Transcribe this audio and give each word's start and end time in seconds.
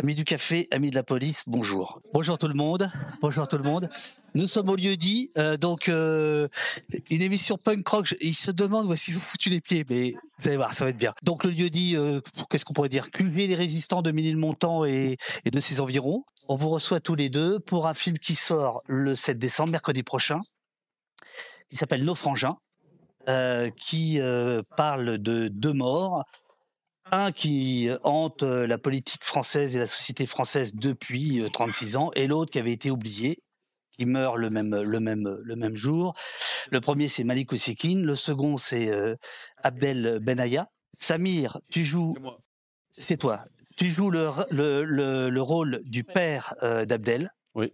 Amis 0.00 0.14
du 0.14 0.22
café, 0.22 0.68
amis 0.70 0.90
de 0.90 0.94
la 0.94 1.02
police, 1.02 1.42
bonjour. 1.48 2.00
Bonjour 2.14 2.38
tout 2.38 2.46
le 2.46 2.54
monde. 2.54 2.88
Bonjour 3.20 3.48
tout 3.48 3.58
le 3.58 3.64
monde. 3.64 3.90
Nous 4.32 4.46
sommes 4.46 4.68
au 4.68 4.76
lieu 4.76 4.96
dit, 4.96 5.32
euh, 5.36 5.56
donc 5.56 5.88
euh, 5.88 6.46
une 7.10 7.20
émission 7.20 7.58
punk 7.58 7.88
rock. 7.88 8.14
Ils 8.20 8.34
se 8.34 8.52
demandent 8.52 8.86
où 8.86 8.92
est-ce 8.92 9.06
qu'ils 9.06 9.16
ont 9.16 9.20
foutu 9.20 9.50
les 9.50 9.60
pieds, 9.60 9.84
mais 9.90 10.14
vous 10.38 10.46
allez 10.46 10.56
voir, 10.56 10.72
ça 10.72 10.84
va 10.84 10.90
être 10.90 10.96
bien. 10.96 11.12
Donc 11.24 11.42
le 11.42 11.50
lieu 11.50 11.68
dit, 11.68 11.96
euh, 11.96 12.20
qu'est-ce 12.48 12.64
qu'on 12.64 12.74
pourrait 12.74 12.88
dire? 12.88 13.10
Culver 13.10 13.48
les 13.48 13.56
résistants 13.56 14.00
de 14.00 14.12
Ménilmontant 14.12 14.84
et, 14.84 15.16
et 15.44 15.50
de 15.50 15.58
ses 15.58 15.80
environs. 15.80 16.22
On 16.46 16.54
vous 16.54 16.68
reçoit 16.68 17.00
tous 17.00 17.16
les 17.16 17.28
deux 17.28 17.58
pour 17.58 17.88
un 17.88 17.94
film 17.94 18.18
qui 18.18 18.36
sort 18.36 18.82
le 18.86 19.16
7 19.16 19.36
décembre, 19.36 19.72
mercredi 19.72 20.04
prochain, 20.04 20.38
qui 21.70 21.76
s'appelle 21.76 22.04
Nos 22.04 22.14
frangins, 22.14 22.56
qui 23.76 24.20
parle 24.76 25.18
de 25.18 25.48
deux 25.48 25.72
morts 25.72 26.24
un 27.12 27.32
qui 27.32 27.88
hante 28.04 28.42
la 28.42 28.78
politique 28.78 29.24
française 29.24 29.76
et 29.76 29.78
la 29.78 29.86
société 29.86 30.26
française 30.26 30.74
depuis 30.74 31.42
36 31.52 31.96
ans, 31.96 32.10
et 32.14 32.26
l'autre 32.26 32.50
qui 32.50 32.58
avait 32.58 32.72
été 32.72 32.90
oublié, 32.90 33.42
qui 33.92 34.06
meurt 34.06 34.36
le 34.36 34.50
même, 34.50 34.74
le 34.74 35.00
même, 35.00 35.38
le 35.42 35.56
même 35.56 35.76
jour. 35.76 36.14
Le 36.70 36.80
premier, 36.80 37.08
c'est 37.08 37.24
Malik 37.24 37.52
Ousekine. 37.52 38.04
Le 38.04 38.14
second, 38.14 38.56
c'est 38.56 38.90
Abdel 39.62 40.18
Benaya. 40.20 40.66
Samir, 40.92 41.60
tu 41.70 41.84
joues. 41.84 42.14
C'est 42.92 43.16
toi. 43.16 43.44
Tu 43.76 43.86
joues 43.86 44.10
le, 44.10 44.30
le, 44.50 45.30
le, 45.30 45.42
rôle 45.42 45.80
du 45.84 46.04
père 46.04 46.54
d'Abdel. 46.62 47.32
Oui. 47.54 47.72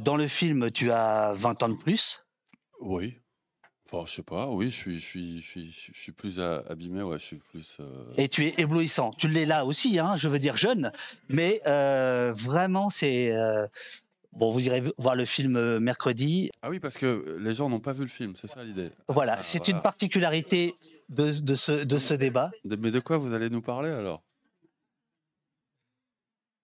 dans 0.00 0.16
le 0.16 0.28
film, 0.28 0.70
tu 0.70 0.90
as 0.90 1.32
20 1.34 1.62
ans 1.62 1.68
de 1.68 1.76
plus. 1.76 2.24
Oui. 2.80 3.18
Enfin, 3.86 4.04
je 4.06 4.14
sais 4.14 4.22
pas, 4.22 4.48
oui, 4.48 4.66
je 4.70 4.76
suis, 4.76 4.98
je 4.98 5.04
suis, 5.04 5.40
je 5.42 5.46
suis, 5.46 5.70
je 5.92 5.98
suis 6.00 6.12
plus 6.12 6.40
abîmé, 6.40 7.02
ouais, 7.02 7.18
je 7.18 7.24
suis 7.24 7.36
plus. 7.36 7.76
euh, 7.80 8.14
Et 8.16 8.28
tu 8.28 8.46
es 8.46 8.54
éblouissant. 8.58 9.10
Tu 9.12 9.28
l'es 9.28 9.44
là 9.44 9.66
aussi, 9.66 9.98
hein, 9.98 10.16
je 10.16 10.28
veux 10.28 10.38
dire 10.38 10.56
jeune, 10.56 10.90
mais 11.28 11.60
euh, 11.66 12.32
vraiment, 12.34 12.88
c'est. 12.88 13.36
euh, 13.36 13.66
bon, 14.32 14.50
vous 14.52 14.66
irez 14.66 14.82
voir 14.96 15.14
le 15.14 15.26
film 15.26 15.56
euh, 15.56 15.80
mercredi. 15.80 16.50
Ah 16.62 16.70
oui, 16.70 16.80
parce 16.80 16.96
que 16.96 17.36
les 17.38 17.52
gens 17.52 17.68
n'ont 17.68 17.78
pas 17.80 17.92
vu 17.92 18.02
le 18.02 18.08
film, 18.08 18.34
c'est 18.36 18.48
ça 18.48 18.64
l'idée. 18.64 18.90
Voilà, 19.08 19.36
Ah, 19.38 19.42
c'est 19.42 19.58
voilà. 19.58 19.76
une 19.76 19.82
particularité 19.82 20.74
de, 21.10 21.38
de 21.40 21.54
ce, 21.54 21.72
de 21.84 21.98
ce 21.98 22.14
débat. 22.14 22.50
De- 22.64 22.76
mais 22.76 22.90
de 22.90 23.00
quoi 23.00 23.18
vous 23.18 23.34
allez 23.34 23.50
nous 23.50 23.62
parler 23.62 23.90
alors? 23.90 24.22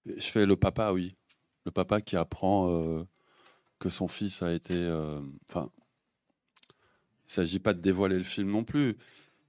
Je 0.06 0.22
fais 0.22 0.46
le 0.46 0.56
papa, 0.56 0.92
oui. 0.92 1.14
Le 1.66 1.70
papa 1.70 2.00
qui 2.00 2.16
apprend 2.16 2.70
euh, 2.72 3.04
que 3.78 3.90
son 3.90 4.08
fils 4.08 4.42
a 4.42 4.52
été. 4.52 4.72
euh, 4.74 5.20
Enfin, 5.50 5.68
il 7.30 7.40
ne 7.40 7.46
s'agit 7.46 7.60
pas 7.60 7.74
de 7.74 7.80
dévoiler 7.80 8.18
le 8.18 8.24
film 8.24 8.50
non 8.50 8.64
plus. 8.64 8.96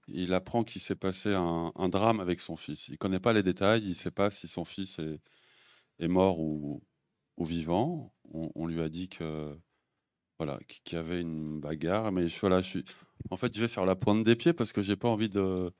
Il 0.07 0.33
apprend 0.33 0.63
qu'il 0.63 0.81
s'est 0.81 0.95
passé 0.95 1.33
un, 1.33 1.89
drame 1.89 2.19
avec 2.19 2.39
son 2.39 2.55
fils. 2.55 2.87
Il 2.87 2.91
ne 2.91 2.97
connaît 2.97 3.19
pas 3.19 3.33
les 3.33 3.43
détails, 3.43 3.83
il 3.83 3.89
ne 3.89 3.93
sait 3.95 4.11
pas 4.11 4.29
si 4.29 4.47
son 4.47 4.65
fils 4.65 4.99
est, 5.99 6.07
mort 6.07 6.39
ou, 6.39 6.83
ou 7.37 7.45
vivant. 7.45 8.13
On, 8.33 8.67
lui 8.67 8.81
a 8.81 8.89
dit 8.89 9.09
que 9.09 9.57
voilà, 10.37 10.59
qu'il 10.67 10.97
y 10.97 10.99
avait 10.99 11.21
une 11.21 11.59
bagarre, 11.59 12.11
mais 12.11 12.27
je, 12.27 12.35
je 12.39 12.61
suis. 12.61 12.85
En 13.29 13.37
fait, 13.37 13.55
je 13.55 13.61
vais 13.61 13.67
sur 13.67 13.85
la 13.85 13.95
pointe 13.95 14.23
des 14.23 14.35
pieds 14.35 14.53
parce 14.53 14.73
que 14.73 14.81
j'ai 14.81 14.95
pas 14.95 15.09
envie 15.09 15.29
de 15.29 15.71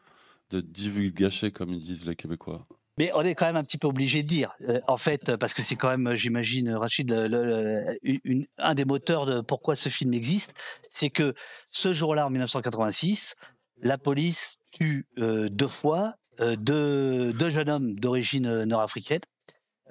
de 0.52 0.62
divulgacher 0.62 1.52
comme 1.52 1.74
ils 1.74 1.82
disent 1.82 2.06
les 2.06 2.16
Québécois. 2.16 2.68
Mais 3.02 3.12
on 3.16 3.22
est 3.22 3.34
quand 3.34 3.48
même 3.48 3.56
un 3.56 3.64
petit 3.64 3.80
peu 3.80 3.88
obligé 3.88 4.22
de 4.22 4.28
dire, 4.28 4.54
euh, 4.70 4.80
en 4.88 4.98
fait, 4.98 5.36
parce 5.38 5.56
que 5.56 5.64
c'est 5.64 5.76
quand 5.76 5.90
même, 5.90 6.14
j'imagine, 6.14 6.70
Rachid, 6.76 7.12
un 7.12 8.76
des 8.76 8.86
moteurs 8.86 9.26
de 9.26 9.42
pourquoi 9.42 9.76
ce 9.76 9.90
film 9.90 10.14
existe, 10.14 10.54
c'est 10.92 11.10
que 11.10 11.34
ce 11.70 11.94
jour-là, 11.94 12.28
en 12.28 12.30
1986, 12.30 13.36
la 13.82 13.98
police 13.98 14.60
tue 14.70 15.08
euh, 15.18 15.50
deux 15.50 15.68
fois 15.68 16.14
euh, 16.42 16.56
deux, 16.56 17.50
jeunes 17.50 17.70
hommes 17.72 17.96
d'origine 17.96 18.46
euh, 18.46 18.66
nord-africaine. 18.66 19.22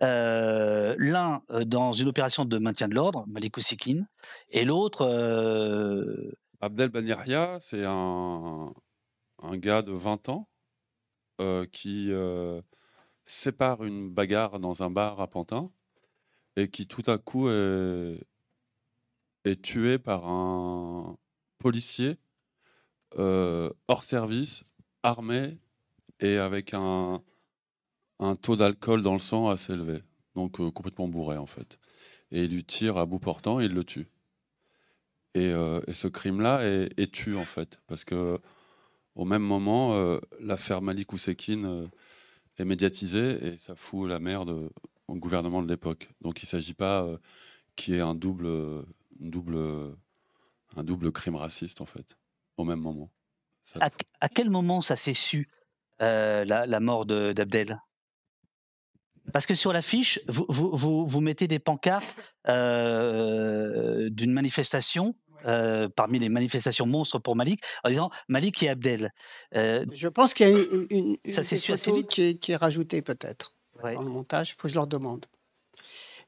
Euh, 0.02 0.94
L'un 0.96 1.42
euh, 1.50 1.64
dans 1.64 1.92
une 1.92 2.06
opération 2.06 2.44
de 2.44 2.58
maintien 2.58 2.86
de 2.86 2.94
l'ordre, 2.94 3.24
Malik 3.26 3.56
Ousekine, 3.56 4.08
et 4.50 4.64
l'autre 4.64 5.02
euh, 5.02 6.32
Abdel 6.60 6.90
Banyaria, 6.90 7.58
c'est 7.60 7.84
un, 7.84 8.72
gars 9.54 9.82
de 9.82 9.90
20 9.90 10.28
ans 10.28 10.48
euh, 11.40 11.66
qui 11.66 12.12
euh, 12.12 12.62
sépare 13.30 13.84
une 13.84 14.10
bagarre 14.10 14.58
dans 14.60 14.82
un 14.82 14.90
bar 14.90 15.20
à 15.20 15.28
Pantin 15.28 15.70
et 16.56 16.68
qui 16.68 16.86
tout 16.86 17.04
à 17.06 17.18
coup 17.18 17.48
est, 17.48 18.20
tué 19.62 19.98
par 19.98 20.26
un 20.28 21.16
policier 21.58 22.18
euh, 23.18 23.70
hors 23.88 24.04
service, 24.04 24.64
armé 25.02 25.58
et 26.20 26.36
avec 26.36 26.74
un, 26.74 27.22
un 28.18 28.36
taux 28.36 28.56
d'alcool 28.56 29.02
dans 29.02 29.14
le 29.14 29.18
sang 29.18 29.48
assez 29.48 29.72
élevé, 29.72 30.02
donc 30.34 30.60
euh, 30.60 30.70
complètement 30.70 31.08
bourré 31.08 31.36
en 31.36 31.46
fait. 31.46 31.78
Et 32.30 32.44
il 32.44 32.52
lui 32.52 32.64
tire 32.64 32.96
à 32.96 33.06
bout 33.06 33.18
portant 33.18 33.60
et 33.60 33.64
il 33.64 33.72
le 33.72 33.84
tue. 33.84 34.08
Et, 35.34 35.52
euh, 35.52 35.80
et 35.86 35.94
ce 35.94 36.08
crime-là 36.08 36.64
est, 36.64 36.98
est 36.98 37.12
tue 37.12 37.36
en 37.36 37.44
fait, 37.44 37.80
parce 37.86 38.04
que 38.04 38.38
au 39.16 39.24
même 39.24 39.42
moment, 39.42 40.18
l'affaire 40.38 40.82
Malik 40.82 41.12
Ousekine 41.12 41.66
euh, 41.66 41.86
est 42.60 42.64
médiatisée 42.64 43.46
et 43.46 43.58
ça 43.58 43.74
fout 43.74 44.08
la 44.08 44.20
merde 44.20 44.50
euh, 44.50 44.68
au 45.08 45.14
gouvernement 45.16 45.62
de 45.62 45.68
l'époque. 45.68 46.08
Donc 46.20 46.42
il 46.42 46.46
ne 46.46 46.50
s'agit 46.50 46.74
pas 46.74 47.02
euh, 47.02 47.18
qu'il 47.76 47.94
y 47.94 47.96
ait 47.96 48.00
un 48.02 48.14
double, 48.14 48.46
une 49.20 49.30
double, 49.30 49.58
un 50.76 50.84
double 50.84 51.10
crime 51.12 51.36
raciste 51.36 51.80
en 51.80 51.86
fait, 51.86 52.16
au 52.56 52.64
même 52.64 52.80
moment. 52.80 53.10
Ça- 53.64 53.78
à, 53.80 53.90
à 54.20 54.28
quel 54.28 54.50
moment 54.50 54.82
ça 54.82 54.96
s'est 54.96 55.14
su, 55.14 55.48
euh, 56.02 56.44
la, 56.44 56.66
la 56.66 56.80
mort 56.80 57.06
de- 57.06 57.32
d'Abdel? 57.32 57.80
Parce 59.32 59.46
que 59.46 59.54
sur 59.54 59.72
l'affiche, 59.72 60.18
vous, 60.26 60.46
vous, 60.48 60.76
vous, 60.76 61.06
vous 61.06 61.20
mettez 61.20 61.46
des 61.46 61.58
pancartes 61.60 62.34
euh, 62.48 64.08
d'une 64.10 64.32
manifestation, 64.32 65.14
euh, 65.46 65.88
parmi 65.88 66.18
les 66.18 66.28
manifestations 66.28 66.86
monstres 66.86 67.18
pour 67.18 67.36
Malik, 67.36 67.62
en 67.84 67.88
disant 67.88 68.10
Malik 68.28 68.62
et 68.62 68.68
Abdel. 68.68 69.10
Euh, 69.54 69.84
Je 69.92 70.08
pense 70.08 70.34
qu'il 70.34 70.48
y 70.48 70.52
a 70.52 70.58
une, 70.58 70.86
une, 70.90 71.16
une 71.24 71.32
Ça 71.32 71.40
assez 71.40 71.92
vite. 71.92 72.08
Qui, 72.08 72.22
est, 72.22 72.34
qui 72.36 72.52
est 72.52 72.56
rajoutée 72.56 73.02
peut-être 73.02 73.54
ouais. 73.82 73.94
dans 73.94 74.02
le 74.02 74.10
montage. 74.10 74.50
Il 74.50 74.54
faut 74.54 74.62
que 74.62 74.68
je 74.68 74.74
leur 74.74 74.86
demande. 74.86 75.26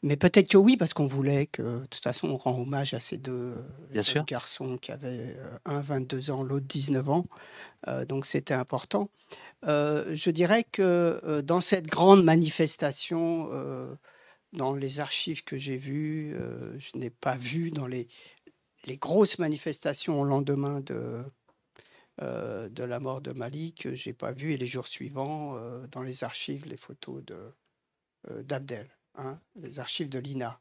Mais 0.04 0.16
peut-être 0.16 0.48
que 0.48 0.56
oui, 0.56 0.76
parce 0.76 0.94
qu'on 0.94 1.06
voulait 1.06 1.46
que, 1.46 1.62
de 1.62 1.86
toute 1.86 2.02
façon, 2.02 2.28
on 2.28 2.36
rend 2.36 2.60
hommage 2.60 2.92
à 2.92 2.98
ces 2.98 3.18
deux, 3.18 3.54
Bien 3.90 4.00
deux 4.00 4.02
sûr. 4.02 4.24
garçons 4.24 4.76
qui 4.76 4.90
avaient 4.90 5.36
euh, 5.38 5.58
un 5.64 5.80
22 5.80 6.32
ans, 6.32 6.42
l'autre 6.42 6.66
19 6.66 7.08
ans. 7.08 7.26
Euh, 7.86 8.04
donc 8.04 8.26
c'était 8.26 8.54
important. 8.54 9.10
Je 9.64 10.30
dirais 10.30 10.64
que 10.64 11.40
dans 11.42 11.60
cette 11.60 11.86
grande 11.86 12.24
manifestation, 12.24 13.48
dans 14.52 14.74
les 14.74 15.00
archives 15.00 15.44
que 15.44 15.56
j'ai 15.56 15.76
vues, 15.76 16.34
euh, 16.34 16.78
je 16.78 16.98
n'ai 16.98 17.10
pas 17.10 17.36
vu 17.36 17.70
dans 17.70 17.86
les, 17.86 18.08
les 18.84 18.96
grosses 18.96 19.38
manifestations 19.38 20.20
au 20.20 20.24
lendemain 20.24 20.80
de, 20.80 21.24
euh, 22.20 22.68
la 22.76 23.00
mort 23.00 23.20
de 23.20 23.32
Malik, 23.32 23.94
je 23.94 24.08
n'ai 24.08 24.12
pas 24.12 24.32
vu, 24.32 24.52
et 24.52 24.56
les 24.56 24.66
jours 24.66 24.86
suivants, 24.86 25.56
euh, 25.56 25.86
dans 25.88 26.02
les 26.02 26.24
archives, 26.24 26.66
les 26.66 26.76
photos 26.76 27.22
euh, 27.30 28.42
d'Abdel, 28.42 28.88
hein, 29.14 29.40
les 29.56 29.78
archives 29.78 30.08
de 30.08 30.18
l'INA. 30.18 30.60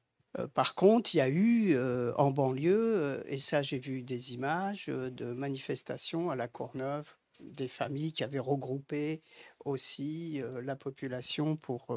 Par 0.54 0.76
contre, 0.76 1.14
il 1.14 1.18
y 1.18 1.22
a 1.22 1.28
eu 1.28 1.78
en 2.16 2.32
banlieue, 2.32 3.22
et 3.28 3.38
ça 3.38 3.62
j'ai 3.62 3.80
vu 3.80 4.02
des 4.02 4.34
images 4.34 4.86
de 4.86 5.26
manifestations 5.26 6.32
à 6.32 6.38
la 6.38 6.48
Courneuve, 6.48 7.18
des 7.42 7.68
familles 7.68 8.14
qui 8.14 8.24
avaient 8.24 8.40
regroupé 8.40 9.22
aussi 9.66 10.42
la 10.62 10.78
population 10.78 11.58
pour 11.58 11.88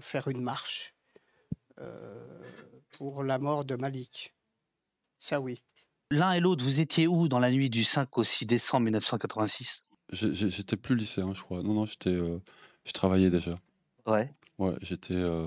faire 0.00 0.26
une 0.26 0.42
marche 0.42 0.96
pour 2.90 3.22
la 3.22 3.38
mort 3.38 3.64
de 3.64 3.76
Malik. 3.76 4.34
Ça 5.20 5.40
oui. 5.40 5.62
L'un 6.10 6.32
et 6.32 6.40
l'autre, 6.40 6.64
vous 6.64 6.80
étiez 6.80 7.06
où 7.06 7.28
dans 7.28 7.38
la 7.38 7.50
nuit 7.52 7.70
du 7.70 7.84
5 7.84 8.18
au 8.18 8.24
6 8.24 8.46
décembre 8.46 8.84
1986 8.86 9.82
J'ai- 10.12 10.34
j'ai- 10.34 10.50
J'étais 10.50 10.76
plus 10.76 10.96
lycéen, 10.96 11.34
je 11.34 11.42
crois. 11.42 11.62
Non, 11.62 11.74
non, 11.74 11.86
j'étais, 11.86 12.10
euh, 12.10 12.38
je 12.84 12.92
travaillais 12.92 13.30
déjà. 13.30 13.52
Ouais. 14.06 14.34
Ouais, 14.58 14.74
j'étais. 14.82 15.14
euh, 15.14 15.46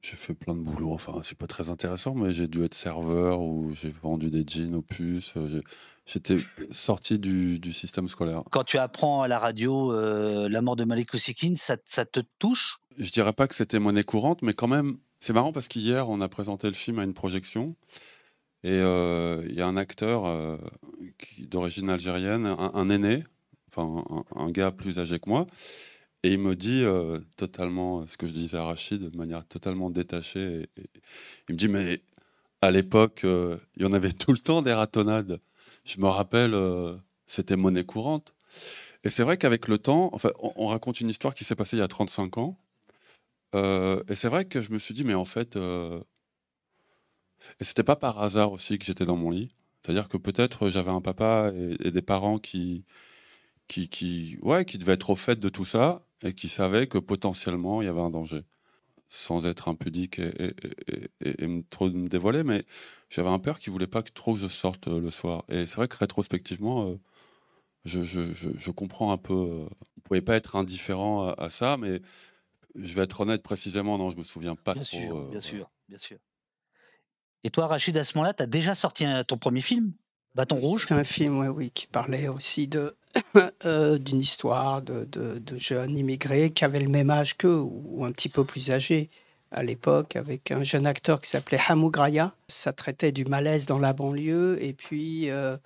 j'ai 0.00 0.16
fait 0.16 0.34
plein 0.34 0.54
de 0.54 0.60
boulot. 0.60 0.92
Enfin, 0.92 1.20
c'est 1.24 1.36
pas 1.36 1.48
très 1.48 1.70
intéressant, 1.70 2.14
mais 2.14 2.30
j'ai 2.30 2.46
dû 2.46 2.62
être 2.62 2.74
serveur 2.74 3.40
ou 3.40 3.72
j'ai 3.74 3.90
vendu 3.90 4.30
des 4.30 4.44
jeans 4.46 4.74
aux 4.76 4.82
puces. 4.82 5.32
euh, 5.36 5.60
J'étais 6.06 6.38
sorti 6.70 7.18
du, 7.18 7.58
du 7.58 7.72
système 7.72 8.08
scolaire. 8.08 8.42
Quand 8.50 8.64
tu 8.64 8.78
apprends 8.78 9.22
à 9.22 9.28
la 9.28 9.38
radio 9.38 9.92
euh, 9.92 10.48
la 10.48 10.62
mort 10.62 10.76
de 10.76 10.84
Malik 10.84 11.12
Ousekine, 11.14 11.56
ça, 11.56 11.76
ça 11.84 12.06
te 12.06 12.20
touche? 12.38 12.78
Je 12.96 13.10
dirais 13.10 13.32
pas 13.34 13.46
que 13.48 13.54
c'était 13.54 13.78
monnaie 13.78 14.04
courante, 14.04 14.40
mais 14.42 14.54
quand 14.54 14.68
même, 14.68 14.98
c'est 15.20 15.32
marrant 15.34 15.52
parce 15.52 15.68
qu'hier, 15.68 16.08
on 16.08 16.20
a 16.22 16.28
présenté 16.28 16.68
le 16.68 16.74
film 16.74 16.98
à 17.00 17.04
une 17.04 17.12
projection. 17.12 17.74
Et 18.64 18.70
euh, 18.72 19.44
il 19.48 19.54
y 19.54 19.62
a 19.62 19.66
un 19.66 19.76
acteur 19.76 20.26
euh, 20.26 20.56
d'origine 21.38 21.90
algérienne, 21.90 22.46
un, 22.46 22.90
aîné, 22.90 23.24
enfin 23.68 24.04
un, 24.34 24.50
gars 24.50 24.72
plus 24.72 24.98
âgé 24.98 25.18
que 25.18 25.28
moi, 25.28 25.46
et 26.24 26.32
il 26.32 26.40
me 26.40 26.56
dit 26.56 26.82
euh, 26.84 27.20
totalement 27.36 28.06
ce 28.06 28.16
que 28.16 28.26
je 28.26 28.32
disais 28.32 28.56
à 28.56 28.64
Rachid, 28.64 29.00
de 29.10 29.16
manière 29.16 29.46
totalement 29.46 29.90
détachée. 29.90 30.68
il 31.48 31.54
me 31.54 31.58
dit 31.58 31.68
mais 31.68 32.02
à 32.62 32.70
l'époque, 32.70 33.22
euh, 33.24 33.58
il 33.76 33.82
y 33.82 33.86
en 33.86 33.92
avait 33.92 34.12
tout 34.12 34.32
le 34.32 34.38
temps 34.38 34.62
des 34.62 34.72
ratonnades. 34.72 35.40
Je 35.84 36.00
me 36.00 36.08
rappelle, 36.08 36.54
euh, 36.54 36.96
c'était 37.26 37.56
monnaie 37.56 37.84
courante. 37.84 38.34
Et 39.04 39.10
c'est 39.10 39.22
vrai 39.22 39.38
qu'avec 39.38 39.68
le 39.68 39.78
temps, 39.78 40.10
enfin, 40.12 40.30
on, 40.40 40.52
on 40.56 40.66
raconte 40.68 41.00
une 41.00 41.08
histoire 41.08 41.34
qui 41.34 41.44
s'est 41.44 41.54
passée 41.56 41.76
il 41.76 41.80
y 41.80 41.82
a 41.82 41.88
35 41.88 42.38
ans. 42.38 42.58
Euh, 43.54 44.02
et 44.08 44.14
c'est 44.14 44.28
vrai 44.28 44.44
que 44.44 44.60
je 44.60 44.72
me 44.72 44.78
suis 44.78 44.94
dit, 44.94 45.04
mais 45.04 45.14
en 45.14 45.24
fait, 45.24 45.56
euh, 45.56 46.00
et 47.60 47.64
c'était 47.64 47.82
pas 47.82 47.96
par 47.96 48.20
hasard 48.22 48.52
aussi 48.52 48.78
que 48.78 48.84
j'étais 48.84 49.04
dans 49.04 49.16
mon 49.16 49.30
lit. 49.30 49.48
C'est-à-dire 49.82 50.08
que 50.08 50.16
peut-être 50.16 50.68
j'avais 50.68 50.90
un 50.90 51.00
papa 51.00 51.52
et, 51.54 51.90
des 51.90 52.02
parents 52.02 52.38
qui, 52.38 52.84
qui, 53.68 53.88
qui, 53.88 54.38
ouais, 54.42 54.64
qui 54.64 54.78
devaient 54.78 54.94
être 54.94 55.10
au 55.10 55.16
fait 55.16 55.38
de 55.38 55.48
tout 55.48 55.64
ça 55.64 56.04
et 56.22 56.34
qui 56.34 56.48
savaient 56.48 56.86
que 56.86 56.98
potentiellement 56.98 57.82
il 57.82 57.86
y 57.86 57.88
avait 57.88 58.00
un 58.00 58.10
danger. 58.10 58.44
Sans 59.10 59.46
être 59.46 59.68
impudique 59.68 60.18
et, 60.18 60.54
et, 61.22 61.44
et, 61.44 61.64
trop 61.70 61.88
me 61.88 62.08
dévoiler, 62.08 62.44
mais 62.44 62.66
j'avais 63.08 63.30
un 63.30 63.38
père 63.38 63.58
qui 63.58 63.70
voulait 63.70 63.86
pas 63.86 64.02
que 64.02 64.12
trop 64.12 64.36
je 64.36 64.48
sorte 64.48 64.86
euh, 64.88 65.00
le 65.00 65.08
soir. 65.08 65.44
Et 65.48 65.66
c'est 65.66 65.76
vrai 65.76 65.88
que 65.88 65.96
rétrospectivement, 65.96 66.90
euh, 66.90 67.00
je, 67.86 68.02
je, 68.02 68.20
je, 68.34 68.70
comprends 68.70 69.10
un 69.10 69.16
peu. 69.16 69.32
Euh, 69.32 69.66
on 69.96 70.00
pouvait 70.02 70.20
pas 70.20 70.36
être 70.36 70.56
indifférent 70.56 71.28
à, 71.30 71.48
ça, 71.48 71.78
mais 71.78 72.02
je 72.74 72.94
vais 72.94 73.02
être 73.02 73.22
honnête 73.22 73.42
précisément, 73.42 73.96
non, 73.96 74.10
je 74.10 74.18
me 74.18 74.24
souviens 74.24 74.56
pas 74.56 74.74
bien 74.74 74.82
trop. 74.82 74.98
Sûr, 74.98 75.28
bien 75.28 75.40
sûr, 75.40 75.70
bien 75.88 75.98
sûr. 75.98 76.18
Et 77.48 77.50
toi, 77.50 77.66
Rachid, 77.66 77.96
à 77.96 78.04
ce 78.04 78.18
moment-là, 78.18 78.34
tu 78.34 78.42
as 78.42 78.46
déjà 78.46 78.74
sorti 78.74 79.06
ton 79.26 79.38
premier 79.38 79.62
film, 79.62 79.92
Bâton 80.34 80.56
Rouge? 80.56 80.86
Un 80.90 81.02
film, 81.02 81.48
oui, 81.48 81.70
qui 81.70 81.86
parlait 81.86 82.28
aussi 82.28 82.68
de 82.68 82.94
euh, 83.64 83.96
d'une 83.96 84.20
histoire 84.20 84.82
de, 84.82 85.06
de, 85.06 85.56
jeunes 85.56 85.96
immigrés 85.96 86.50
qui 86.50 86.66
avaient 86.66 86.78
le 86.78 86.90
même 86.90 87.08
âge 87.08 87.38
qu'eux, 87.38 87.58
ou 87.58 88.04
un 88.04 88.12
petit 88.12 88.28
peu 88.28 88.44
plus 88.44 88.70
âgés 88.70 89.08
à 89.50 89.62
l'époque, 89.62 90.14
avec 90.14 90.50
un 90.50 90.62
jeune 90.62 90.86
acteur 90.86 91.22
qui 91.22 91.30
s'appelait 91.30 91.58
Hamou 91.68 91.90
Graya. 91.90 92.34
Ça 92.48 92.74
traitait 92.74 93.12
du 93.12 93.24
malaise 93.24 93.64
dans 93.64 93.78
la 93.78 93.94
banlieue, 93.94 94.62
et 94.62 94.74
puis 94.74 95.30
euh, 95.30 95.56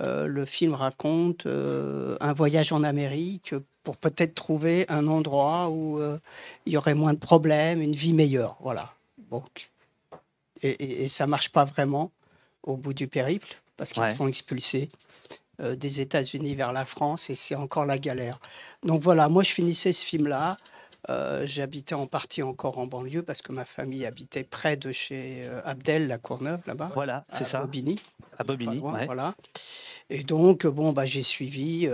euh, 0.00 0.28
le 0.28 0.44
film 0.44 0.74
raconte 0.74 1.44
un 1.48 2.32
voyage 2.34 2.70
en 2.70 2.84
Amérique 2.84 3.52
pour 3.82 3.96
peut-être 3.96 4.36
trouver 4.36 4.86
un 4.88 5.08
endroit 5.08 5.70
où 5.70 6.00
il 6.66 6.72
y 6.72 6.76
aurait 6.76 6.94
moins 6.94 7.14
de 7.14 7.18
problèmes, 7.18 7.82
une 7.82 7.96
vie 7.96 8.12
meilleure. 8.12 8.56
Voilà. 8.60 8.92
Bon, 9.28 9.42
et, 10.62 11.04
et, 11.04 11.08
ça 11.08 11.26
marche 11.26 11.50
pas 11.50 11.64
vraiment 11.64 12.12
au 12.62 12.76
bout 12.76 12.94
du 12.94 13.08
périple 13.08 13.56
parce 13.76 13.92
qu'ils 13.92 14.06
se 14.06 14.14
font 14.14 14.28
expulser 14.28 14.90
euh, 15.60 15.74
des 15.74 16.02
États-Unis 16.02 16.54
vers 16.54 16.74
la 16.74 16.84
France 16.84 17.30
et 17.30 17.36
c'est 17.36 17.54
encore 17.54 17.86
la 17.86 17.98
galère. 17.98 18.40
Donc 18.82 19.00
voilà, 19.00 19.30
moi 19.30 19.42
je 19.42 19.50
finissais 19.50 19.92
ce 19.92 20.04
film-là. 20.04 20.58
Euh, 21.08 21.46
j'habitais 21.46 21.94
en 21.94 22.06
partie 22.06 22.42
encore 22.42 22.78
en 22.78 22.86
banlieue 22.86 23.22
parce 23.22 23.40
que 23.40 23.52
ma 23.52 23.64
famille 23.64 24.04
habitait 24.04 24.44
près 24.44 24.76
de 24.76 24.92
chez 24.92 25.42
euh, 25.44 25.62
Abdel, 25.64 26.08
la 26.08 26.18
Courneuve, 26.18 26.60
là-bas. 26.66 26.90
Voilà, 26.94 27.24
c'est 27.30 27.44
ça. 27.44 27.60
Bobigny. 27.60 27.98
À 28.38 28.44
Bobigny, 28.44 28.80
voilà. 28.80 29.34
Et 30.10 30.24
donc, 30.24 30.66
bon, 30.66 30.92
bah, 30.92 31.06
j'ai 31.06 31.22
suivi 31.22 31.88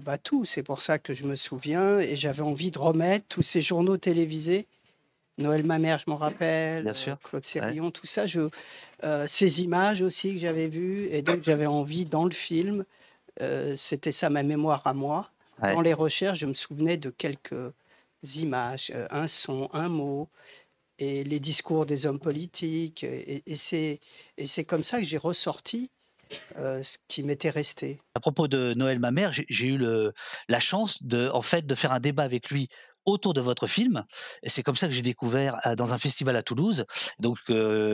bah, 0.00 0.18
tout. 0.18 0.44
C'est 0.44 0.62
pour 0.62 0.82
ça 0.82 0.98
que 0.98 1.14
je 1.14 1.24
me 1.24 1.34
souviens 1.34 1.98
et 1.98 2.14
j'avais 2.14 2.42
envie 2.42 2.70
de 2.70 2.78
remettre 2.78 3.24
tous 3.28 3.42
ces 3.42 3.62
journaux 3.62 3.96
télévisés 3.96 4.66
Noël 5.38 5.64
ma 5.64 5.78
mère, 5.78 5.98
je 5.98 6.10
m'en 6.10 6.16
rappelle. 6.16 6.82
Bien 6.82 6.92
sûr. 6.92 7.16
Claude 7.22 7.44
Sérillon, 7.44 7.90
tout 7.90 8.06
ça. 8.06 8.26
Je, 8.26 8.48
euh, 9.04 9.26
ces 9.26 9.62
images 9.62 10.02
aussi 10.02 10.34
que 10.34 10.40
j'avais 10.40 10.68
vues. 10.68 11.08
Et 11.10 11.22
donc, 11.22 11.42
j'avais 11.42 11.66
envie, 11.66 12.04
dans 12.04 12.24
le 12.24 12.32
film, 12.32 12.84
euh, 13.40 13.74
c'était 13.76 14.12
ça 14.12 14.30
ma 14.30 14.42
mémoire 14.42 14.82
à 14.86 14.94
moi. 14.94 15.30
Dans 15.62 15.80
les 15.80 15.94
recherches, 15.94 16.38
je 16.38 16.46
me 16.46 16.54
souvenais 16.54 16.96
de 16.96 17.10
quelques 17.10 17.72
images, 18.34 18.92
euh, 18.94 19.06
un 19.10 19.26
son, 19.26 19.68
un 19.72 19.88
mot, 19.88 20.28
et 20.98 21.24
les 21.24 21.40
discours 21.40 21.86
des 21.86 22.06
hommes 22.06 22.20
politiques. 22.20 23.04
Et, 23.04 23.42
et 23.46 23.56
c'est 23.56 24.64
comme 24.64 24.84
ça 24.84 24.98
que 24.98 25.04
j'ai 25.04 25.18
ressorti 25.18 25.90
ce 26.56 26.98
qui 27.08 27.22
m'était 27.22 27.50
resté. 27.50 28.00
À 28.14 28.20
propos 28.20 28.48
de 28.48 28.74
Noël 28.74 28.98
ma 28.98 29.10
mère, 29.10 29.32
j'ai 29.32 29.66
eu 29.66 29.78
le, 29.78 30.12
la 30.48 30.60
chance 30.60 31.02
de, 31.02 31.28
en 31.30 31.42
fait, 31.42 31.66
de 31.66 31.74
faire 31.74 31.92
un 31.92 32.00
débat 32.00 32.24
avec 32.24 32.50
lui 32.50 32.68
autour 33.08 33.34
de 33.34 33.40
votre 33.40 33.66
film. 33.66 34.04
Et 34.42 34.48
c'est 34.48 34.62
comme 34.62 34.76
ça 34.76 34.86
que 34.86 34.92
j'ai 34.92 35.02
découvert 35.02 35.58
dans 35.76 35.94
un 35.94 35.98
festival 35.98 36.36
à 36.36 36.42
Toulouse. 36.42 36.84
Donc 37.18 37.38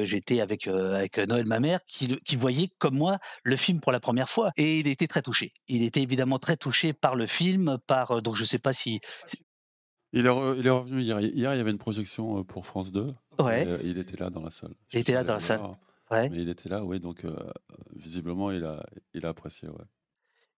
j'étais 0.02 0.40
avec 0.40 0.66
avec 0.66 1.18
Noël 1.18 1.46
ma 1.46 1.60
mère 1.60 1.80
qui, 1.86 2.16
qui 2.24 2.36
voyait 2.36 2.68
comme 2.78 2.96
moi 2.96 3.18
le 3.42 3.56
film 3.56 3.80
pour 3.80 3.92
la 3.92 4.00
première 4.00 4.28
fois 4.28 4.50
et 4.56 4.80
il 4.80 4.88
était 4.88 5.06
très 5.06 5.22
touché. 5.22 5.52
Il 5.68 5.82
était 5.82 6.02
évidemment 6.02 6.38
très 6.38 6.56
touché 6.56 6.92
par 6.92 7.14
le 7.14 7.26
film, 7.26 7.78
par 7.86 8.22
donc 8.22 8.36
je 8.36 8.44
sais 8.44 8.58
pas 8.58 8.72
si 8.72 9.00
il 10.14 10.28
est, 10.28 10.58
il 10.58 10.66
est, 10.66 10.70
revenu 10.70 11.02
hier. 11.02 11.20
Hier, 11.20 11.54
il 11.54 11.58
y 11.58 11.60
avait 11.60 11.72
une 11.72 11.78
projection 11.78 12.44
pour 12.44 12.66
France 12.66 12.92
2. 12.92 13.12
Ouais. 13.40 13.66
il 13.82 13.98
était 13.98 14.16
là 14.16 14.30
dans 14.30 14.42
la 14.42 14.50
salle. 14.52 14.74
Il 14.92 15.00
était 15.00 15.12
là 15.12 15.24
dans 15.24 15.34
la 15.34 15.40
salle. 15.40 15.60
Ouais. 16.08 16.30
Mais 16.30 16.42
il 16.42 16.48
était 16.48 16.68
là, 16.68 16.84
oui. 16.84 17.00
Donc, 17.00 17.26
visiblement, 17.96 18.52
il 18.52 18.64
a, 18.64 18.86
il 19.12 19.26
a 19.26 19.30
apprécié, 19.30 19.68
ouais. 19.68 19.84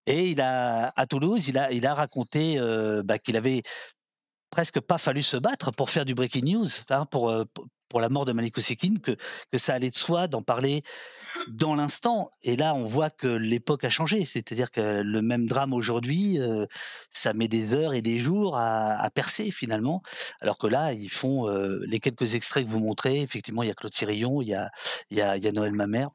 Et 0.06 0.28
il 0.28 0.40
a, 0.42 0.92
à 0.94 1.06
Toulouse, 1.06 1.48
il 1.48 1.56
a, 1.56 1.72
il 1.72 1.86
a 1.86 1.94
raconté 1.94 2.58
bah, 3.02 3.18
qu'il 3.18 3.36
avait 3.36 3.62
presque 4.56 4.80
pas 4.80 4.96
fallu 4.96 5.20
se 5.20 5.36
battre 5.36 5.70
pour 5.70 5.90
faire 5.90 6.06
du 6.06 6.14
breaking 6.14 6.54
news, 6.54 6.68
hein, 6.88 7.04
pour, 7.10 7.30
pour 7.90 8.00
la 8.00 8.08
mort 8.08 8.24
de 8.24 8.32
Malik 8.32 8.56
Ousekine, 8.56 9.00
que, 9.00 9.10
que 9.52 9.58
ça 9.58 9.74
allait 9.74 9.90
de 9.90 9.94
soi 9.94 10.28
d'en 10.28 10.40
parler 10.40 10.82
dans 11.48 11.74
l'instant. 11.74 12.30
Et 12.42 12.56
là, 12.56 12.74
on 12.74 12.86
voit 12.86 13.10
que 13.10 13.26
l'époque 13.26 13.84
a 13.84 13.90
changé. 13.90 14.24
C'est-à-dire 14.24 14.70
que 14.70 15.02
le 15.02 15.20
même 15.20 15.46
drame 15.46 15.74
aujourd'hui, 15.74 16.38
ça 17.10 17.34
met 17.34 17.48
des 17.48 17.74
heures 17.74 17.92
et 17.92 18.00
des 18.00 18.18
jours 18.18 18.56
à, 18.56 19.10
percer 19.14 19.50
finalement. 19.50 20.00
Alors 20.40 20.56
que 20.56 20.66
là, 20.66 20.94
ils 20.94 21.10
font 21.10 21.46
les 21.86 22.00
quelques 22.00 22.34
extraits 22.34 22.64
que 22.64 22.70
vous 22.70 22.80
montrez. 22.80 23.20
Effectivement, 23.20 23.62
il 23.62 23.68
y 23.68 23.72
a 23.72 23.74
Claude 23.74 23.92
Sirillon, 23.92 24.40
il 24.40 24.48
y 24.48 24.54
a, 24.54 24.70
il 25.10 25.18
y 25.18 25.20
a, 25.20 25.36
il 25.36 25.44
y 25.44 25.48
a 25.48 25.52
Noël 25.52 25.72
Mamère. 25.72 26.08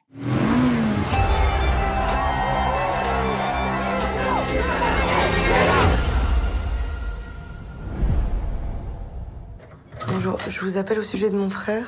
Bonjour, 10.13 10.37
je 10.49 10.59
vous 10.59 10.77
appelle 10.77 10.99
au 10.99 11.03
sujet 11.03 11.29
de 11.29 11.37
mon 11.37 11.49
frère, 11.49 11.85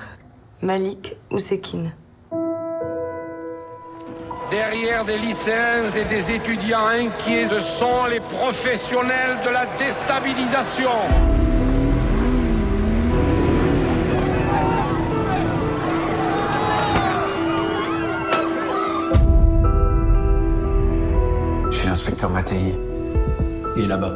Malik 0.61 1.17
Ousekine. 1.29 1.93
Derrière 4.49 5.03
des 5.03 5.17
lycéens 5.17 5.91
et 5.91 6.05
des 6.05 6.31
étudiants 6.31 6.87
inquiets, 6.87 7.47
ce 7.47 7.59
sont 7.79 8.05
les 8.05 8.21
professionnels 8.21 9.39
de 9.43 9.49
la 9.49 9.65
déstabilisation. 9.77 10.89
Je 21.71 21.77
suis 21.77 21.87
l'inspecteur 21.87 22.29
Mattei. 22.29 22.73
Il 23.75 23.83
est 23.83 23.87
là-bas. 23.87 24.13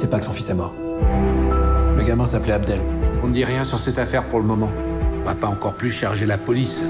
Sait 0.00 0.08
pas 0.08 0.18
que 0.18 0.24
son 0.24 0.32
fils 0.32 0.48
est 0.48 0.54
mort. 0.54 0.72
Le 1.94 2.02
gamin 2.02 2.24
s'appelait 2.24 2.54
Abdel. 2.54 2.80
On 3.22 3.28
ne 3.28 3.34
dit 3.34 3.44
rien 3.44 3.64
sur 3.64 3.78
cette 3.78 3.98
affaire 3.98 4.24
pour 4.24 4.38
le 4.38 4.46
moment. 4.46 4.70
On 5.20 5.24
va 5.24 5.34
pas 5.34 5.46
encore 5.46 5.74
plus 5.74 5.90
charger 5.90 6.24
la 6.24 6.38
police. 6.38 6.80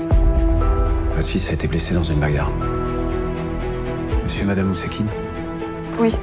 Votre 1.17 1.27
fils 1.27 1.51
a 1.51 1.55
été 1.55 1.67
blessé 1.67 1.93
dans 1.93 2.05
une 2.05 2.21
bagarre. 2.21 2.51
Monsieur 4.23 4.43
et 4.43 4.47
Madame 4.47 4.69
Moussekine 4.69 5.09
Oui. 5.99 6.15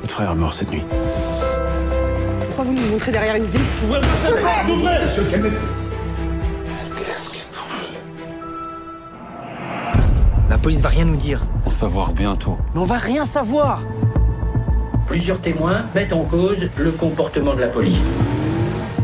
Votre 0.00 0.14
frère 0.14 0.30
est 0.30 0.34
mort 0.36 0.54
cette 0.54 0.70
nuit. 0.70 0.84
Pourquoi 2.46 2.66
vous 2.66 2.72
nous 2.72 2.86
montrez 2.92 3.10
derrière 3.10 3.34
une 3.34 3.46
ville 3.46 3.60
Ouvrez 3.84 3.98
Ouvrez 4.70 5.04
Monsieur 5.04 5.24
Qu'est-ce 6.96 7.30
qu'ils 7.30 7.58
ont 7.58 7.62
fait 7.68 8.00
La 10.48 10.56
police 10.56 10.80
va 10.82 10.90
rien 10.90 11.04
nous 11.04 11.16
dire. 11.16 11.44
On 11.66 11.70
va 11.70 11.74
savoir 11.74 12.12
bientôt. 12.12 12.58
Mais 12.74 12.80
on 12.80 12.84
va 12.84 12.98
rien 12.98 13.24
savoir 13.24 13.82
Plusieurs 15.10 15.40
témoins 15.40 15.82
mettent 15.92 16.12
en 16.12 16.22
cause 16.22 16.70
le 16.76 16.92
comportement 16.92 17.52
de 17.54 17.62
la 17.62 17.66
police. 17.66 17.98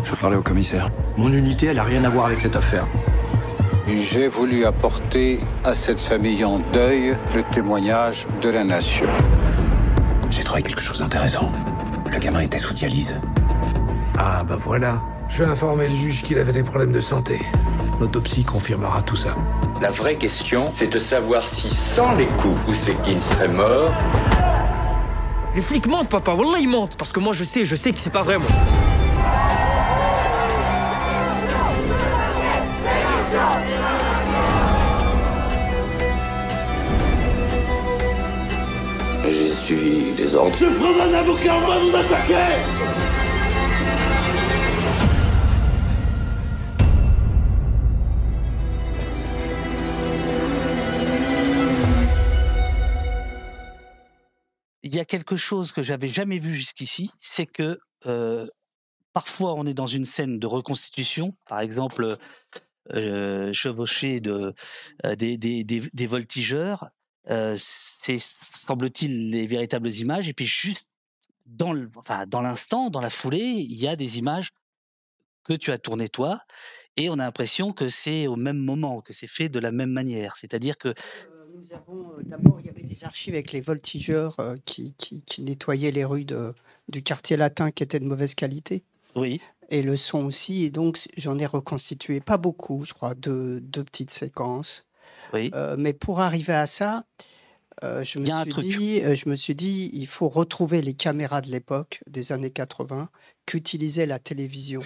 Je 0.05 0.11
veux 0.13 0.17
parler 0.17 0.37
au 0.37 0.41
commissaire. 0.41 0.89
Mon 1.17 1.33
unité, 1.33 1.67
elle 1.67 1.81
a 1.81 1.83
rien 1.83 2.05
à 2.05 2.09
voir 2.09 2.27
avec 2.27 2.41
cette 2.41 2.55
affaire. 2.55 2.87
J'ai 3.89 4.29
voulu 4.29 4.65
apporter 4.67 5.41
à 5.65 5.75
cette 5.75 5.99
famille 5.99 6.45
en 6.45 6.61
deuil 6.73 7.17
le 7.35 7.43
témoignage 7.53 8.29
de 8.41 8.49
la 8.51 8.63
nation. 8.63 9.09
J'ai 10.31 10.45
trouvé 10.45 10.63
quelque 10.63 10.81
chose 10.81 11.01
d'intéressant. 11.01 11.51
Le 12.13 12.21
gamin 12.21 12.39
était 12.39 12.59
sous 12.59 12.73
dialyse. 12.73 13.19
Ah 14.17 14.45
bah 14.45 14.59
voilà. 14.61 15.03
Je 15.29 15.43
vais 15.43 15.51
informer 15.51 15.89
le 15.89 15.97
juge 15.97 16.23
qu'il 16.23 16.39
avait 16.39 16.53
des 16.53 16.63
problèmes 16.63 16.93
de 16.93 17.01
santé. 17.01 17.41
L'autopsie 17.99 18.45
confirmera 18.45 19.03
tout 19.03 19.17
ça. 19.17 19.35
La 19.83 19.91
vraie 19.91 20.15
question, 20.15 20.73
c'est 20.77 20.87
de 20.87 21.01
savoir 21.01 21.43
si 21.57 21.69
sans 21.97 22.13
les 22.15 22.29
coups, 22.29 22.61
Ousekine 22.69 23.21
serait 23.21 23.49
mort 23.49 23.91
les 25.57 25.63
flics 25.63 25.87
mentent, 25.87 26.11
papa. 26.11 26.33
Wallah, 26.33 26.59
ils 26.61 26.69
mentent. 26.69 26.97
Parce 26.97 27.13
que 27.13 27.19
moi, 27.19 27.33
je 27.33 27.43
sais, 27.43 27.65
je 27.65 27.75
sais 27.75 27.93
que 27.93 27.99
c'est 27.99 28.13
pas 28.13 28.23
vrai, 28.23 28.39
moi. 28.39 28.47
J'ai 39.29 39.49
suivi 39.49 40.15
les 40.17 40.35
ordres. 40.37 40.55
Je 40.61 40.67
prends 40.67 41.01
un 41.03 41.15
avocat, 41.15 41.55
on 41.57 41.67
va 41.67 41.79
vous 41.79 41.97
attaquer 41.97 43.06
y 54.97 55.01
a 55.01 55.05
quelque 55.05 55.37
chose 55.37 55.73
que 55.73 55.83
j'avais 55.83 56.09
jamais 56.09 56.39
vu 56.39 56.55
jusqu'ici, 56.55 57.11
c'est 57.19 57.47
que 57.47 57.81
parfois 59.13 59.55
on 59.55 59.67
est 59.67 59.75
dans 59.75 59.87
une 59.87 60.05
scène 60.05 60.39
de 60.39 60.47
reconstitution, 60.47 61.37
par 61.47 61.61
exemple 61.61 62.19
euh, 62.95 63.53
chevaucher 63.53 64.21
de, 64.21 64.55
des, 65.17 65.37
des, 65.39 65.65
des, 65.65 66.07
voltigeurs, 66.07 66.91
c'est 67.57 68.19
semble-t-il 68.21 69.31
les 69.31 69.47
véritables 69.47 69.91
images, 69.91 70.29
et 70.29 70.33
puis 70.33 70.47
juste 70.47 70.91
dans 71.47 71.75
enfin, 71.97 72.27
dans 72.27 72.43
l'instant, 72.43 72.91
dans 72.91 73.01
la 73.01 73.11
foulée, 73.11 73.39
il 73.39 73.77
y 73.77 73.89
a 73.89 73.97
des 73.97 74.19
images 74.19 74.51
que 75.45 75.55
tu 75.55 75.71
as 75.71 75.79
tournées 75.79 76.09
toi, 76.09 76.41
et 76.97 77.09
on 77.09 77.15
a 77.15 77.25
l'impression 77.25 77.73
que 77.73 77.89
c'est 77.89 78.27
au 78.27 78.37
même 78.37 78.59
moment, 78.59 79.01
que 79.01 79.13
c'est 79.13 79.29
fait 79.29 79.49
de 79.49 79.59
la 79.59 79.71
même 79.71 79.91
manière. 79.91 80.35
C'est-à-dire 80.37 80.77
que 80.77 80.93
Nous 81.57 81.75
avons, 81.75 82.11
euh, 82.19 82.23
D'abord, 82.25 82.61
il 82.61 82.67
y 82.67 82.69
avait 82.69 82.83
des 82.83 83.05
archives 83.05 83.35
avec 83.35 83.53
les 83.53 83.61
voltigeurs 83.61 84.39
euh, 84.41 84.57
qui, 84.65 84.95
qui- 84.99 85.23
qui 85.23 85.43
nettoyaient 85.43 85.91
les 85.91 86.05
rues 86.05 86.25
de- 86.25 86.55
du 86.89 87.03
quartier 87.03 87.37
latin 87.37 87.71
qui 87.71 87.83
étaient 87.83 88.01
de 88.01 88.07
mauvaise 88.07 88.35
qualité. 88.35 88.85
Oui. 89.15 89.41
Et 89.71 89.83
le 89.83 89.97
son 89.97 90.25
aussi. 90.27 90.65
Et 90.65 90.71
donc, 90.71 90.99
j'en 91.17 91.39
ai 91.39 91.47
reconstitué 91.47 92.21
pas 92.21 92.37
beaucoup, 92.37 92.85
je 92.85 92.93
crois, 92.95 93.15
deux, 93.15 93.61
deux 93.61 93.85
petites 93.85 94.11
séquences. 94.11 94.87
Oui. 95.33 95.51
Euh, 95.55 95.77
mais 95.79 95.93
pour 95.95 96.21
arriver 96.21 96.53
à 96.53 96.67
ça, 96.67 97.05
euh, 97.85 98.01
me 98.01 98.05
suis 98.05 98.19
dit, 98.63 99.01
euh, 99.03 99.15
je 99.15 99.29
me 99.29 99.35
suis 99.35 99.55
dit, 99.55 99.91
il 99.95 100.07
faut 100.07 100.29
retrouver 100.29 100.83
les 100.83 100.95
caméras 100.95 101.41
de 101.41 101.51
l'époque, 101.51 102.03
des 102.07 102.33
années 102.33 102.51
80, 102.51 103.09
qu'utilisait 103.47 104.07
la 104.07 104.19
télévision. 104.19 104.83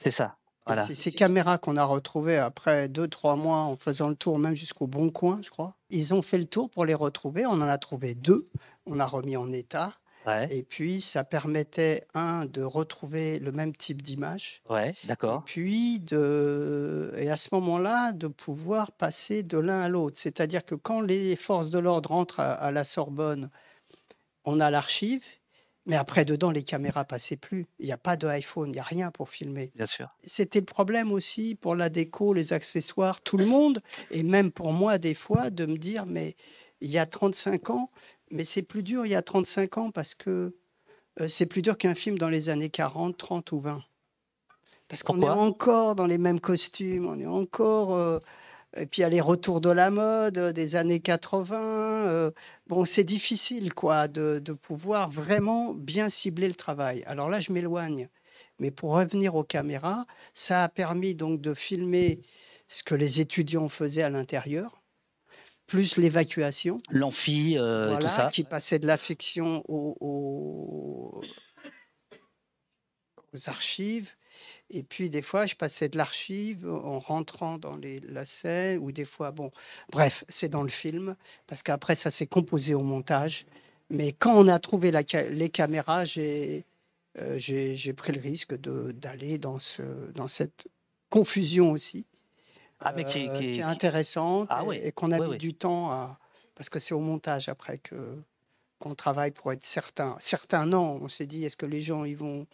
c'est 0.00 0.10
ça. 0.10 0.36
Voilà. 0.66 0.84
Ces 0.84 1.10
caméras 1.10 1.58
qu'on 1.58 1.76
a 1.76 1.84
retrouvées 1.84 2.38
après 2.38 2.88
deux, 2.88 3.08
trois 3.08 3.34
mois 3.36 3.58
en 3.58 3.76
faisant 3.76 4.08
le 4.08 4.14
tour, 4.14 4.38
même 4.38 4.54
jusqu'au 4.54 4.86
Bon 4.86 5.10
Coin, 5.10 5.40
je 5.42 5.50
crois. 5.50 5.74
Ils 5.90 6.14
ont 6.14 6.22
fait 6.22 6.38
le 6.38 6.44
tour 6.44 6.70
pour 6.70 6.84
les 6.84 6.94
retrouver. 6.94 7.46
On 7.46 7.52
en 7.52 7.62
a 7.62 7.78
trouvé 7.78 8.14
deux. 8.14 8.48
On 8.86 9.00
a 9.00 9.06
remis 9.06 9.36
en 9.36 9.50
état. 9.52 9.92
Ouais. 10.24 10.46
Et 10.56 10.62
puis, 10.62 11.00
ça 11.00 11.24
permettait, 11.24 12.06
un, 12.14 12.46
de 12.46 12.62
retrouver 12.62 13.40
le 13.40 13.50
même 13.50 13.74
type 13.74 14.02
d'image. 14.02 14.62
Ouais, 14.70 14.90
Et 15.02 15.06
d'accord. 15.08 15.42
puis, 15.44 15.98
de, 15.98 17.12
et 17.18 17.28
à 17.28 17.36
ce 17.36 17.48
moment-là, 17.56 18.12
de 18.12 18.28
pouvoir 18.28 18.92
passer 18.92 19.42
de 19.42 19.58
l'un 19.58 19.80
à 19.80 19.88
l'autre. 19.88 20.16
C'est-à-dire 20.20 20.64
que 20.64 20.76
quand 20.76 21.00
les 21.00 21.34
forces 21.34 21.70
de 21.70 21.80
l'ordre 21.80 22.10
rentrent 22.10 22.38
à, 22.38 22.52
à 22.52 22.70
la 22.70 22.84
Sorbonne, 22.84 23.50
on 24.44 24.60
a 24.60 24.70
l'archive, 24.70 25.24
mais 25.86 25.96
après, 25.96 26.24
dedans, 26.24 26.50
les 26.50 26.62
caméras 26.62 27.04
passaient 27.04 27.36
plus. 27.36 27.66
Il 27.78 27.86
n'y 27.86 27.92
a 27.92 27.96
pas 27.96 28.16
de 28.16 28.26
iPhone, 28.28 28.68
il 28.68 28.72
n'y 28.72 28.78
a 28.78 28.84
rien 28.84 29.10
pour 29.10 29.28
filmer. 29.28 29.72
Bien 29.74 29.86
sûr. 29.86 30.08
C'était 30.24 30.60
le 30.60 30.66
problème 30.66 31.10
aussi 31.12 31.54
pour 31.54 31.74
la 31.74 31.88
déco, 31.88 32.34
les 32.34 32.52
accessoires, 32.52 33.20
tout 33.20 33.36
le 33.36 33.46
monde, 33.46 33.82
et 34.10 34.22
même 34.22 34.52
pour 34.52 34.72
moi, 34.72 34.98
des 34.98 35.14
fois, 35.14 35.50
de 35.50 35.66
me 35.66 35.76
dire, 35.78 36.06
mais 36.06 36.36
il 36.80 36.90
y 36.90 36.98
a 36.98 37.06
35 37.06 37.70
ans, 37.70 37.90
mais 38.30 38.44
c'est 38.44 38.62
plus 38.62 38.82
dur 38.82 39.06
il 39.06 39.12
y 39.12 39.14
a 39.14 39.22
35 39.22 39.78
ans 39.78 39.90
parce 39.90 40.14
que 40.14 40.56
euh, 41.20 41.28
c'est 41.28 41.46
plus 41.46 41.62
dur 41.62 41.76
qu'un 41.76 41.94
film 41.94 42.16
dans 42.16 42.28
les 42.28 42.48
années 42.48 42.70
40, 42.70 43.16
30 43.16 43.52
ou 43.52 43.58
20. 43.58 43.82
Parce 44.88 45.02
qu'on 45.02 45.20
est 45.22 45.28
encore 45.28 45.94
dans 45.94 46.06
les 46.06 46.18
mêmes 46.18 46.40
costumes, 46.40 47.06
on 47.06 47.18
est 47.18 47.26
encore. 47.26 47.94
euh, 47.94 48.18
et 48.76 48.86
puis 48.86 49.00
il 49.00 49.02
y 49.02 49.04
a 49.04 49.08
les 49.08 49.20
retours 49.20 49.60
de 49.60 49.70
la 49.70 49.90
mode 49.90 50.38
euh, 50.38 50.52
des 50.52 50.76
années 50.76 51.00
80. 51.00 52.08
euh, 52.08 52.30
bon, 52.66 52.84
c'est 52.84 53.04
difficile, 53.04 53.72
quoi, 53.74 54.08
de, 54.08 54.38
de 54.38 54.52
pouvoir 54.52 55.10
vraiment 55.10 55.74
bien 55.74 56.08
cibler 56.08 56.48
le 56.48 56.54
travail. 56.54 57.02
Alors 57.06 57.28
là, 57.28 57.40
je 57.40 57.52
m'éloigne. 57.52 58.08
Mais 58.58 58.70
pour 58.70 58.90
revenir 58.92 59.34
aux 59.34 59.44
caméras, 59.44 60.06
ça 60.34 60.62
a 60.64 60.68
permis 60.68 61.14
donc 61.14 61.40
de 61.40 61.52
filmer 61.54 62.20
ce 62.68 62.82
que 62.82 62.94
les 62.94 63.20
étudiants 63.20 63.68
faisaient 63.68 64.02
à 64.02 64.10
l'intérieur, 64.10 64.82
plus 65.66 65.96
l'évacuation. 65.96 66.80
L'amphi, 66.90 67.58
euh, 67.58 67.86
Voilà, 67.88 67.98
tout 68.00 68.08
ça. 68.08 68.30
qui 68.32 68.44
passait 68.44 68.78
de 68.78 68.86
l'affection 68.86 69.62
aux, 69.68 69.96
aux- 70.00 71.20
aux 73.34 73.48
archives. 73.48 74.12
Et 74.70 74.82
puis, 74.82 75.10
des 75.10 75.22
fois, 75.22 75.46
je 75.46 75.54
passais 75.54 75.88
de 75.88 75.96
l'archive 75.98 76.68
en 76.68 76.98
rentrant 76.98 77.58
dans 77.58 77.76
les, 77.76 78.00
la 78.00 78.24
scène, 78.24 78.78
ou 78.78 78.92
des 78.92 79.04
fois, 79.04 79.30
bon, 79.30 79.50
bref, 79.90 80.24
c'est 80.28 80.48
dans 80.48 80.62
le 80.62 80.68
film, 80.68 81.16
parce 81.46 81.62
qu'après, 81.62 81.94
ça 81.94 82.10
s'est 82.10 82.26
composé 82.26 82.74
au 82.74 82.82
montage. 82.82 83.46
Mais 83.90 84.12
quand 84.12 84.34
on 84.36 84.48
a 84.48 84.58
trouvé 84.58 84.90
la 84.90 85.02
les 85.30 85.50
caméras, 85.50 86.04
j'ai 86.04 86.64
euh, 87.18 87.38
j'ai 87.38 87.92
pris 87.92 88.12
le 88.12 88.20
risque 88.20 88.54
d'aller 88.54 89.36
dans, 89.36 89.58
ce, 89.58 89.82
dans 90.14 90.28
cette 90.28 90.68
confusion 91.10 91.72
aussi, 91.72 92.06
Ah, 92.80 92.94
mais 92.96 93.04
qui, 93.04 93.28
euh, 93.28 93.32
qui- 93.34 93.52
qui 93.52 93.58
est 93.58 93.62
intéressante 93.62 94.48
Ah 94.50 94.64
et, 94.72 94.92
qu'on 94.92 95.12
a 95.12 95.18
mis 95.18 95.36
du 95.36 95.52
temps 95.54 95.90
à. 95.90 96.18
Parce 96.54 96.70
que 96.70 96.78
c'est 96.78 96.94
au 96.94 97.00
montage 97.00 97.48
après 97.50 97.78
que 97.78 98.16
qu'on 98.78 98.94
travaille 98.94 99.30
pour 99.30 99.52
être 99.52 99.62
certain. 99.62 100.16
Certains, 100.18 100.66
non. 100.66 100.98
On 101.02 101.08
s'est 101.08 101.26
dit, 101.26 101.44
est-ce 101.44 101.56
que 101.56 101.66
les 101.66 101.80
gens 101.82 102.04
ils 102.04 102.16
vont, 102.16 102.46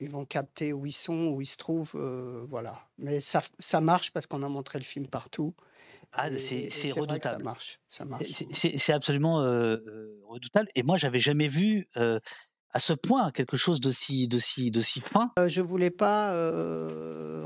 ils 0.00 0.10
vont 0.10 0.24
capter 0.24 0.72
où 0.72 0.86
ils 0.86 0.92
sont, 0.92 1.28
où 1.28 1.40
ils 1.40 1.46
se 1.46 1.56
trouvent 1.56 1.92
euh, 1.94 2.44
Voilà. 2.48 2.80
Mais 2.98 3.20
ça, 3.20 3.42
ça 3.58 3.80
marche 3.80 4.12
parce 4.12 4.26
qu'on 4.26 4.42
a 4.42 4.48
montré 4.48 4.78
le 4.78 4.84
film 4.84 5.06
partout. 5.06 5.54
Ah, 6.12 6.30
c'est 6.36 6.92
redoutable. 6.92 7.38
Ça 7.38 7.42
marche. 7.42 7.80
Ça 7.88 8.04
C'est- 8.04 8.44
marche. 8.46 8.76
c'est- 8.78 8.92
absolument 8.92 9.40
euh, 9.40 9.76
euh, 9.86 10.20
redoutable. 10.28 10.68
Et 10.76 10.82
moi, 10.84 10.96
j'avais 10.96 11.18
jamais 11.18 11.48
vu 11.48 11.88
euh, 11.96 12.20
à 12.72 12.78
ce 12.78 12.92
point 12.92 13.30
quelque 13.32 13.56
chose 13.56 13.80
d'aussi 13.80 14.28
d'aussi 14.28 14.70
d'aussi 14.70 15.00
fin. 15.00 15.32
Euh, 15.40 15.48
je 15.48 15.60
voulais 15.60 15.90
pas 15.90 16.32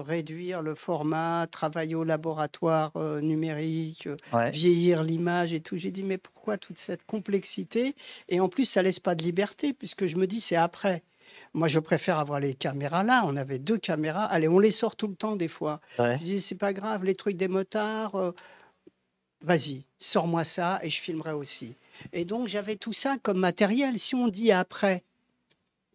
réduire 0.02 0.62
le 0.62 0.74
format, 0.74 1.46
travailler 1.50 1.94
au 1.94 2.04
laboratoire 2.04 2.92
numérique, 3.22 4.08
Ouais. 4.32 4.50
vieillir 4.50 5.02
l'image 5.02 5.52
et 5.52 5.60
tout. 5.60 5.76
J'ai 5.76 5.90
dit 5.90 6.02
mais 6.02 6.18
pourquoi 6.18 6.58
toute 6.58 6.78
cette 6.78 7.04
complexité? 7.06 7.94
Et 8.28 8.40
en 8.40 8.48
plus, 8.48 8.64
ça 8.64 8.82
laisse 8.82 9.00
pas 9.00 9.14
de 9.14 9.22
liberté 9.24 9.72
puisque 9.72 10.06
je 10.06 10.16
me 10.16 10.26
dis 10.26 10.40
c'est 10.40 10.56
après. 10.56 11.02
Moi, 11.58 11.66
je 11.66 11.80
préfère 11.80 12.18
avoir 12.20 12.38
les 12.38 12.54
caméras 12.54 13.02
là. 13.02 13.24
On 13.26 13.34
avait 13.36 13.58
deux 13.58 13.78
caméras. 13.78 14.24
Allez, 14.26 14.46
on 14.46 14.60
les 14.60 14.70
sort 14.70 14.94
tout 14.94 15.08
le 15.08 15.16
temps 15.16 15.34
des 15.34 15.48
fois. 15.48 15.80
Ouais. 15.98 16.16
Je 16.18 16.24
dis 16.24 16.40
c'est 16.40 16.54
pas 16.58 16.72
grave, 16.72 17.04
les 17.04 17.16
trucs 17.16 17.36
des 17.36 17.48
motards. 17.48 18.14
euh, 18.14 18.32
Vas-y, 19.42 19.82
sors-moi 19.98 20.44
ça 20.44 20.78
et 20.82 20.90
je 20.90 21.00
filmerai 21.00 21.32
aussi. 21.32 21.74
Et 22.12 22.24
donc 22.24 22.48
j'avais 22.48 22.76
tout 22.76 22.92
ça 22.92 23.16
comme 23.22 23.38
matériel. 23.38 23.98
Si 23.98 24.14
on 24.16 24.28
dit 24.28 24.50
après, 24.52 25.02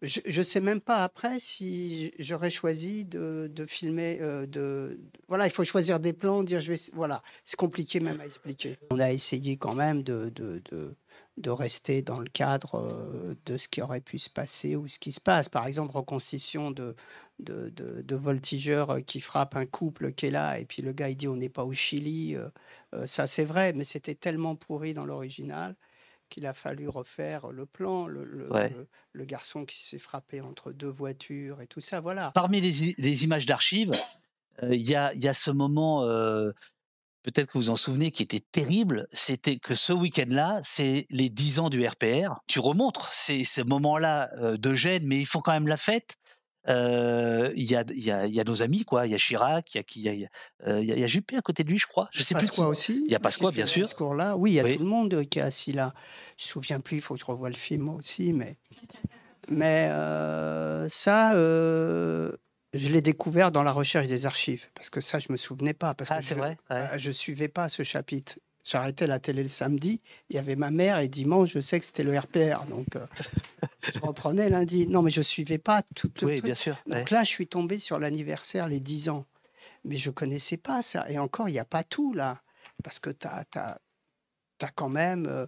je 0.02 0.20
ne 0.38 0.42
sais 0.42 0.60
même 0.60 0.80
pas 0.82 1.02
après 1.04 1.38
si 1.38 2.12
j'aurais 2.18 2.50
choisi 2.50 3.04
de, 3.06 3.50
de 3.52 3.64
filmer. 3.66 4.18
euh, 4.20 4.42
de, 4.46 4.98
de- 4.98 4.98
voilà, 5.28 5.46
il 5.46 5.50
faut 5.50 5.64
choisir 5.64 5.98
des 6.00 6.12
plans, 6.12 6.42
dire 6.42 6.60
je 6.60 6.72
vais. 6.72 6.78
Voilà, 6.94 7.22
c'est 7.44 7.56
compliqué 7.56 8.00
même 8.00 8.20
à 8.20 8.24
expliquer. 8.26 8.78
On 8.90 8.98
a 9.00 9.10
essayé 9.12 9.56
quand 9.56 9.74
même 9.74 10.02
de, 10.02 10.30
de, 10.34 10.62
de, 11.36 11.50
rester 11.50 12.02
dans 12.02 12.20
le 12.20 12.28
cadre 12.28 12.76
euh, 12.76 13.34
de 13.46 13.56
ce 13.56 13.68
qui 13.68 13.82
aurait 13.82 14.00
pu 14.00 14.18
se 14.18 14.30
passer 14.30 14.76
ou 14.76 14.88
ce 14.88 14.98
qui 14.98 15.12
se 15.12 15.20
passe. 15.20 15.48
Par 15.48 15.66
exemple, 15.66 15.96
reconstitution 15.96 16.70
de, 16.70 16.94
de, 17.40 17.70
de, 17.70 18.02
de 18.02 18.16
voltigeurs 18.16 18.90
euh, 18.90 19.00
qui 19.00 19.20
frappent 19.20 19.56
un 19.56 19.66
couple 19.66 20.12
qui 20.12 20.26
est 20.26 20.30
là 20.30 20.58
et 20.58 20.64
puis 20.64 20.82
le 20.82 20.92
gars 20.92 21.08
il 21.08 21.16
dit 21.16 21.28
on 21.28 21.36
n'est 21.36 21.48
pas 21.48 21.64
au 21.64 21.72
Chili. 21.72 22.36
euh, 22.36 22.48
ça 23.06 23.26
c'est 23.26 23.44
vrai, 23.44 23.72
mais 23.72 23.84
c'était 23.84 24.14
tellement 24.14 24.54
pourri 24.56 24.94
dans 24.94 25.04
l'original 25.04 25.76
qu'il 26.30 26.46
a 26.46 26.52
fallu 26.52 26.88
refaire 26.88 27.48
le 27.52 27.66
plan, 27.66 28.06
le, 28.06 28.24
le- 28.24 28.50
Ouais. 28.52 28.70
le- 28.70 28.88
le 29.12 29.24
garçon 29.24 29.64
qui 29.64 29.80
s'est 29.82 29.98
frappé 29.98 30.40
entre 30.40 30.72
deux 30.72 30.88
voitures 30.88 31.60
et 31.60 31.66
tout 31.66 31.80
ça, 31.80 32.00
voilà. 32.00 32.32
Parmi 32.34 32.60
les, 32.60 33.24
images 33.24 33.46
d'archives, 33.46 33.92
euh, 34.62 34.74
il 34.74 34.82
y, 34.82 34.94
a, 34.94 35.14
y 35.14 35.28
a 35.28 35.34
ce 35.34 35.50
moment, 35.50 36.04
euh, 36.04 36.50
peut-être 37.24 37.48
que 37.50 37.58
vous 37.58 37.70
en 37.70 37.76
souvenez, 37.76 38.12
qui 38.12 38.22
était 38.22 38.40
terrible. 38.52 39.08
C'était 39.12 39.56
que 39.56 39.74
ce 39.74 39.92
week-end-là, 39.92 40.60
c'est 40.62 41.06
les 41.10 41.28
10 41.30 41.58
ans 41.58 41.70
du 41.70 41.84
RPR. 41.84 42.34
Tu 42.46 42.60
remontres 42.60 43.12
ces, 43.12 43.42
ces 43.44 43.64
moments-là 43.64 44.30
euh, 44.38 44.56
de 44.56 44.74
gêne, 44.74 45.02
mais 45.06 45.18
ils 45.18 45.26
font 45.26 45.40
quand 45.40 45.52
même 45.52 45.66
la 45.66 45.76
fête. 45.76 46.14
Euh, 46.68 47.52
Il 47.56 47.70
y, 47.70 47.76
a, 47.76 47.84
il 47.90 48.02
y, 48.02 48.10
a, 48.10 48.26
il 48.26 48.34
y 48.34 48.40
a 48.40 48.44
nos 48.44 48.62
amis, 48.62 48.84
quoi. 48.84 49.06
Il 49.06 49.10
y 49.12 49.14
a 49.14 49.18
Chirac, 49.18 49.74
il 49.74 50.00
y 50.02 50.08
a, 50.08 50.12
y 50.14 50.26
y 51.02 51.08
Juppé 51.08 51.36
à 51.36 51.42
côté 51.42 51.62
de 51.64 51.68
lui, 51.70 51.78
je 51.78 51.86
crois. 51.86 52.08
Je 52.12 52.22
sais 52.22 52.34
plus. 52.34 52.46
Pasqua 52.46 52.68
aussi. 52.68 53.02
Il 53.06 53.12
y 53.12 53.14
a 53.14 53.20
Pasqua, 53.20 53.50
bien 53.50 53.66
sûr. 53.66 53.86
Ce 53.86 53.90
discours-là, 53.90 54.36
oui, 54.36 54.52
il 54.52 54.54
y 54.54 54.60
a 54.60 54.64
Oui. 54.64 54.76
tout 54.76 54.82
le 54.84 54.88
monde 54.88 55.12
euh, 55.14 55.24
qui 55.24 55.40
est 55.40 55.42
assis 55.42 55.72
là. 55.72 55.92
Je 56.38 56.44
me 56.44 56.48
souviens 56.52 56.80
plus, 56.80 56.96
il 56.96 57.00
faut 57.02 57.14
que 57.14 57.20
je 57.20 57.26
revoie 57.26 57.50
le 57.50 57.54
film 57.56 57.82
moi 57.82 57.94
aussi, 57.96 58.32
mais 58.32 58.56
mais 59.50 59.88
euh, 59.90 60.88
ça, 60.88 61.34
euh, 61.34 62.32
je 62.74 62.88
l'ai 62.88 63.00
découvert 63.00 63.52
dans 63.52 63.62
la 63.62 63.72
recherche 63.72 64.06
des 64.08 64.26
archives, 64.26 64.66
parce 64.74 64.90
que 64.90 65.00
ça, 65.00 65.18
je 65.18 65.28
me 65.30 65.36
souvenais 65.36 65.74
pas, 65.74 65.94
parce 65.94 66.10
Ah, 66.10 66.20
c'est 66.20 66.34
vrai 66.34 66.56
Ouais. 66.70 66.76
euh, 66.76 66.88
je 66.96 67.10
suivais 67.10 67.48
pas 67.48 67.68
ce 67.68 67.82
chapitre. 67.82 68.38
J'arrêtais 68.64 69.06
la 69.06 69.18
télé 69.18 69.42
le 69.42 69.48
samedi, 69.48 70.00
il 70.30 70.36
y 70.36 70.38
avait 70.38 70.56
ma 70.56 70.70
mère 70.70 70.98
et 70.98 71.08
dimanche, 71.08 71.52
je 71.52 71.60
sais 71.60 71.78
que 71.78 71.84
c'était 71.84 72.02
le 72.02 72.18
RPR, 72.18 72.64
donc 72.68 72.96
euh, 72.96 73.06
je 73.94 73.98
reprenais 74.00 74.48
lundi. 74.48 74.86
Non, 74.86 75.02
mais 75.02 75.10
je 75.10 75.20
suivais 75.20 75.58
pas 75.58 75.82
tout 75.94 76.10
Oui, 76.22 76.40
bien 76.40 76.54
sûr. 76.54 76.76
Donc 76.86 76.96
ouais. 76.96 77.04
là, 77.10 77.24
je 77.24 77.28
suis 77.28 77.46
tombé 77.46 77.78
sur 77.78 77.98
l'anniversaire, 77.98 78.66
les 78.66 78.80
10 78.80 79.10
ans. 79.10 79.26
Mais 79.84 79.96
je 79.96 80.10
connaissais 80.10 80.56
pas 80.56 80.80
ça. 80.80 81.04
Et 81.10 81.18
encore, 81.18 81.48
il 81.50 81.52
n'y 81.52 81.58
a 81.58 81.64
pas 81.66 81.84
tout 81.84 82.14
là. 82.14 82.40
Parce 82.82 82.98
que 82.98 83.10
tu 83.10 83.26
as, 83.26 83.78
quand 84.74 84.88
même 84.88 85.26
euh, 85.26 85.46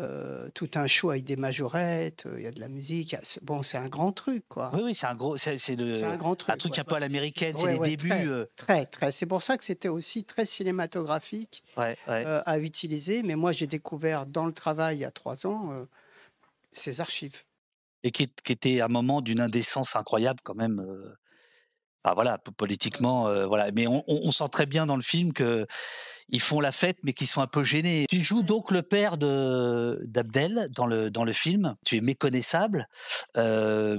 euh, 0.00 0.48
tout 0.54 0.70
un 0.74 0.86
show 0.86 1.10
avec 1.10 1.24
des 1.24 1.36
majorettes, 1.36 2.26
euh, 2.26 2.34
il 2.38 2.44
y 2.44 2.46
a 2.46 2.50
de 2.50 2.60
la 2.60 2.68
musique. 2.68 3.16
Bon, 3.42 3.62
c'est 3.62 3.78
un 3.78 3.88
grand 3.88 4.12
truc, 4.12 4.44
quoi. 4.48 4.70
Oui, 4.74 4.80
oui, 4.84 4.94
c'est 4.94 5.06
un 5.06 5.14
gros, 5.14 5.36
c'est 5.36 5.56
un 6.04 6.16
grand 6.16 6.34
truc. 6.34 6.50
un 6.50 6.56
truc 6.56 6.72
ouais. 6.72 6.80
un 6.80 6.84
peu 6.84 6.94
à 6.94 7.00
l'américaine, 7.00 7.54
c'est 7.56 7.64
Ouais, 7.64 7.72
les 7.74 7.96
débuts. 7.96 8.08
Très, 8.08 8.26
euh, 8.26 8.46
très, 8.56 8.86
très. 8.86 9.12
C'est 9.12 9.26
pour 9.26 9.42
ça 9.42 9.56
que 9.56 9.64
c'était 9.64 9.88
aussi 9.88 10.24
très 10.24 10.44
cinématographique 10.44 11.62
à 11.76 12.58
utiliser. 12.58 13.22
Mais 13.22 13.36
moi, 13.36 13.52
j'ai 13.52 13.66
découvert 13.66 14.26
dans 14.26 14.46
le 14.46 14.52
travail 14.52 14.98
il 14.98 15.00
y 15.00 15.04
a 15.04 15.10
trois 15.10 15.46
ans, 15.46 15.86
ses 16.72 17.00
archives. 17.00 17.42
Et 18.04 18.10
qui, 18.10 18.28
qui 18.28 18.52
était 18.52 18.80
un 18.80 18.88
moment 18.88 19.20
d'une 19.20 19.40
indécence 19.40 19.94
incroyable 19.94 20.40
quand 20.42 20.54
même. 20.54 20.84
Ah 22.04 22.14
voilà, 22.14 22.38
politiquement, 22.56 23.28
euh, 23.28 23.46
voilà. 23.46 23.70
Mais 23.72 23.86
on, 23.86 24.02
on- 24.08 24.20
on 24.24 24.30
sent 24.32 24.48
très 24.50 24.66
bien 24.66 24.86
dans 24.86 24.96
le 24.96 25.02
film 25.02 25.32
que 25.32 25.66
ils 26.28 26.40
font 26.40 26.60
la 26.60 26.72
fête, 26.72 26.98
mais 27.04 27.12
qu'ils 27.12 27.26
sont 27.26 27.42
un 27.42 27.46
peu 27.46 27.62
gênés. 27.64 28.06
Tu 28.08 28.20
joues 28.20 28.42
donc 28.42 28.70
le 28.70 28.82
père 28.82 29.18
de 29.18 30.00
d'Abdel 30.06 30.68
dans 30.74 30.86
le 30.86 31.10
dans 31.10 31.24
le 31.24 31.32
film. 31.32 31.74
Tu 31.84 31.96
es 31.96 32.00
méconnaissable. 32.00 32.86
Euh, 33.36 33.98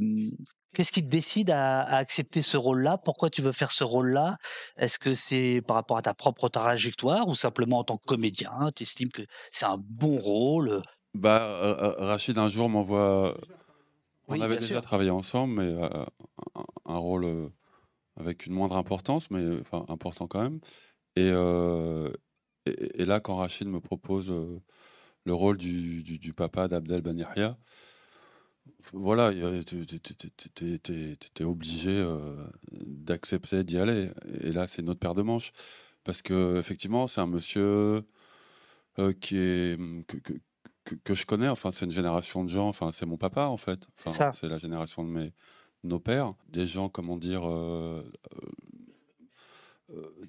Qu'est-ce 0.75 0.91
qui 0.91 1.03
te 1.03 1.07
décide 1.09 1.51
à, 1.51 1.81
à 1.83 1.97
accepter 1.97 2.41
ce 2.41 2.57
rôle-là? 2.57 2.97
Pourquoi 2.97 3.29
tu 3.29 3.43
veux 3.43 3.51
faire 3.51 3.69
ce 3.69 3.83
rôle-là? 3.83 4.37
Est-ce 4.77 4.97
que 4.97 5.13
c'est 5.13 5.61
par 5.67 5.75
rapport 5.75 5.97
à 5.97 6.01
ta 6.01 6.15
propre 6.15 6.49
trajectoire 6.49 7.27
ou 7.27 7.35
simplement 7.35 7.77
en 7.77 7.83
tant 7.83 7.97
que 7.97 8.05
comédien? 8.07 8.49
Tu 8.75 8.81
estimes 8.81 9.11
que 9.11 9.21
c'est 9.51 9.65
un 9.65 9.77
bon 9.77 10.17
rôle? 10.19 10.81
Bah, 11.13 11.43
euh, 11.43 11.93
Rachid 11.99 12.39
un 12.39 12.49
jour 12.49 12.69
m'envoie. 12.69 13.37
On 14.27 14.33
Oui, 14.33 14.41
avait 14.41 14.55
déjà 14.55 14.67
sûr. 14.75 14.81
travaillé 14.81 15.11
ensemble, 15.11 15.61
mais 15.61 15.79
un, 16.87 16.97
rôle 16.97 17.51
avec 18.15 18.45
une 18.45 18.53
moindre 18.53 18.77
importance, 18.77 19.31
mais 19.31 19.39
euh, 19.41 19.59
enfin 19.61 19.85
important 19.89 20.27
quand 20.27 20.41
même. 20.41 20.59
Et, 21.15 21.29
euh, 21.31 22.11
et, 22.65 23.01
et 23.01 23.05
là, 23.05 23.19
quand 23.19 23.35
Rachid 23.37 23.67
me 23.67 23.79
propose 23.79 24.29
euh, 24.31 24.59
le 25.25 25.33
rôle 25.33 25.57
du, 25.57 26.03
du, 26.03 26.19
du 26.19 26.33
papa 26.33 26.67
d'Abdel 26.67 27.01
Ben 27.01 27.17
Yahya, 27.17 27.57
voilà, 28.93 29.31
t'es- 31.33 31.43
obligé 31.43 31.89
euh, 31.91 32.35
d'accepter 32.71 33.63
d'y 33.63 33.77
aller. 33.77 34.09
Et 34.41 34.51
là, 34.51 34.67
c'est 34.67 34.81
notre 34.81 34.99
paire 34.99 35.13
de 35.13 35.21
manches. 35.21 35.51
Parce 36.03 36.21
que 36.21 36.57
effectivement, 36.59 37.07
c'est 37.07 37.21
un 37.21 37.27
monsieur 37.27 38.03
qui 39.21 39.37
est 39.37 39.77
que, 40.07 40.17
que, 40.17 40.33
que- 40.85 40.95
que 40.95 41.13
je 41.13 41.25
connais. 41.25 41.49
Enfin, 41.49 41.71
c'est 41.71 41.85
une 41.85 41.91
génération 41.91 42.43
de 42.43 42.49
gens. 42.49 42.67
Enfin, 42.67 42.91
c'est 42.91 43.05
mon 43.05 43.17
papa 43.17 43.45
en 43.45 43.57
fait. 43.57 43.87
Enfin, 43.97 44.11
c'est 44.33 44.47
la 44.49 44.57
génération 44.57 45.03
de 45.03 45.09
mes 45.09 45.33
nos 45.83 45.99
pères. 45.99 46.33
Des 46.49 46.67
gens, 46.67 46.89
comment 46.89 47.17
dire, 47.17 47.47
euh, 47.49 48.03
euh, 49.91 50.25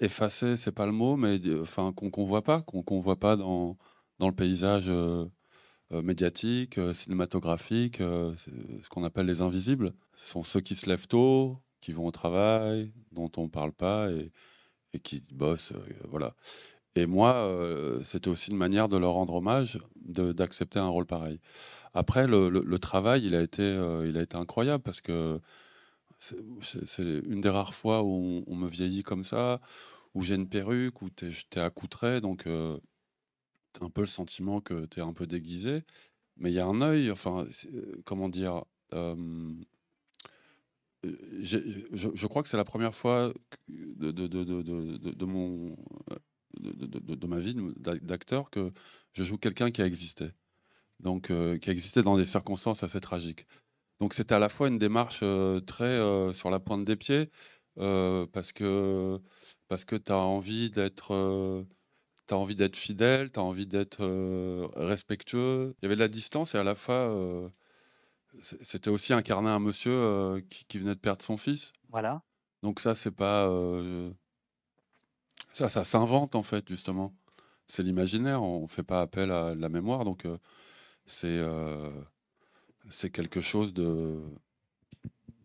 effacés, 0.00 0.56
c'est 0.56 0.72
pas 0.72 0.86
le 0.86 0.92
mot, 0.92 1.16
mais 1.16 1.40
euh, 1.46 1.62
enfin 1.62 1.92
qu'on 1.92 2.10
qu'on 2.10 2.24
voit 2.24 2.42
pas, 2.42 2.62
qu'on 2.62 3.00
voit 3.00 3.18
pas 3.18 3.36
dans 3.36 3.76
dans 4.18 4.28
le 4.28 4.34
paysage. 4.34 4.86
euh, 4.88 5.26
euh, 5.92 6.02
médiatique, 6.02 6.80
cinématographique, 6.94 7.98
ce 7.98 8.88
qu'on 8.90 9.04
appelle 9.04 9.26
les 9.26 9.40
invisibles. 9.42 9.94
Ce 10.16 10.30
sont 10.30 10.42
ceux 10.42 10.60
qui 10.60 10.74
se 10.76 10.88
lèvent 10.88 11.08
tôt, 11.08 11.62
qui 11.80 11.92
vont 11.92 12.06
au 12.06 12.10
travail, 12.12 12.92
dont 13.12 13.30
on 13.36 13.44
ne 13.44 13.48
parle 13.48 13.72
pas 13.72 14.10
et, 14.12 14.32
et 14.94 15.00
qui 15.00 15.22
bossent. 15.32 15.72
voilà. 16.08 16.34
Et 16.96 17.04
moi, 17.04 17.34
euh, 17.34 18.02
c'était 18.04 18.28
aussi 18.28 18.50
une 18.50 18.56
manière 18.56 18.88
de 18.88 18.96
leur 18.96 19.12
rendre 19.12 19.34
hommage, 19.34 19.78
d'accepter 20.06 20.78
un 20.78 20.88
rôle 20.88 21.04
pareil. 21.04 21.40
Après, 21.92 22.26
le, 22.26 22.78
travail, 22.78 23.24
il 23.26 23.34
a, 23.34 23.42
été, 23.42 23.62
euh, 23.62 24.08
il 24.08 24.16
a 24.16 24.22
été 24.22 24.36
incroyable 24.36 24.82
parce 24.82 25.02
que 25.02 25.40
c'est 26.18 27.20
une 27.26 27.42
des 27.42 27.50
rares 27.50 27.74
fois 27.74 28.02
où 28.02 28.44
on, 28.46 28.56
me 28.56 28.66
vieillit 28.68 29.02
comme 29.02 29.24
ça, 29.24 29.60
où 30.14 30.22
j'ai 30.22 30.34
une 30.34 30.48
perruque, 30.48 31.02
où 31.02 31.10
t'es 31.10 31.30
es 31.56 31.58
accoutré, 31.58 32.22
donc 32.22 32.46
euh, 32.46 32.78
t'as 33.74 33.84
un 33.84 33.90
peu 33.90 34.00
le 34.00 34.06
sentiment 34.06 34.60
que 34.62 34.86
tu 34.86 35.00
es 35.00 35.02
un 35.02 35.12
peu 35.12 35.26
déguisé, 35.26 35.84
mais 36.38 36.50
il 36.50 36.54
y 36.54 36.60
a 36.60 36.66
un 36.66 36.80
œil, 36.80 37.10
enfin, 37.10 37.46
euh, 37.74 38.02
comment 38.04 38.30
dire, 38.30 38.64
je, 41.02 42.26
crois 42.26 42.42
que 42.42 42.48
c'est 42.48 42.56
la 42.56 42.64
première 42.64 42.94
fois 42.94 43.32
de, 43.68 45.24
mon, 45.24 45.76
de, 46.60 46.72
de- 46.72 46.98
de- 46.98 47.14
de 47.14 47.26
ma 47.26 47.38
vie 47.38 47.56
d'acteur 48.02 48.50
que 48.50 48.72
je 49.12 49.22
joue 49.22 49.38
quelqu'un 49.38 49.70
qui 49.70 49.82
a 49.82 49.86
existé, 49.86 50.30
donc 51.00 51.30
euh, 51.30 51.58
qui 51.58 51.70
a 51.70 51.72
existé 51.72 52.02
dans 52.02 52.16
des 52.16 52.26
circonstances 52.26 52.82
assez 52.82 53.00
tragiques. 53.00 53.46
Donc 54.00 54.14
c'était 54.14 54.34
à 54.34 54.38
la 54.38 54.48
fois 54.48 54.68
une 54.68 54.78
démarche 54.78 55.20
euh, 55.22 55.60
très 55.60 55.84
euh, 55.84 56.32
sur 56.32 56.50
la 56.50 56.60
pointe 56.60 56.84
des 56.84 56.96
pieds, 56.96 57.30
parce 57.76 58.52
que, 58.52 59.20
parce 59.68 59.84
que 59.84 59.96
tu 59.96 60.12
as 60.12 60.16
envie 60.16 60.70
d'être... 60.70 61.64
tu 62.26 62.34
as 62.34 62.36
envie 62.36 62.56
d'être 62.56 62.76
fidèle, 62.76 63.30
tu 63.30 63.38
as 63.38 63.42
envie 63.42 63.66
d'être 63.66 64.02
euh, 64.02 64.66
respectueux. 64.74 65.74
Il 65.78 65.84
y 65.84 65.86
avait 65.86 65.94
de 65.94 66.00
la 66.00 66.08
distance 66.08 66.54
et 66.54 66.58
à 66.58 66.64
la 66.64 66.74
fois, 66.74 66.94
euh, 66.94 67.48
c'était 68.40 68.90
aussi 68.90 69.12
incarner 69.12 69.50
un 69.50 69.60
monsieur 69.60 69.92
euh, 69.92 70.40
qui, 70.50 70.64
qui 70.64 70.78
venait 70.78 70.94
de 70.94 71.00
perdre 71.00 71.22
son 71.22 71.36
fils. 71.36 71.72
Voilà. 71.90 72.22
Donc 72.62 72.80
ça, 72.80 72.94
c'est 72.94 73.14
pas... 73.14 73.46
ça, 75.52 75.68
ça 75.68 75.84
s'invente 75.84 76.34
en 76.34 76.42
fait, 76.42 76.68
justement. 76.68 77.14
C'est 77.66 77.82
l'imaginaire, 77.82 78.42
on 78.42 78.68
fait 78.68 78.82
pas 78.84 79.00
appel 79.00 79.30
à 79.30 79.54
la 79.54 79.68
mémoire, 79.68 80.04
donc 80.04 80.24
euh, 80.24 80.38
c'est 81.06 81.26
euh, 81.28 81.90
c'est 82.90 83.10
quelque 83.10 83.40
chose 83.40 83.72
de... 83.74 84.20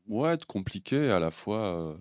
Ouais, 0.08 0.38
de 0.38 0.46
compliqué, 0.46 1.10
à 1.12 1.20
la 1.20 1.32
fois... 1.32 1.60
euh, 1.60 1.96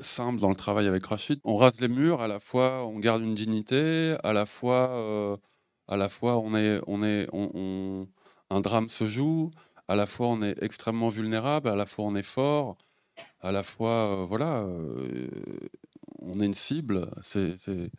simple 0.00 0.40
dans 0.40 0.48
le 0.48 0.56
travail 0.56 0.88
avec 0.88 1.04
Rachid. 1.06 1.38
On 1.44 1.56
rase 1.56 1.78
les 1.80 1.88
murs, 1.88 2.22
à 2.22 2.28
la 2.28 2.40
fois 2.40 2.86
on 2.86 2.98
garde 2.98 3.22
une 3.22 3.34
dignité, 3.34 4.16
à 4.24 4.32
la 4.32 4.46
fois, 4.46 5.38
à 5.86 5.96
la 5.96 6.08
fois 6.08 6.38
on 6.38 6.54
est, 6.54 6.80
on 6.86 7.02
est, 7.04 7.28
on, 7.32 8.08
un 8.50 8.60
drame 8.62 8.88
se 8.88 9.06
joue, 9.06 9.50
à 9.88 9.94
la 9.94 10.06
fois 10.06 10.28
on 10.28 10.42
est 10.42 10.60
extrêmement 10.62 11.10
vulnérable, 11.10 11.68
à 11.68 11.76
la 11.76 11.86
fois 11.86 12.06
on 12.06 12.16
est 12.16 12.22
fort, 12.22 12.78
à 13.40 13.52
la 13.52 13.62
fois, 13.62 14.24
voilà, 14.26 14.66
on 16.24 16.40
est 16.40 16.46
une 16.46 16.54
cible. 16.54 17.10
C'est, 17.22 17.56
c'est, 17.58 17.90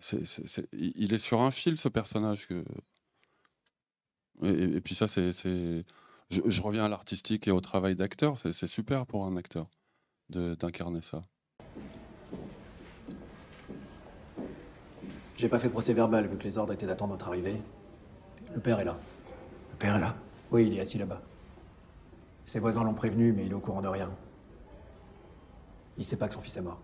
c'est- 0.00 0.24
c'est- 0.24 0.46
c'est- 0.46 0.68
il 0.72 1.12
est 1.12 1.18
sur 1.18 1.40
un 1.40 1.50
fil 1.50 1.76
ce 1.78 1.88
personnage 1.88 2.46
que. 2.46 2.64
Et, 4.42 4.80
puis 4.80 4.94
ça, 4.94 5.08
c'est, 5.08 5.32
c'est- 5.32 5.84
je, 6.30 6.40
je 6.44 6.62
reviens 6.62 6.84
à 6.84 6.88
l'artistique 6.88 7.48
et 7.48 7.50
au 7.50 7.60
travail 7.60 7.94
d'acteur. 7.94 8.38
C'est, 8.38 8.52
c'est 8.52 8.66
super 8.66 9.06
pour 9.06 9.24
un 9.24 9.36
acteur 9.36 9.68
de- 10.28 10.54
d'incarner 10.54 11.02
ça. 11.02 11.22
J'ai 15.36 15.48
pas 15.48 15.58
fait 15.58 15.68
de 15.68 15.72
procès 15.72 15.92
verbal 15.92 16.26
vu 16.28 16.36
que 16.38 16.44
les 16.44 16.56
ordres 16.58 16.72
étaient 16.72 16.86
d'attendre 16.86 17.12
notre 17.12 17.28
arrivée. 17.28 17.60
Le 18.54 18.60
père 18.60 18.80
est 18.80 18.84
là. 18.84 18.98
Le 19.72 19.76
père 19.76 19.96
est 19.96 20.00
là? 20.00 20.14
Oui, 20.50 20.66
il 20.66 20.74
est 20.76 20.80
assis 20.80 20.96
là-bas. 20.98 21.22
Ses 22.46 22.58
voisins 22.58 22.84
l'ont 22.84 22.94
prévenu, 22.94 23.32
mais 23.32 23.44
il 23.44 23.50
est 23.50 23.54
au 23.54 23.60
courant 23.60 23.82
de 23.82 23.88
rien. 23.88 24.10
Il 25.98 26.04
sait 26.04 26.16
pas 26.16 26.28
que 26.28 26.34
son 26.34 26.40
fils 26.40 26.56
est 26.56 26.62
mort. 26.62 26.80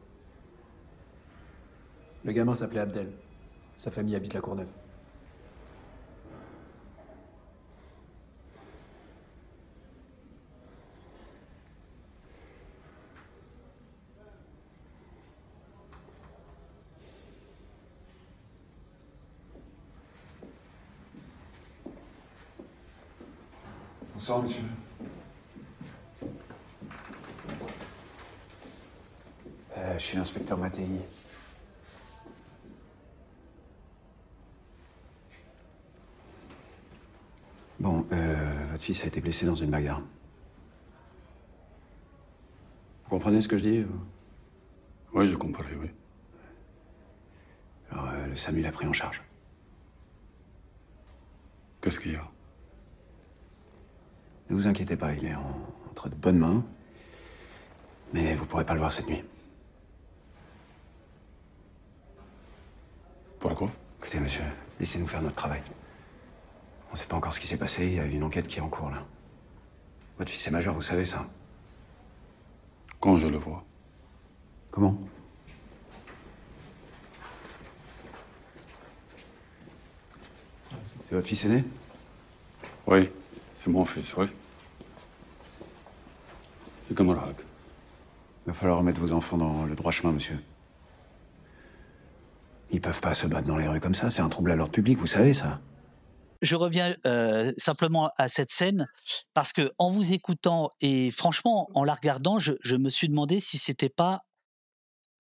Le 2.25 2.33
gamin 2.33 2.55
s'appelait 2.55 2.81
Abdel. 2.81 3.11
Sa 3.77 3.91
famille 3.91 4.15
habite 4.15 4.35
la 4.35 4.41
Courneuve. 4.41 4.69
Bonsoir, 24.13 24.43
monsieur. 24.43 24.63
Euh, 29.77 29.99
je 29.99 29.99
suis 29.99 30.17
l'inspecteur 30.17 30.57
Mattei. 30.57 30.87
Bon, 37.81 38.07
euh, 38.13 38.72
votre 38.83 38.87
fils 38.97 39.05
a 39.05 39.07
été 39.07 39.21
blessé 39.21 39.47
dans 39.47 39.55
une 39.55 39.71
bagarre. 39.71 40.01
Vous 43.05 43.11
comprenez 43.11 43.41
ce 43.41 43.47
que 43.47 43.57
je 43.57 43.63
dis 43.63 43.81
ou- 43.83 44.01
Oui, 45.15 45.29
j'ai 45.29 45.37
compris, 45.37 45.73
oui. 45.77 45.89
Alors, 47.93 48.09
euh, 48.09 48.27
le 48.27 48.35
SAMU 48.35 48.61
l'a 48.61 48.73
pris 48.73 48.87
en 48.87 48.93
charge. 48.93 49.23
Qu'est-ce 51.81 52.01
qu'il 52.01 52.13
y 52.13 52.17
a? 52.17 52.29
Ne 54.51 54.57
vous 54.57 54.67
inquiétez 54.67 54.97
pas, 54.97 55.13
il 55.13 55.27
est 55.27 55.35
en- 55.37 55.61
entre 55.91 56.09
de 56.09 56.17
bonnes 56.17 56.39
mains. 56.39 56.65
Mais 58.13 58.35
vous 58.35 58.47
pourrez 58.47 58.67
pas 58.67 58.73
le 58.75 58.81
voir 58.81 58.91
cette 58.91 59.07
nuit. 59.07 59.23
Pourquoi? 63.39 63.71
Écoutez, 64.01 64.19
monsieur, 64.19 64.43
laissez-nous 64.81 65.07
faire 65.07 65.23
notre 65.23 65.37
travail. 65.37 65.63
On 66.93 66.95
sait 66.95 67.07
pas 67.07 67.17
encore 67.17 67.33
ce 67.33 67.41
qui 67.41 67.47
s'est 67.47 67.57
passé, 67.57 67.87
il 67.87 67.95
y 67.95 68.01
a 68.01 68.05
une 68.05 68.23
enquête 68.23 68.47
qui 68.47 68.59
est 68.59 68.63
en 68.63 68.69
cours 68.69 68.91
là. 68.91 69.03
Votre 70.19 70.31
fils 70.31 70.47
est 70.47 70.51
majeur, 70.51 70.75
vous 70.75 70.83
savez 70.83 71.07
ça 71.07 71.27
Quand 73.01 73.17
je 73.17 73.27
le 73.29 73.39
vois. 73.39 73.65
Comment? 74.71 74.99
C'est 80.85 81.15
votre 81.15 81.27
fils 81.27 81.45
aîné? 81.47 81.65
Oui, 82.87 83.09
c'est 83.57 83.71
mon 83.71 83.87
fils, 83.87 84.15
oui. 84.17 84.27
C'est 86.87 86.95
comme 86.95 87.11
Rack. 87.11 87.37
Il 88.45 88.49
va 88.49 88.53
falloir 88.53 88.79
remettre 88.79 89.01
vos 89.01 89.13
enfants 89.13 89.39
dans 89.39 89.65
le 89.65 89.75
droit 89.75 89.93
chemin, 89.93 90.13
monsieur. 90.13 90.39
Ils 92.71 92.81
peuvent 92.81 93.01
pas 93.01 93.15
se 93.15 93.27
battre 93.27 93.47
dans 93.47 93.57
les 93.57 93.69
rues 93.69 93.81
comme 93.81 93.95
ça, 93.95 94.11
c'est 94.11 94.23
un 94.23 94.29
trouble 94.29 94.51
à 94.51 94.57
l'ordre 94.57 94.73
public, 94.73 94.99
vous 94.99 95.07
savez 95.07 95.33
ça. 95.33 95.61
Je 96.43 96.57
reviens 96.57 96.95
euh, 97.07 97.53
simplement 97.57 98.11
à 98.19 98.29
cette 98.29 98.51
scène 98.51 98.89
parce 99.33 99.53
que 99.53 99.73
en 99.79 99.91
vous 99.91 100.13
écoutant 100.13 100.71
et 100.81 101.11
franchement 101.11 101.71
en 101.75 101.85
la 101.85 101.95
regardant, 101.95 102.39
je, 102.39 102.77
me 102.77 102.91
suis 102.91 103.09
demandé 103.09 103.41
si 103.41 103.59
c'était 103.59 103.89
pas 103.89 104.25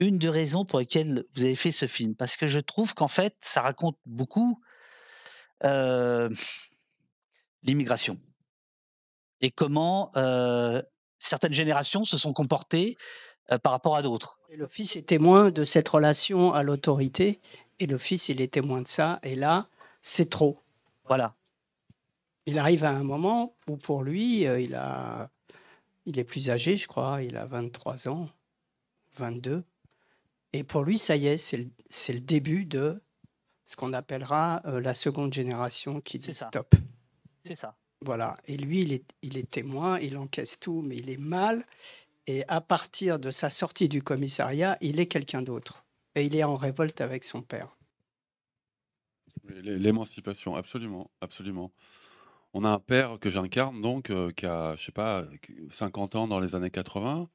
une 0.01 0.19
des 0.19 0.29
raisons 0.29 0.65
pour 0.65 0.81
lesquelles 0.81 1.25
vous 1.35 1.45
avez 1.45 1.55
fait 1.55 1.71
ce 1.71 1.87
film. 1.87 2.17
Parce 2.17 2.37
que 2.37 2.49
je 2.49 2.59
trouve 2.59 2.93
qu'en 2.95 3.09
fait, 3.09 3.37
ça 3.41 3.63
raconte 3.63 3.97
beaucoup 4.05 4.61
euh, 5.65 6.29
l'immigration 7.63 8.19
et 9.41 9.53
comment 9.53 10.11
euh, 10.17 10.83
certaines 11.21 11.53
générations 11.53 12.05
se 12.05 12.17
sont 12.17 12.33
comportées 12.33 12.97
par 13.63 13.73
rapport 13.73 13.97
à 13.97 14.03
d'autres. 14.03 14.39
Le 14.51 14.67
fils 14.67 14.97
est 14.97 15.03
témoin 15.03 15.51
de 15.51 15.65
cette 15.65 15.89
relation 15.89 16.55
à 16.55 16.63
l'autorité, 16.63 17.41
et 17.81 17.87
le 17.87 17.99
fils, 17.99 18.29
il 18.29 18.41
est 18.41 18.53
témoin 18.53 18.81
de 18.81 18.87
ça, 18.87 19.19
et 19.23 19.35
là, 19.35 19.69
c'est 20.01 20.31
trop. 20.31 20.63
Voilà. 21.07 21.35
Il 22.47 22.59
arrive 22.59 22.85
à 22.85 22.91
un 22.91 23.05
moment 23.05 23.57
où 23.69 23.77
pour 23.77 24.03
lui, 24.03 24.47
euh, 24.47 24.61
il, 24.61 24.75
a, 24.75 25.31
il 26.07 26.19
est 26.19 26.25
plus 26.25 26.51
âgé, 26.51 26.77
je 26.77 26.88
crois, 26.88 27.23
il 27.23 27.37
a 27.37 27.45
23 27.45 28.09
ans, 28.09 28.29
22, 29.17 29.65
et 30.53 30.65
pour 30.65 30.83
lui, 30.83 30.99
ça 30.99 31.17
y 31.17 31.27
est, 31.27 31.38
c'est 31.38 31.57
le, 31.57 31.71
le 32.09 32.21
début 32.21 32.65
de 32.65 33.01
ce 33.65 33.77
qu'on 33.77 33.93
appellera 33.93 34.61
euh, 34.67 34.81
la 34.81 34.95
seconde 34.95 35.33
génération 35.33 36.01
qui 36.01 36.19
dit 36.19 36.35
stop. 36.35 36.75
C'est 37.45 37.55
ça. 37.55 37.77
Voilà. 38.03 38.37
Et 38.47 38.57
lui, 38.57 38.83
il 38.83 38.93
est, 38.93 39.05
il 39.23 39.38
est 39.38 39.51
témoin, 39.51 39.99
il 40.01 40.19
encaisse 40.19 40.61
tout, 40.61 40.83
mais 40.83 40.97
il 40.97 41.09
est 41.09 41.21
mal. 41.21 41.65
Et 42.27 42.47
à 42.49 42.61
partir 42.61 43.19
de 43.19 43.31
sa 43.31 43.51
sortie 43.51 43.88
du 43.88 44.03
commissariat, 44.03 44.77
il 44.81 45.01
est 45.01 45.07
quelqu'un 45.07 45.43
d'autre. 45.43 45.85
Et 46.15 46.27
il 46.27 46.37
est 46.37 46.45
en 46.45 46.57
révolte 46.57 47.01
avec 47.01 47.25
son 47.25 47.41
père. 47.43 47.77
L'é- 49.62 49.79
L'émancipation, 49.79 50.57
absolument, 50.57 51.11
absolument. 51.21 51.73
On 52.55 52.65
a 52.65 52.71
un 52.71 52.79
père 52.79 53.19
que 53.19 53.31
j'incarne 53.31 53.81
donc, 53.81 54.11
euh, 54.11 54.31
qui 54.33 54.47
a, 54.47 54.77
je 54.77 54.85
sais 54.85 54.93
pas, 54.93 55.25
50 55.71 56.15
ans 56.17 56.29
dans 56.29 56.41
les 56.41 56.55
années 56.55 56.71
80, 56.71 57.29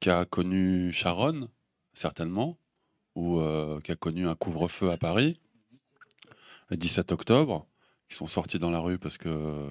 qui 0.00 0.10
a 0.10 0.24
connu 0.24 0.92
Sharon, 0.92 1.48
certainement, 1.94 2.58
ou 3.14 3.38
euh, 3.40 3.80
qui 3.80 3.92
a 3.92 3.96
connu 3.96 4.26
un 4.26 4.34
couvre-feu 4.34 4.90
à 4.90 4.96
Paris, 4.96 5.40
le 6.70 6.76
17 6.76 7.12
octobre, 7.12 7.66
qui 8.08 8.16
sont 8.16 8.26
sortis 8.26 8.58
dans 8.58 8.70
la 8.70 8.80
rue 8.80 8.98
parce 8.98 9.18
que, 9.18 9.70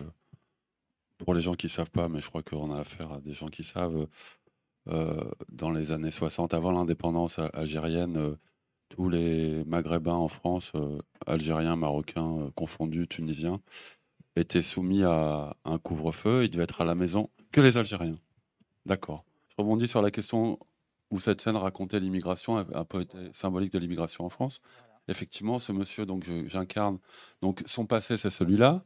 pour 1.17 1.33
les 1.33 1.41
gens 1.41 1.55
qui 1.55 1.69
savent 1.69 1.91
pas, 1.91 2.09
mais 2.09 2.19
je 2.21 2.27
crois 2.27 2.43
qu'on 2.43 2.71
a 2.73 2.79
affaire 2.79 3.11
à 3.13 3.19
des 3.21 3.33
gens 3.33 3.47
qui 3.47 3.63
savent, 3.63 4.07
euh, 4.89 5.29
dans 5.49 5.71
les 5.71 5.91
années 5.91 6.11
60, 6.11 6.53
avant 6.53 6.71
l'indépendance 6.71 7.39
algérienne, 7.53 8.37
tous 8.89 9.09
les 9.09 9.63
Maghrébins 9.65 10.13
en 10.13 10.27
France, 10.27 10.71
euh, 10.75 10.99
Algériens, 11.25 11.75
Marocains, 11.75 12.39
euh, 12.39 12.51
confondus, 12.55 13.07
Tunisiens, 13.07 13.59
étaient 14.35 14.61
soumis 14.61 15.03
à 15.03 15.55
un 15.65 15.77
couvre-feu. 15.77 16.45
Ils 16.45 16.49
devaient 16.49 16.63
être 16.63 16.81
à 16.81 16.85
la 16.85 16.95
maison 16.95 17.29
que 17.51 17.61
les 17.61 17.77
Algériens. 17.77 18.19
D'accord. 18.85 19.25
Je 19.49 19.55
rebondis 19.57 19.87
sur 19.87 20.01
la 20.01 20.11
question 20.11 20.59
où 21.11 21.19
cette 21.19 21.41
scène 21.41 21.55
racontait 21.55 21.99
l'immigration, 21.99 22.57
un 22.57 22.85
peu 22.85 23.05
symbolique 23.31 23.71
de 23.71 23.79
l'immigration 23.79 24.25
en 24.25 24.29
France. 24.29 24.61
Effectivement, 25.07 25.57
ce 25.57 25.71
monsieur, 25.71 26.05
donc 26.05 26.29
j'incarne, 26.47 26.99
donc 27.41 27.63
son 27.65 27.85
passé, 27.85 28.17
c'est 28.17 28.29
celui-là, 28.29 28.83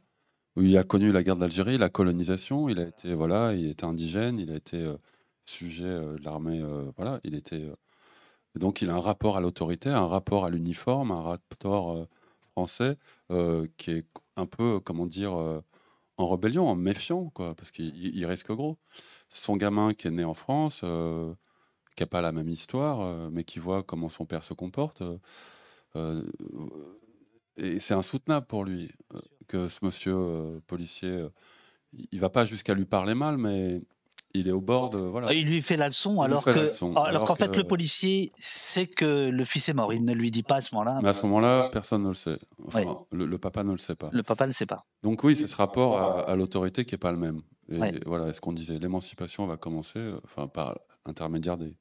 où 0.56 0.62
il 0.62 0.76
a 0.78 0.84
connu 0.84 1.10
la 1.10 1.24
guerre 1.24 1.36
d'Algérie, 1.36 1.78
la 1.78 1.88
colonisation. 1.88 2.68
Il 2.68 2.78
a 2.78 2.86
été, 2.86 3.14
voilà, 3.14 3.54
il 3.54 3.66
était 3.66 3.84
indigène, 3.84 4.38
il 4.38 4.52
a 4.52 4.56
été 4.56 4.76
euh, 4.76 4.96
sujet 5.44 5.84
de 5.84 6.22
l'armée, 6.22 6.62
voilà, 6.96 7.20
il 7.24 7.34
était. 7.34 7.68
Donc 8.56 8.82
il 8.82 8.90
a 8.90 8.94
un 8.94 9.00
rapport 9.00 9.36
à 9.36 9.40
l'autorité, 9.40 9.88
un 9.90 10.06
rapport 10.06 10.44
à 10.44 10.50
l'uniforme, 10.50 11.10
un 11.12 11.22
rapport 11.22 11.92
euh, 11.92 12.06
français 12.52 12.96
euh, 13.30 13.66
qui 13.78 13.90
est 13.92 14.06
un 14.36 14.46
peu, 14.46 14.80
comment 14.80 15.06
dire, 15.06 15.34
euh, 15.38 15.60
en 16.18 16.28
rébellion, 16.28 16.68
en 16.68 16.76
méfiant, 16.76 17.30
quoi, 17.30 17.54
parce 17.56 17.70
qu'il 17.72 17.96
il- 17.96 18.16
il 18.16 18.26
risque 18.26 18.52
gros. 18.52 18.78
Son 19.30 19.56
gamin 19.56 19.94
qui 19.94 20.08
est 20.08 20.12
né 20.12 20.24
en 20.24 20.34
France, 20.34 20.84
qui 21.96 22.02
n'a 22.02 22.06
pas 22.06 22.20
la 22.20 22.32
même 22.32 22.48
histoire, 22.48 23.30
mais 23.30 23.44
qui 23.44 23.58
voit 23.58 23.82
comment 23.82 24.08
son 24.08 24.26
père 24.26 24.42
se 24.44 24.54
comporte, 24.54 25.02
et 27.56 27.80
c'est 27.80 27.94
insoutenable 27.94 28.46
pour 28.46 28.64
lui 28.64 28.90
que 29.48 29.68
ce 29.68 29.84
monsieur 29.84 30.60
policier, 30.66 31.26
il 32.12 32.20
va 32.20 32.30
pas 32.30 32.44
jusqu'à 32.46 32.74
lui 32.74 32.86
parler 32.86 33.14
mal, 33.14 33.38
mais 33.38 33.82
il 34.34 34.48
est 34.48 34.52
au 34.52 34.60
bord 34.60 34.90
de 34.90 34.98
voilà. 34.98 35.32
Il 35.32 35.46
lui 35.46 35.60
fait 35.62 35.76
la 35.76 35.86
leçon 35.88 36.16
Il 36.22 36.24
alors 36.26 36.44
que, 36.44 36.50
leçon, 36.50 36.90
alors, 36.92 37.04
alors 37.06 37.24
qu'en 37.24 37.34
fait 37.34 37.54
le 37.56 37.64
policier 37.64 38.30
sait 38.36 38.86
que 38.86 39.28
le 39.28 39.44
fils 39.44 39.68
est 39.68 39.74
mort. 39.74 39.92
Il 39.92 40.04
ne 40.04 40.12
lui 40.14 40.30
dit 40.30 40.42
pas 40.42 40.56
à 40.56 40.60
ce 40.60 40.74
moment-là. 40.74 41.00
Mais 41.02 41.08
à 41.08 41.14
ce 41.14 41.22
moment-là, 41.22 41.68
personne 41.72 42.02
ne 42.02 42.08
le 42.08 42.14
sait. 42.14 42.38
Enfin, 42.66 42.82
Ouais. 42.84 42.94
le, 43.12 43.26
le 43.26 43.38
papa 43.38 43.62
ne 43.64 43.72
le 43.72 43.78
sait 43.78 43.94
pas. 43.94 44.10
Le 44.12 44.22
papa 44.22 44.44
ne 44.44 44.50
le 44.50 44.54
sait 44.54 44.66
pas. 44.66 44.84
Donc 45.02 45.22
oui, 45.24 45.36
c'est 45.36 45.46
ce 45.48 45.56
rapport 45.56 45.98
à, 45.98 46.30
à 46.30 46.36
l'autorité 46.36 46.84
qui 46.84 46.94
est 46.94 46.98
pas 46.98 47.12
le 47.12 47.18
même. 47.18 47.40
Et 47.68 47.78
Ouais. 47.78 48.00
voilà, 48.06 48.32
ce 48.32 48.40
qu'on 48.40 48.52
disait, 48.52 48.78
l'émancipation 48.78 49.46
va 49.46 49.56
commencer, 49.56 49.98
euh, 49.98 50.20
enfin 50.24 50.48
par 50.48 50.78
l'intermédiaire 51.06 51.56
des, 51.56 51.74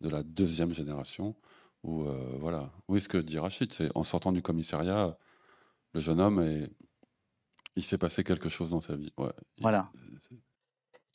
de 0.00 0.08
la 0.08 0.22
deuxième 0.22 0.72
génération, 0.74 1.34
où 1.82 2.04
euh, 2.04 2.36
voilà, 2.40 2.70
oui, 2.88 3.00
ce 3.00 3.08
que 3.08 3.18
dit 3.18 3.38
Rachid, 3.38 3.72
c'est 3.72 3.90
en 3.94 4.04
sortant 4.04 4.32
du 4.32 4.42
commissariat, 4.42 5.16
le 5.92 6.00
jeune 6.00 6.20
homme 6.20 6.40
est, 6.40 6.68
il 7.76 7.82
s'est 7.82 7.98
passé 7.98 8.24
quelque 8.24 8.48
chose 8.48 8.70
dans 8.70 8.80
sa 8.80 8.96
vie. 8.96 9.12
Ouais. 9.18 9.30
Il- 9.58 9.62
Voilà. 9.62 9.90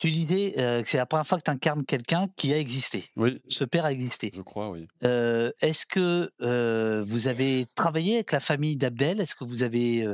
Tu 0.02 0.10
disais 0.10 0.54
euh, 0.58 0.82
que 0.82 0.88
c'est 0.88 0.96
la 0.96 1.06
première 1.06 1.26
fois 1.26 1.38
que 1.38 1.44
tu 1.44 1.50
incarnes 1.50 1.84
quelqu'un 1.84 2.26
qui 2.36 2.52
a 2.52 2.58
existé. 2.58 3.04
Oui, 3.16 3.40
Ce 3.48 3.64
père 3.64 3.84
a 3.84 3.92
existé. 3.92 4.32
je 4.34 4.42
crois, 4.42 4.70
oui. 4.70 4.88
Euh, 5.04 5.52
Est-ce 5.60 5.86
que 5.86 6.30
euh, 6.42 7.04
vous 7.06 7.28
avez 7.28 7.66
travaillé 7.74 8.14
avec 8.16 8.32
la 8.32 8.40
famille 8.40 8.74
d'Abdel? 8.76 9.20
Est-ce 9.20 9.34
que 9.36 9.44
vous 9.44 9.62
avez 9.62 10.06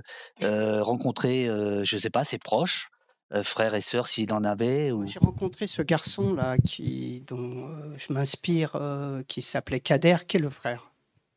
rencontré, 0.42 1.48
euh, 1.48 1.84
je 1.84 1.96
ne 1.96 2.00
sais 2.00 2.10
pas, 2.10 2.24
ses 2.24 2.38
proches, 2.38 2.90
euh, 3.34 3.42
frères 3.42 3.74
et 3.74 3.82
sœurs 3.82 4.08
s'il 4.08 4.32
en 4.32 4.42
avait 4.42 4.90
ou... 4.90 5.06
J'ai 5.06 5.18
rencontré 5.18 5.66
ce 5.66 5.82
garçon-là 5.82 6.56
qui, 6.58 7.24
dont 7.26 7.62
euh, 7.68 7.94
je 7.98 8.12
m'inspire, 8.14 8.72
euh, 8.76 9.22
qui 9.28 9.42
s'appelait 9.42 9.80
Kader, 9.80 10.16
qui 10.26 10.38
est 10.38 10.40
le 10.40 10.48
frère. 10.48 10.92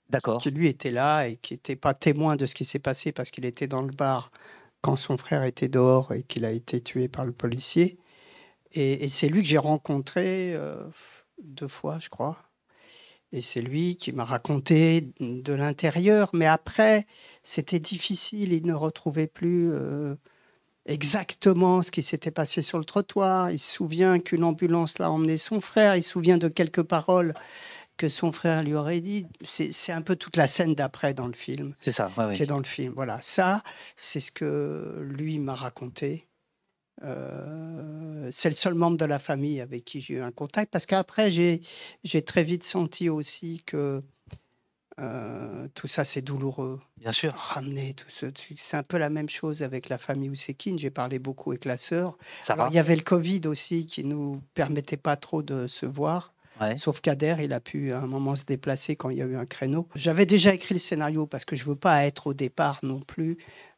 D'accord. 0.09 0.41
Qui 0.41 0.51
lui 0.51 0.67
était 0.67 0.91
là 0.91 1.27
et 1.27 1.35
qui 1.35 1.53
n'était 1.53 1.75
pas 1.75 1.93
témoin 1.93 2.37
de 2.37 2.45
ce 2.45 2.55
qui 2.55 2.63
s'est 2.63 2.79
passé 2.79 3.11
parce 3.11 3.29
qu'il 3.29 3.45
était 3.45 3.67
dans 3.67 3.81
le 3.81 3.91
bar 3.91 4.31
quand 4.81 4.95
son 4.95 5.17
frère 5.17 5.43
était 5.43 5.67
dehors 5.67 6.13
et 6.13 6.23
qu'il 6.23 6.45
a 6.45 6.51
été 6.51 6.81
tué 6.81 7.09
par 7.09 7.25
le 7.25 7.33
policier. 7.33 7.97
Et, 8.73 9.03
et 9.03 9.07
c'est 9.07 9.29
lui 9.29 9.41
que 9.41 9.47
j'ai 9.47 9.57
rencontré 9.57 10.53
euh, 10.53 10.75
deux 11.43 11.67
fois, 11.67 11.99
je 11.99 12.10
crois. 12.10 12.38
Et 13.34 13.41
c'est 13.41 13.62
lui 13.62 13.95
qui 13.95 14.12
m'a 14.12 14.25
raconté 14.25 15.10
de 15.19 15.53
l'intérieur. 15.53 16.29
Mais 16.34 16.47
après, 16.47 17.07
c'était 17.43 17.79
difficile. 17.79 18.51
Il 18.51 18.65
ne 18.65 18.73
retrouvait 18.73 19.27
plus 19.27 19.71
euh, 19.71 20.15
exactement 20.86 21.81
ce 21.81 21.91
qui 21.91 22.03
s'était 22.03 22.31
passé 22.31 22.62
sur 22.62 22.77
le 22.77 22.84
trottoir. 22.84 23.51
Il 23.51 23.60
se 23.60 23.71
souvient 23.71 24.19
qu'une 24.19 24.43
ambulance 24.43 24.99
l'a 24.99 25.10
emmené 25.10 25.38
son 25.38 25.62
frère. 25.62 25.95
Il 25.95 26.03
se 26.03 26.12
souvient 26.12 26.38
de 26.38 26.49
quelques 26.49 26.84
paroles 26.84 27.34
que 27.95 28.10
son 28.10 28.31
frère 28.31 28.63
lui 28.63 28.73
aurait 28.73 28.99
dit. 28.99 29.27
C'est 29.43 29.91
un 29.93 30.01
peu 30.01 30.15
toute 30.17 30.36
la 30.36 30.47
scène 30.47 30.75
d'après 30.75 31.13
dans 31.13 31.27
le 31.27 31.34
film 31.34 31.75
C'est 31.79 31.91
ça, 31.91 32.12
ouais, 32.17 32.36
qui 32.36 32.43
est 32.43 32.47
dans 32.47 32.57
le 32.57 32.63
film. 32.63 32.93
Voilà, 32.95 33.19
ça, 33.21 33.63
c'est 33.95 34.19
ce 34.19 34.31
que 34.31 34.97
lui 35.01 35.39
m'a 35.39 35.55
raconté. 35.55 36.27
Euh, 37.03 38.29
c'est 38.31 38.49
le 38.49 38.55
seul 38.55 38.75
membre 38.75 38.97
de 38.97 39.05
la 39.05 39.19
famille 39.19 39.59
avec 39.59 39.85
qui 39.85 40.01
j'ai 40.01 40.15
eu 40.15 40.21
un 40.21 40.31
contact 40.31 40.71
parce 40.71 40.85
qu'après, 40.85 41.31
j'ai 41.31 42.21
très 42.23 42.43
vite 42.43 42.63
senti 42.63 43.09
aussi 43.09 43.63
que 43.65 44.03
euh, 44.99 45.67
tout 45.73 45.87
ça, 45.87 46.03
c'est 46.03 46.21
douloureux. 46.21 46.79
Bien 46.97 47.11
sûr. 47.11 47.33
Ramener 47.33 47.93
tout 47.93 48.09
ce. 48.09 48.27
C'est 48.57 48.77
un 48.77 48.83
peu 48.83 48.97
la 48.97 49.09
même 49.09 49.29
chose 49.29 49.63
avec 49.63 49.89
la 49.89 49.97
famille 49.97 50.29
Ousekine. 50.29 50.77
J'ai 50.77 50.91
parlé 50.91 51.17
beaucoup 51.17 51.51
avec 51.51 51.65
la 51.65 51.77
sœur. 51.77 52.17
Alors, 52.49 52.67
il 52.67 52.75
y 52.75 52.79
avait 52.79 52.95
le 52.95 53.01
Covid 53.01 53.41
aussi 53.45 53.87
qui 53.87 54.03
nous 54.03 54.41
permettait 54.53 54.97
pas 54.97 55.15
trop 55.15 55.41
de 55.41 55.65
se 55.67 55.85
voir. 55.85 56.33
Ouais. 56.62 56.78
Sauf 56.78 57.02
Kader, 57.02 57.38
il 57.41 57.54
a 57.54 57.60
pu 57.60 57.91
à 57.91 58.00
un 58.00 58.08
moment 58.08 58.36
se 58.36 58.45
déplacer 58.45 58.95
quand 58.95 59.10
il 59.10 59.17
y 59.17 59.21
a 59.21 59.26
eu 59.26 59.36
un 59.36 59.45
créneau. 59.45 59.88
J'avais 59.95 60.26
déjà 60.26 60.54
écrit 60.54 60.76
le 60.76 60.80
scénario 60.80 61.26
parce 61.26 61.43
que 61.45 61.56
je 61.56 61.65
veux 61.65 61.76
pas 61.76 62.06
être 62.06 62.28
au 62.28 62.34
départ 62.34 62.80
non 62.84 63.00
plus, 63.00 63.38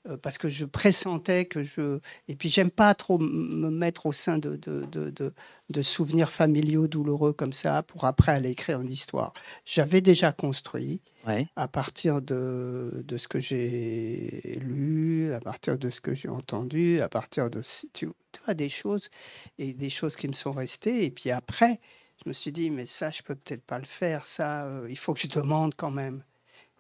euh, 0.09 0.17
parce 0.17 0.37
que 0.37 0.49
je 0.49 0.65
pressentais 0.65 1.45
que 1.45 1.63
je. 1.63 1.99
Et 2.27 2.35
puis 2.35 2.49
j'aime 2.49 2.71
pas 2.71 2.93
trop 2.93 3.17
me 3.19 3.69
mettre 3.69 4.05
au 4.05 4.11
sein 4.11 4.37
de, 4.37 4.57
de, 4.57 4.85
de, 4.91 5.09
de- 5.11 5.33
de 5.69 5.81
souvenirs 5.81 6.29
familiaux 6.29 6.87
douloureux 6.87 7.31
comme 7.33 7.53
ça 7.53 7.81
pour 7.83 8.03
après 8.05 8.33
aller 8.33 8.49
écrire 8.51 8.81
une 8.81 8.91
histoire. 8.91 9.33
J'avais 9.65 10.01
déjà 10.01 10.31
construit 10.33 10.99
Ouais. 11.25 11.47
à 11.55 11.69
partir 11.69 12.21
de, 12.21 13.01
de 13.07 13.17
ce 13.17 13.29
que 13.29 13.39
j'ai 13.39 14.59
lu, 14.61 15.33
à 15.33 15.39
partir 15.39 15.77
de 15.77 15.89
ce 15.89 16.01
que 16.01 16.13
j'ai 16.13 16.27
entendu, 16.27 16.99
à 16.99 17.07
partir 17.07 17.49
de 17.49 17.61
tu, 17.93 18.07
tu 18.33 18.41
vois, 18.45 18.53
des 18.53 18.67
choses 18.69 19.09
et 19.57 19.73
des 19.73 19.89
choses 19.89 20.17
qui 20.17 20.27
me 20.27 20.33
sont 20.33 20.51
restées. 20.51 21.05
Et 21.05 21.11
puis 21.11 21.31
après, 21.31 21.79
je 22.23 22.29
me 22.29 22.33
suis 22.33 22.51
dit, 22.51 22.69
mais 22.69 22.85
ça, 22.85 23.09
je 23.09 23.21
peux 23.21 23.35
peut-être 23.35 23.63
pas 23.63 23.79
le 23.79 23.85
faire. 23.85 24.27
Ça, 24.27 24.65
euh, 24.65 24.87
il 24.89 24.97
faut 24.97 25.13
que 25.13 25.19
je 25.19 25.27
demande 25.27 25.75
quand 25.75 25.91
même. 25.91 26.23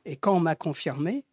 Et 0.05 0.15
quand 0.15 0.35
on 0.35 0.39
m'a 0.39 0.55
confirmé, 0.55 1.25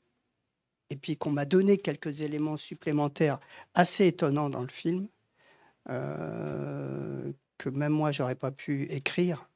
et 0.91 0.97
puis 0.97 1.17
qu'on 1.17 1.31
m'a 1.31 1.45
donné 1.45 1.79
quelques 1.79 2.23
éléments 2.23 2.57
supplémentaires 2.57 3.39
assez 3.75 4.07
étonnants 4.07 4.51
dans 4.51 4.63
le 4.63 4.69
film, 4.69 5.07
euh, 5.89 7.33
que 7.59 7.69
même 7.69 7.93
moi, 7.93 8.11
j'aurais 8.11 8.35
pas 8.35 8.51
pu 8.51 8.91
écrire 8.91 9.49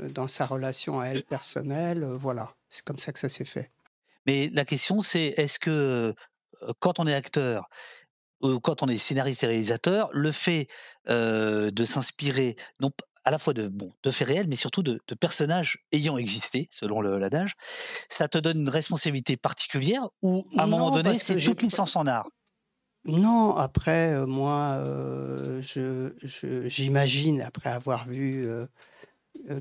euh, 0.00 0.10
dans 0.10 0.28
sa 0.28 0.44
relation 0.44 1.00
à 1.00 1.06
elle 1.06 1.24
personnelle, 1.24 2.04
voilà. 2.04 2.54
C'est 2.68 2.84
comme 2.84 2.98
ça 2.98 3.12
que 3.12 3.18
ça 3.18 3.30
s'est 3.30 3.46
fait. 3.46 3.70
Mais 4.26 4.50
la 4.52 4.66
question, 4.66 5.00
c'est 5.00 5.28
est-ce 5.38 5.58
que 5.58 6.14
quand 6.80 6.98
on 6.98 7.06
est 7.06 7.14
acteur 7.14 7.68
quand 8.62 8.84
on 8.84 8.88
est 8.88 8.98
scénariste 8.98 9.42
et 9.42 9.48
réalisateur, 9.48 10.10
le 10.12 10.30
fait 10.30 10.68
de 11.08 11.84
s'inspirer 11.84 12.54
non 12.78 12.92
à 13.24 13.30
la 13.30 13.38
fois 13.38 13.52
de, 13.54 13.68
bon, 13.68 13.92
de 14.02 14.10
faits 14.10 14.28
réels, 14.28 14.46
mais 14.48 14.56
surtout 14.56 14.82
de, 14.82 15.00
de 15.06 15.14
personnages 15.14 15.78
ayant 15.92 16.16
existé, 16.18 16.68
selon 16.70 17.00
le- 17.00 17.18
l'adage, 17.18 17.54
ça 18.08 18.28
te 18.28 18.38
donne 18.38 18.58
une 18.60 18.68
responsabilité 18.68 19.36
particulière 19.36 20.08
ou 20.22 20.46
à 20.56 20.64
un 20.64 20.66
moment 20.66 20.90
donné, 20.90 21.18
c'est 21.18 21.36
toute 21.36 21.62
licence 21.62 21.96
en 21.96 22.06
art? 22.06 22.28
Non, 23.04 23.56
après, 23.56 24.12
euh, 24.12 24.26
moi, 24.26 24.74
euh, 24.78 25.62
je, 25.62 26.12
je- 26.22 26.68
j'imagine, 26.68 27.40
après 27.40 27.70
avoir 27.70 28.06
vu 28.08 28.46
euh, 28.46 28.66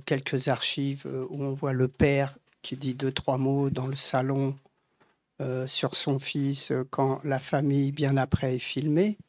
quelques 0.06 0.48
archives 0.48 1.06
où 1.30 1.44
on 1.44 1.54
voit 1.54 1.74
le 1.74 1.88
père 1.88 2.38
qui 2.62 2.76
dit 2.76 2.94
deux, 2.96 3.12
trois 3.12 3.38
mots 3.38 3.70
dans 3.70 3.88
le 3.88 3.96
salon 3.96 4.58
sur 5.68 5.96
son 5.96 6.18
fils 6.18 6.74
quand 6.90 7.24
la 7.24 7.38
famille, 7.38 7.92
bien 7.92 8.18
après, 8.18 8.56
est 8.56 8.60
filmée, 8.60 9.20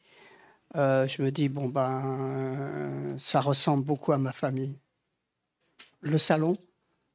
euh, 0.77 1.07
je 1.09 1.23
me 1.23 1.31
dis, 1.31 1.49
bon, 1.49 1.69
ben, 1.69 3.15
ça 3.19 3.41
ressemble 3.41 3.85
beaucoup 3.85 4.13
à 4.13 4.19
ma 4.19 4.33
famille. 4.33 4.77
Le 6.01 6.19
salon, 6.19 6.57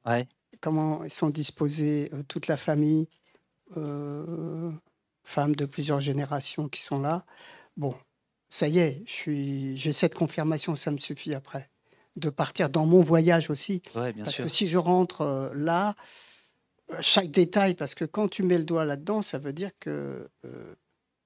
Ouais. 0.05 0.27
comment 0.59 1.03
ils 1.03 1.09
sont 1.09 1.29
disposés, 1.29 2.09
euh, 2.13 2.23
toute 2.27 2.47
la 2.47 2.57
famille, 2.57 3.07
euh, 3.77 4.71
femmes 5.23 5.55
de 5.55 5.65
plusieurs 5.65 6.01
générations 6.01 6.67
qui 6.67 6.81
sont 6.81 6.99
là. 6.99 7.25
Bon, 7.77 7.95
ça 8.49 8.67
y 8.67 8.79
est, 8.79 9.03
j'ai 9.05 9.91
cette 9.93 10.15
confirmation, 10.15 10.75
ça 10.75 10.91
me 10.91 10.97
suffit 10.97 11.33
après. 11.33 11.69
De 12.15 12.29
partir 12.29 12.69
dans 12.69 12.85
mon 12.85 13.01
voyage 13.01 13.49
aussi. 13.49 13.81
Ouais, 13.95 14.13
bien 14.13 14.25
parce 14.25 14.35
sûr. 14.35 14.43
que 14.43 14.49
si 14.49 14.67
je 14.67 14.77
rentre 14.77 15.51
là, 15.55 15.95
chaque 16.99 17.31
détail, 17.31 17.73
parce 17.73 17.95
que 17.95 18.05
quand 18.05 18.27
tu 18.27 18.43
mets 18.43 18.57
le 18.59 18.65
doigt 18.65 18.85
là-dedans, 18.85 19.21
ça 19.23 19.39
veut 19.39 19.53
dire 19.53 19.71
que 19.79 20.29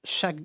chaque, 0.05 0.37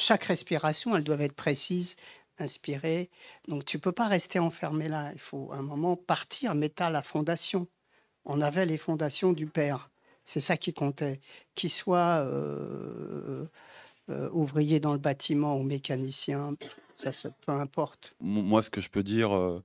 chaque 0.00 0.24
respiration, 0.24 0.96
elle 0.96 1.04
doit 1.04 1.20
être 1.20 1.34
précise, 1.34 1.96
inspirée. 2.38 3.10
Donc 3.48 3.64
tu 3.64 3.78
peux 3.78 3.92
pas 3.92 4.08
rester 4.08 4.38
enfermé 4.38 4.88
là. 4.88 5.10
Il 5.12 5.20
faut 5.20 5.52
à 5.52 5.56
un 5.56 5.62
moment 5.62 5.96
partir, 5.96 6.54
mais 6.54 6.70
tu 6.70 6.82
la 6.82 7.02
fondation. 7.02 7.68
On 8.24 8.40
avait 8.40 8.66
les 8.66 8.78
fondations 8.78 9.32
du 9.32 9.46
père. 9.46 9.90
C'est 10.24 10.40
ça 10.40 10.56
qui 10.56 10.72
comptait. 10.72 11.20
Qu'il 11.54 11.70
soit 11.70 12.22
euh, 12.24 13.44
euh, 14.08 14.30
ouvrier 14.32 14.80
dans 14.80 14.92
le 14.92 14.98
bâtiment 14.98 15.56
ou 15.56 15.62
mécanicien, 15.62 16.54
ça, 16.96 17.12
ça 17.12 17.30
peu 17.44 17.52
importe. 17.52 18.14
Moi, 18.20 18.62
ce 18.62 18.70
que 18.70 18.80
je 18.80 18.90
peux 18.90 19.02
dire 19.02 19.34
euh, 19.36 19.62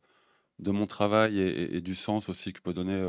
de 0.59 0.71
mon 0.71 0.87
travail 0.87 1.39
et, 1.39 1.77
et- 1.77 1.81
du 1.81 1.95
sens 1.95 2.29
aussi 2.29 2.51
que 2.51 2.59
je 2.59 2.63
peux 2.63 2.73
donner, 2.73 3.01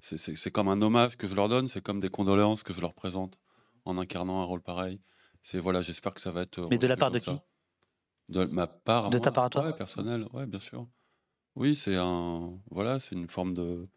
c'est 0.00 0.50
comme 0.50 0.68
un 0.68 0.80
hommage 0.82 1.16
que 1.16 1.28
je 1.28 1.34
leur 1.34 1.48
donne, 1.48 1.68
c'est 1.68 1.82
comme 1.82 2.00
des 2.00 2.10
condoléances 2.10 2.62
que 2.62 2.72
je 2.72 2.80
leur 2.80 2.94
présente 2.94 3.38
en 3.84 3.98
incarnant 3.98 4.40
un 4.40 4.44
rôle 4.44 4.60
pareil. 4.62 5.00
C'est 5.42 5.58
voilà, 5.58 5.80
j'espère 5.82 6.14
que 6.14 6.20
ça 6.20 6.30
va 6.30 6.42
être. 6.42 6.66
Mais 6.70 6.78
de 6.78 6.86
la 6.86 6.96
part 6.96 7.10
de 7.10 7.18
qui 7.18 7.24
ça. 7.26 7.42
De 8.28 8.44
ma 8.44 8.66
part. 8.66 9.10
De 9.10 9.18
ta 9.18 9.30
part 9.30 9.44
à 9.44 9.50
toi 9.50 9.64
Ouais, 9.64 9.72
personnelle, 9.72 10.26
ouais, 10.32 10.46
bien 10.46 10.58
sûr. 10.60 10.86
Oui, 11.56 11.74
c'est 11.74 11.96
un, 11.96 12.52
voilà, 12.70 13.00
c'est 13.00 13.14
une 13.14 13.28
forme 13.28 13.54
de, 13.54 13.88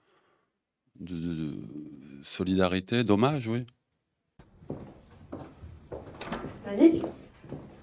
de, 0.99 1.15
de- 1.15 1.35
de 1.51 2.23
solidarité, 2.23 3.03
d'hommage, 3.03 3.47
oui. 3.47 3.65
Malik? 6.65 7.03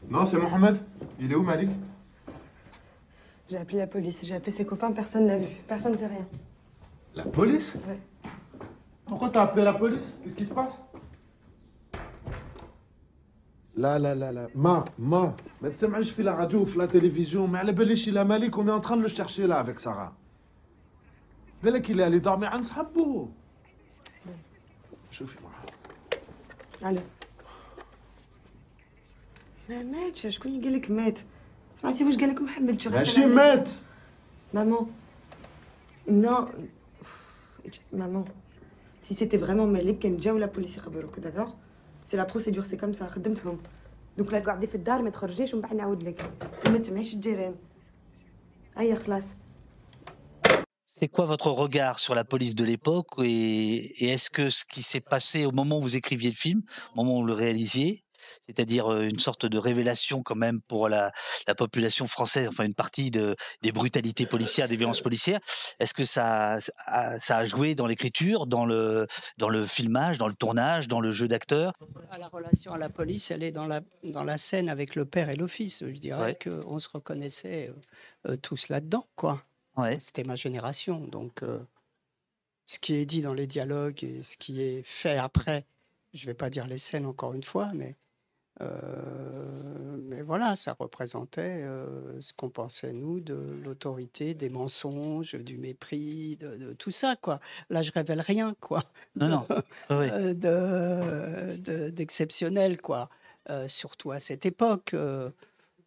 Non, 0.08 0.24
c'est 0.24 0.38
Mohamed. 0.38 0.80
Il 1.20 1.30
est 1.30 1.34
où, 1.34 1.42
Malik? 1.42 1.68
J'ai 3.50 3.56
appelé 3.58 3.78
la 3.78 3.86
police, 3.86 4.24
j'ai 4.24 4.34
appelé 4.34 4.50
ses 4.52 4.64
copains, 4.66 4.92
personne 4.92 5.26
l'a 5.26 5.38
vu. 5.38 5.48
Personne 5.66 5.92
ne 5.92 5.96
sait 5.96 6.06
rien. 6.06 6.26
La 7.14 7.24
police? 7.24 7.74
Ouais. 7.86 7.98
Pourquoi 9.06 9.30
t'as 9.30 9.42
appelé 9.42 9.64
la 9.64 9.72
police? 9.74 10.00
Qu'est-ce 10.22 10.34
qui 10.34 10.44
se 10.46 10.54
passe? 10.54 10.72
Là, 13.77 13.97
là, 13.97 14.13
là, 14.21 14.31
là. 14.31 14.47
Ma, 14.53 14.85
ma. 14.99 15.35
Mais 15.61 15.71
tu 15.71 15.77
sais, 15.77 15.87
moi, 15.87 16.01
je 16.03 16.11
fais 16.11 16.21
la 16.23 16.35
radio 16.35 16.59
ou 16.63 16.77
la 16.77 16.87
télévision. 16.87 17.47
Mais 17.47 17.59
allez, 17.59 17.73
Belich, 17.73 18.05
il 18.05 18.17
a 18.19 18.23
Malik, 18.23 18.55
on 18.57 18.67
est 18.67 18.71
en 18.79 18.79
train 18.79 18.97
de 18.97 19.01
le 19.01 19.07
chercher 19.07 19.47
là 19.47 19.57
avec 19.59 19.79
Sarah. 19.79 20.13
Belek, 21.63 21.89
il 21.89 21.99
est 21.99 22.03
allé 22.03 22.19
dormir 22.19 22.49
à 22.53 22.59
Nshabou. 22.59 23.29
شوفي 25.11 25.37
معاه 25.43 26.91
الو 26.91 27.01
ما 29.69 29.83
ماتش 29.83 30.27
شكون 30.27 30.51
اللي 30.51 30.69
قالك 30.69 30.91
مات 30.91 31.19
سمعتي 31.75 32.03
واش 32.03 32.17
قالك 32.17 32.41
محمد 32.41 32.81
tu 32.81 32.87
restes 32.87 32.87
à 32.87 32.91
la 32.91 32.97
ماشي 32.97 33.21
maison. 33.21 33.35
مات 33.35 33.69
maman 34.53 34.87
non 36.07 36.45
maman 37.93 38.25
si 39.01 39.13
c'était 39.13 39.37
vraiment 39.37 39.65
مالك 39.73 39.99
كان 39.99 40.17
جاو 40.17 40.37
لا 40.37 40.45
بوليس 40.45 40.77
يخبروك 40.77 41.19
d'accord 41.19 41.49
c'est 42.07 42.17
la 42.17 42.25
procédure 42.25 42.65
c'est 42.65 42.77
comme 42.77 42.93
ça 42.93 43.03
خدمتهم 43.03 43.57
دوك 44.17 44.33
لا 44.33 44.39
تقعدي 44.39 44.67
في 44.67 44.75
الدار 44.75 45.01
ما 45.01 45.09
تخرجيش 45.09 45.53
ومن 45.53 45.61
بعد 45.61 45.75
نعاود 45.75 46.03
لك 46.03 46.31
وما 46.67 46.77
تسمعيش 46.77 47.13
الجيران 47.13 47.55
هيا 48.77 48.95
خلاص 48.95 49.23
C'est 50.95 51.07
quoi 51.07 51.25
votre 51.25 51.49
regard 51.49 51.97
sur 51.97 52.13
la 52.13 52.23
police 52.23 52.55
de 52.55 52.63
l'époque 52.63 53.09
et, 53.19 54.05
et 54.05 54.09
est-ce 54.13 54.29
que 54.29 54.51
ce 54.51 54.63
qui 54.63 54.83
s'est 54.83 55.01
passé 55.01 55.45
au 55.45 55.51
moment 55.51 55.79
où 55.79 55.81
vous 55.81 55.95
écriviez 55.95 56.29
le 56.29 56.35
film, 56.35 56.61
au 56.93 56.97
moment 56.97 57.17
où 57.17 57.21
vous 57.21 57.27
le 57.27 57.33
réalisiez, 57.33 58.03
c'est-à-dire 58.46 58.90
une 59.02 59.18
sorte 59.18 59.46
de 59.46 59.58
révélation 59.58 60.22
quand 60.22 60.34
même 60.36 60.60
pour 60.60 60.88
la, 60.88 61.12
la 61.46 61.54
population 61.54 62.06
française, 62.06 62.48
enfin 62.48 62.64
une 62.64 62.74
partie 62.74 63.10
de, 63.10 63.36
des 63.62 63.72
brutalités 63.72 64.26
policières, 64.26 64.68
des 64.68 64.76
violences 64.76 65.00
policières, 65.00 65.40
est-ce 65.78 65.94
que 65.94 66.04
ça, 66.04 66.56
ça 66.60 67.36
a- 67.36 67.44
joué 67.46 67.74
dans 67.74 67.86
l'écriture, 67.86 68.46
dans 68.46 68.66
le, 68.66 69.06
dans 69.38 69.48
le 69.48 69.66
filmage, 69.66 70.18
dans 70.18 70.28
le 70.28 70.34
tournage, 70.34 70.88
dans 70.88 71.00
le 71.00 71.12
jeu 71.12 71.28
d'acteur? 71.28 71.72
Ah, 72.10 72.18
La 72.18 72.28
relation 72.28 72.72
à 72.72 72.78
la 72.78 72.88
police, 72.88 73.30
elle 73.30 73.42
est 73.42 73.52
dans 73.52 73.66
la, 73.66 73.80
dans 74.02 74.24
la 74.24 74.38
scène 74.38 74.68
avec 74.68 74.94
le 74.94 75.04
père 75.04 75.30
et 75.30 75.36
le 75.36 75.46
fils. 75.46 75.84
Je 75.86 75.98
dirais 75.98 76.18
Ouais. 76.22 76.38
qu'on 76.42 76.78
se 76.78 76.88
reconnaissait 76.88 77.72
tous 78.42 78.68
là-dedans, 78.68 79.06
quoi. 79.16 79.42
C'était 79.98 80.24
ma 80.24 80.34
génération. 80.34 80.98
Donc, 80.98 81.42
euh, 81.42 81.60
ce 82.66 82.78
qui 82.78 82.94
est 82.94 83.06
dit 83.06 83.22
dans 83.22 83.32
les 83.34 83.46
dialogues 83.46 84.02
et 84.04 84.22
ce 84.22 84.36
qui 84.36 84.60
est 84.60 84.82
fait 84.84 85.16
après, 85.16 85.64
je 86.12 86.22
ne 86.22 86.26
vais 86.26 86.34
pas 86.34 86.50
dire 86.50 86.66
les 86.66 86.78
scènes 86.78 87.06
encore 87.06 87.32
une 87.34 87.42
fois, 87.44 87.70
mais, 87.74 87.96
mais 88.60 90.22
voilà, 90.22 90.56
ça 90.56 90.74
représentait 90.78 91.62
euh, 91.62 92.20
ce 92.20 92.32
qu'on 92.32 92.50
pensait, 92.50 92.92
nous, 92.92 93.20
de 93.20 93.34
l'autorité, 93.62 94.34
des 94.34 94.48
mensonges, 94.48 95.34
du 95.34 95.58
mépris, 95.58 96.36
de, 96.36 96.56
de 96.56 96.72
tout 96.72 96.90
ça, 96.90 97.16
quoi. 97.16 97.40
Là, 97.70 97.82
je 97.82 97.92
révèle 97.92 98.20
rien, 98.20 98.54
quoi. 98.60 98.84
Non, 99.16 99.28
non. 99.28 99.46
Ouais. 99.96 100.10
Euh, 100.12 100.34
de- 100.34 101.56
de- 101.56 101.90
d'exceptionnel, 101.90 102.80
quoi. 102.80 103.08
Euh, 103.50 103.68
surtout 103.68 104.10
à 104.12 104.18
cette 104.18 104.44
époque. 104.46 104.94
euh, 104.94 105.30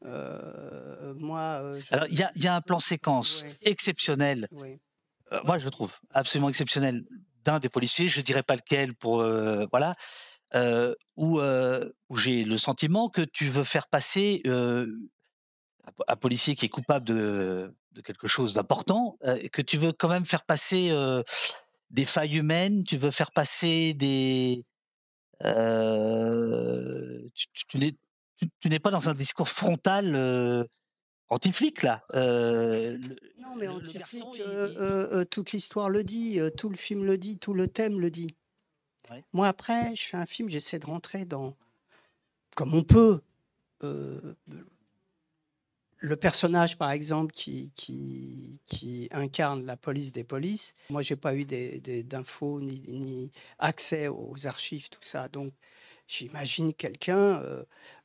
euh, 0.06 1.14
moi, 1.16 1.40
euh, 1.62 1.80
je- 1.80 1.94
Alors, 1.94 2.08
il 2.10 2.18
y 2.18 2.24
a, 2.24 2.32
il 2.36 2.44
y 2.44 2.48
a 2.48 2.56
un 2.56 2.62
plan 2.62 2.80
séquence 2.80 3.46
exceptionnel, 3.62 4.48
Oui. 4.54 4.80
euh, 5.32 5.40
moi 5.44 5.58
je 5.60 5.70
trouve 5.70 5.96
absolument 6.12 6.50
exceptionnel, 6.50 7.04
d'un 7.44 7.60
des 7.60 7.70
policiers, 7.70 8.08
je 8.08 8.22
dirais 8.22 8.44
pas 8.44 8.56
lequel, 8.56 8.94
pour 8.96 9.22
euh, 9.22 9.66
voilà, 9.72 9.96
euh, 10.56 10.94
où, 11.16 11.40
euh, 11.40 11.90
où 12.10 12.18
j'ai 12.18 12.44
le 12.44 12.58
sentiment 12.58 13.10
que 13.10 13.22
tu 13.22 13.46
veux 13.50 13.64
faire 13.64 13.88
passer 13.88 14.42
un 14.46 14.86
po- 15.96 16.04
un 16.08 16.16
policier 16.16 16.56
qui 16.56 16.66
est 16.66 16.70
coupable 16.70 17.06
de, 17.08 17.74
de 17.94 18.02
quelque 18.02 18.28
chose 18.28 18.54
d'important, 18.54 19.16
euh, 19.26 19.48
que 19.52 19.62
tu 19.62 19.78
veux 19.78 19.92
quand 19.94 20.10
même 20.10 20.26
faire 20.26 20.44
passer 20.46 20.92
des 21.90 22.06
failles 22.06 22.38
humaines, 22.38 22.84
tu 22.84 22.98
veux 22.98 23.12
faire 23.12 23.32
passer 23.32 23.94
des... 23.94 24.64
tu, 27.36 27.48
tu- 27.54 27.66
tu 27.68 27.78
n'es- 27.78 27.98
tu- 28.38 28.50
tu 28.60 28.70
n'es 28.70 28.80
pas 28.80 28.92
dans 28.92 29.10
un 29.10 29.14
discours 29.14 29.50
frontal 29.50 30.16
euh, 30.16 30.64
anti-flic 31.30 31.84
là. 31.84 32.04
Euh, 32.16 32.98
Non, 33.40 33.56
mais 33.56 33.68
anti-flic, 33.68 34.24
euh, 34.40 35.26
toute 35.26 35.52
l'histoire 35.52 35.90
le 35.90 36.04
dit, 36.04 36.40
tout 36.58 36.70
le 36.70 36.78
film 36.78 37.06
le 37.06 37.18
dit, 37.18 37.38
tout 37.38 37.54
le 37.54 37.68
thème 37.68 38.00
le 38.00 38.10
dit. 38.10 38.36
Moi, 39.34 39.48
après, 39.48 39.96
je 39.96 40.04
fais 40.04 40.18
un 40.18 40.26
film, 40.26 40.50
j'essaie 40.50 40.80
de 40.80 40.86
rentrer 40.86 41.26
dans, 41.26 41.56
comme 42.56 42.74
on 42.74 42.84
peut, 42.84 43.22
euh, 43.84 44.36
le 45.98 46.16
personnage, 46.16 46.78
par 46.78 46.92
exemple, 46.92 47.34
qui, 47.34 47.72
incarne 49.12 49.66
la 49.66 49.78
police 49.78 50.12
des 50.12 50.24
polices. 50.24 50.76
Moi, 50.90 51.02
j'ai 51.02 51.16
pas 51.16 51.36
eu 51.36 51.46
d'infos 51.46 52.60
ni, 52.60 52.84
ni 52.88 53.32
accès 53.60 54.08
aux 54.08 54.48
archives, 54.48 54.90
tout 54.90 55.04
ça. 55.04 55.28
Donc, 55.28 55.54
j'imagine 56.12 56.74
quelqu'un 56.74 57.42
euh, 57.42 57.64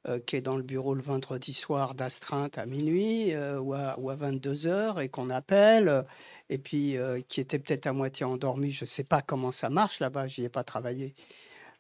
euh, 0.09 0.21
qui 0.21 0.37
est 0.37 0.40
dans 0.40 0.57
le 0.57 0.62
bureau 0.62 0.95
le 0.95 1.03
vendredi 1.03 1.53
soir 1.53 1.95
d'astreinte 1.95 2.57
à 2.57 2.66
minuit 2.66 3.33
euh, 3.33 3.59
ou, 3.59 3.75
à, 3.75 3.99
ou 3.99 4.11
à 4.11 4.14
22 4.14 4.66
heures 4.66 5.01
et 5.01 5.09
qu'on 5.09 5.31
appelle, 5.31 6.05
et 6.49 6.59
puis 6.59 6.97
qui 7.29 7.40
était 7.40 7.59
peut-être 7.59 7.87
à 7.87 7.92
moitié 7.92 8.25
endormi. 8.25 8.71
Je 8.71 8.85
sais 8.85 9.05
pas 9.05 9.23
comment 9.23 9.53
ça 9.53 9.71
marche 9.71 10.01
là-bas, 10.01 10.29
j'y 10.29 10.45
ai 10.45 10.49
pas 10.49 10.64
travaillé. 10.64 11.14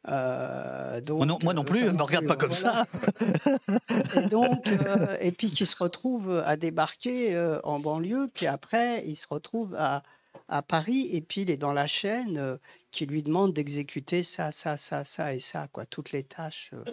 Euh, 0.08 1.00
donc, 1.00 1.18
Moi 1.18 1.26
non, 1.26 1.38
moi 1.42 1.54
non 1.54 1.64
plus, 1.64 1.80
toi 1.80 1.92
me 1.92 2.02
regarde 2.02 2.26
pas 2.26 2.36
comme 2.36 2.52
voilà. 2.52 2.86
ça. 2.86 4.20
Et 4.20 4.28
donc, 4.28 4.66
euh, 4.68 5.16
et 5.20 5.32
puis 5.32 5.50
qui 5.50 5.66
se 5.66 5.82
retrouve 5.82 6.42
à 6.46 6.56
débarquer 6.56 7.34
euh, 7.34 7.58
en 7.64 7.80
banlieue, 7.80 8.28
puis 8.32 8.46
après, 8.46 9.02
il 9.06 9.16
se 9.16 9.26
retrouve 9.28 9.74
à, 9.76 10.02
à 10.48 10.62
Paris, 10.62 11.08
et 11.12 11.20
puis 11.20 11.42
il 11.42 11.50
est 11.50 11.56
dans 11.56 11.72
la 11.72 11.86
chaîne 11.86 12.38
euh, 12.38 12.56
qui 12.90 13.06
lui 13.06 13.22
demande 13.22 13.52
d'exécuter 13.52 14.22
ça, 14.22 14.52
ça, 14.52 14.76
ça, 14.76 15.04
ça 15.04 15.34
et 15.34 15.38
ça, 15.38 15.68
quoi, 15.72 15.86
toutes 15.86 16.12
les 16.12 16.24
tâches 16.24 16.70
euh, 16.72 16.84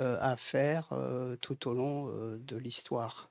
euh, 0.00 0.18
à 0.20 0.36
faire 0.36 0.90
tout 1.40 1.68
au 1.68 1.74
long 1.74 2.06
de 2.38 2.56
l'histoire. 2.56 3.30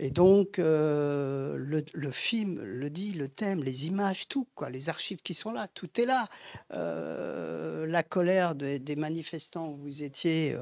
Et 0.00 0.10
donc, 0.10 0.56
le, 0.58 1.84
le 1.92 2.10
film 2.10 2.60
le 2.60 2.90
dit, 2.90 3.12
le 3.12 3.28
thème, 3.28 3.62
les 3.62 3.86
images, 3.86 4.26
tout, 4.26 4.48
quoi, 4.56 4.68
les 4.70 4.88
archives 4.88 5.22
qui 5.22 5.34
sont 5.34 5.52
là, 5.52 5.68
tout 5.68 6.00
est 6.00 6.06
là. 6.06 6.28
La 6.70 8.02
colère 8.02 8.56
de- 8.56 8.78
des 8.78 8.96
manifestants 8.96 9.68
où 9.68 9.76
vous 9.76 10.02
étiez, 10.02 10.56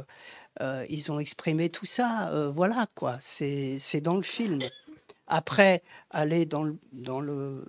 ils 0.60 1.12
ont 1.12 1.18
exprimé 1.18 1.70
tout 1.70 1.86
ça. 1.86 2.50
voilà, 2.52 2.86
quoi, 2.94 3.16
c'est 3.20 4.02
dans 4.02 4.16
le 4.16 4.22
film. 4.22 4.58
Après, 5.34 5.82
aller 6.10 6.44
dans 6.44 6.62
le, 6.62 7.64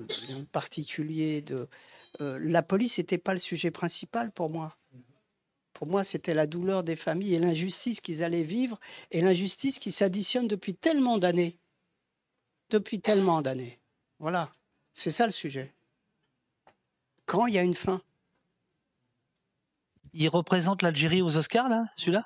particulier 0.51 1.41
de... 1.41 1.69
euh, 2.19 2.37
la 2.41 2.61
police 2.61 2.97
n'était 2.97 3.17
pas 3.17 3.31
le 3.31 3.39
sujet 3.39 3.71
principal 3.71 4.33
pour 4.33 4.49
moi. 4.49 4.75
Pour 5.71 5.87
moi, 5.87 6.03
c'était 6.03 6.33
la 6.33 6.45
douleur 6.45 6.83
des 6.83 6.97
familles 6.97 7.35
et 7.35 7.39
l'injustice 7.39 8.01
qu'ils 8.01 8.21
allaient 8.21 8.43
vivre 8.43 8.77
et 9.11 9.21
l'injustice 9.21 9.79
qui 9.79 9.93
s'additionne 9.93 10.49
depuis 10.49 10.75
tellement 10.75 11.17
d'années. 11.17 11.57
Depuis 12.69 12.99
tellement 12.99 13.41
d'années. 13.41 13.79
Voilà, 14.19 14.51
c'est 14.91 15.11
ça 15.11 15.25
le 15.25 15.31
sujet. 15.31 15.73
Quand 17.25 17.45
il 17.47 17.53
y 17.53 17.59
a 17.59 17.63
une 17.63 17.73
fin. 17.73 18.01
Il 20.11 20.27
représente 20.27 20.81
l'Algérie 20.81 21.21
aux 21.21 21.37
Oscars, 21.37 21.69
là, 21.69 21.85
celui-là? 21.95 22.25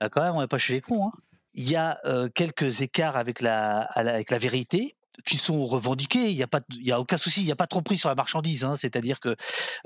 Ah, 0.00 0.08
Quand 0.08 0.22
même, 0.22 0.34
on 0.34 0.40
n'est 0.40 0.48
pas 0.48 0.58
chez 0.58 0.72
les 0.72 0.80
cons. 0.80 1.06
hein. 1.06 1.12
Il 1.54 1.68
y 1.68 1.76
a 1.76 2.00
quelques 2.34 2.82
écarts 2.82 3.16
avec 3.16 3.40
la, 3.40 3.80
avec 3.80 4.30
la 4.30 4.38
vérité 4.38 4.96
qui 5.26 5.38
sont 5.38 5.66
revendiqués. 5.66 6.30
Il 6.30 6.36
n'y 6.36 6.42
a, 6.42 6.94
a 6.96 7.00
aucun 7.00 7.16
souci. 7.16 7.40
Il 7.42 7.46
n'y 7.46 7.52
a 7.52 7.56
pas 7.56 7.64
de 7.64 7.70
tromperie 7.70 7.96
sur 7.96 8.08
la 8.08 8.14
marchandise. 8.14 8.64
hein. 8.64 8.76
C'est-à-dire 8.76 9.18
que 9.18 9.34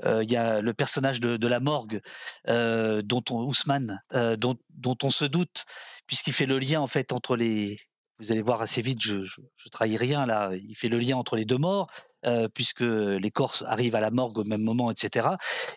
il 0.05 0.29
y 0.31 0.35
a 0.35 0.61
le 0.61 0.73
personnage 0.73 1.19
de, 1.19 1.47
la 1.47 1.59
morgue, 1.59 2.01
dont 2.47 3.23
on, 3.31 3.43
Ousmane, 3.43 3.99
dont, 4.37 4.55
dont 4.69 4.97
on 5.01 5.09
se 5.09 5.25
doute, 5.25 5.65
puisqu'il 6.05 6.33
fait 6.33 6.45
le 6.45 6.59
lien 6.59 6.81
en 6.81 6.87
fait 6.87 7.11
entre 7.13 7.35
les. 7.35 7.77
Vous 8.19 8.31
allez 8.31 8.43
voir 8.43 8.61
assez 8.61 8.81
vite, 8.81 9.01
je, 9.01 9.25
je 9.25 9.69
trahis 9.71 9.97
rien 9.97 10.25
là. 10.27 10.51
Il 10.53 10.75
fait 10.75 10.89
le 10.89 10.99
lien 10.99 11.17
entre 11.17 11.35
les 11.35 11.45
deux 11.45 11.57
morts, 11.57 11.87
euh, 12.25 12.47
puisque 12.53 12.81
les 12.81 13.31
corps 13.31 13.63
arrivent 13.67 13.95
à 13.95 13.99
la 14.01 14.11
morgue 14.11 14.39
au 14.39 14.43
même 14.43 14.61
moment, 14.61 14.91
etc. 14.91 15.29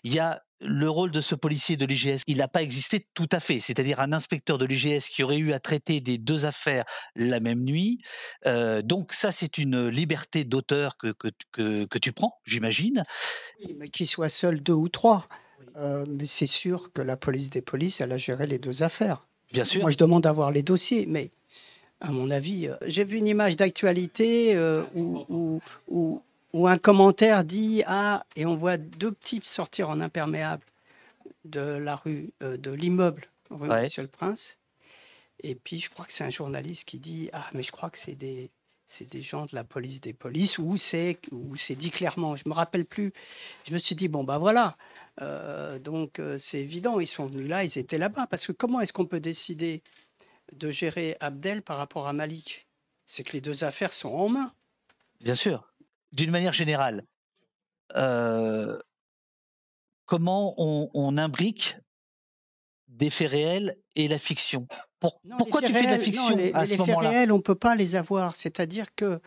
Il 0.05 0.13
y 0.15 0.19
a 0.19 0.43
le 0.61 0.89
rôle 0.89 1.11
de 1.11 1.21
ce 1.21 1.35
policier 1.35 1.77
de 1.77 1.85
l'IGS, 1.85 2.23
il 2.27 2.39
n'a 2.39 2.49
pas 2.49 2.63
existé 2.63 3.07
tout 3.13 3.29
à 3.31 3.41
fait. 3.41 3.61
C'est-à-dire 3.61 4.01
un 4.01 4.13
inspecteur 4.15 4.57
de 4.57 4.65
l'IGS 4.65 5.09
qui 5.11 5.23
aurait 5.23 5.37
eu 5.37 5.53
à 5.53 5.61
traiter 5.61 6.01
des 6.01 6.17
deux 6.17 6.47
affaires 6.47 6.85
la 7.15 7.41
même 7.41 7.63
nuit. 7.63 7.99
Euh, 8.47 8.81
donc 8.81 9.13
ça, 9.13 9.33
c'est 9.33 9.59
une 9.59 9.89
liberté 9.89 10.45
d'auteur 10.45 10.97
que, 10.97 11.09
que, 11.13 11.29
que, 11.53 11.85
que 11.85 11.99
tu 11.99 12.13
prends, 12.13 12.39
j'imagine. 12.47 13.05
Oui, 13.61 13.75
mais 13.79 13.89
qu'il 13.91 14.07
soit 14.07 14.31
seul 14.31 14.63
deux 14.63 14.73
ou 14.73 14.89
trois. 14.89 15.29
Euh, 15.77 16.07
mais 16.09 16.25
c'est 16.25 16.47
sûr 16.47 16.91
que 16.93 17.03
la 17.03 17.19
police 17.19 17.51
des 17.51 17.61
polices, 17.61 18.01
elle 18.01 18.13
a 18.13 18.17
géré 18.17 18.47
les 18.47 18.59
deux 18.59 18.83
affaires. 18.83 19.27
Bien 19.53 19.65
sûr. 19.67 19.83
Moi, 19.83 19.91
je 19.91 19.99
demande 19.99 20.23
d'avoir 20.23 20.51
les 20.53 20.63
dossiers, 20.63 21.05
mais 21.07 21.33
à 22.01 22.11
mon 22.11 22.31
avis, 22.31 22.69
euh, 22.69 22.77
j'ai 22.87 23.05
vu 23.05 23.19
une 23.19 23.27
image 23.27 23.57
d'actualité 23.57 24.55
euh, 24.57 24.85
où, 24.95 25.25
où, 25.29 25.61
où- 25.89 26.23
où 26.57 26.67
un 26.67 26.79
commentaire 26.79 27.45
dit 27.45 27.83
Ah, 27.87 28.25
et 28.35 28.47
on 28.47 28.57
voit 28.57 28.79
deux 28.79 29.13
petits 29.13 29.41
sortir 29.45 29.91
en 29.91 30.01
imperméable 30.01 30.65
de 31.45 31.61
la 31.61 31.97
rue, 31.97 32.33
euh, 32.43 32.57
de 32.57 32.71
l'immeuble, 32.71 33.27
rue 33.51 33.69
Ouais. 33.69 33.83
Monsieur 33.83 34.03
le 34.03 34.09
Prince. 34.09 34.59
Et 35.43 35.55
puis, 35.55 35.79
je 35.79 35.91
crois 35.91 36.07
que 36.07 36.13
c'est 36.13 36.25
un 36.25 36.31
journaliste 36.31 36.89
qui 36.89 36.99
dit 36.99 37.29
Ah, 37.33 37.49
mais 37.53 37.63
je 37.63 37.73
crois 37.73 37.91
que 37.91 37.99
c'est 37.99 38.15
des. 38.15 38.51
C'est 38.89 39.11
des 39.11 39.21
gens 39.21 39.47
de 39.47 39.55
la 39.57 39.65
police 39.65 40.01
des 40.01 40.13
polices, 40.13 40.59
ou 40.59 40.77
c'est 40.77 41.19
ou 41.33 41.57
c'est 41.57 41.75
dit 41.75 41.91
clairement. 41.91 42.37
Je 42.37 42.49
me 42.49 42.55
rappelle 42.55 42.85
plus. 42.85 43.13
Je 43.67 43.73
me 43.73 43.79
suis 43.79 43.97
dit 43.97 44.07
bon 44.07 44.23
bah 44.23 44.39
voilà. 44.39 44.77
Euh, 45.21 45.81
donc 45.81 46.21
euh, 46.21 46.39
c'est 46.39 46.61
évident, 46.61 47.01
ils 47.01 47.07
sont 47.09 47.27
venus 47.27 47.49
là, 47.49 47.65
ils 47.65 47.79
étaient 47.79 47.99
là-bas. 47.99 48.29
Parce 48.29 48.47
que 48.47 48.53
comment 48.53 48.81
est-ce 48.81 48.93
qu'on 48.93 49.05
peut 49.05 49.19
décider 49.19 49.83
de 50.53 50.71
gérer 50.71 51.17
Abdel 51.19 51.63
par 51.63 51.79
rapport 51.79 52.07
à 52.07 52.13
Malik? 52.13 52.69
C'est 53.07 53.25
que 53.25 53.33
les 53.33 53.41
deux 53.41 53.65
affaires 53.65 53.93
sont 53.93 54.11
en 54.11 54.29
main. 54.29 54.53
Bien 55.21 55.35
sûr. 55.35 55.67
D'une 56.13 56.31
manière 56.31 56.53
générale, 56.53 57.05
euh, 57.97 58.79
comment 60.05 60.55
on, 60.59 60.89
on 60.95 61.17
imbrique 61.19 61.77
des 62.89 63.11
faits 63.11 63.31
réels 63.31 63.77
et 63.97 64.09
la 64.09 64.19
fiction? 64.19 64.67
Pour- 64.99 65.21
Pourquoi 65.37 65.61
Les 65.61 65.67
tu 65.69 65.73
faits 65.75 65.83
fais 65.83 65.87
de 65.89 65.93
la 65.93 65.99
non, 65.99 66.05
fiction 66.05 66.37
les, 66.37 66.53
à 66.53 66.61
les 66.61 66.67
ce 66.67 66.77
faits 66.77 66.87
moment-là? 66.87 67.11
réels, 67.11 67.33
on 67.33 67.37
ne 67.37 67.43
peut 67.43 67.55
pas 67.55 67.75
les 67.77 67.97
avoir. 67.97 68.37
C'est-à-dire 68.37 68.95
que 68.95 69.21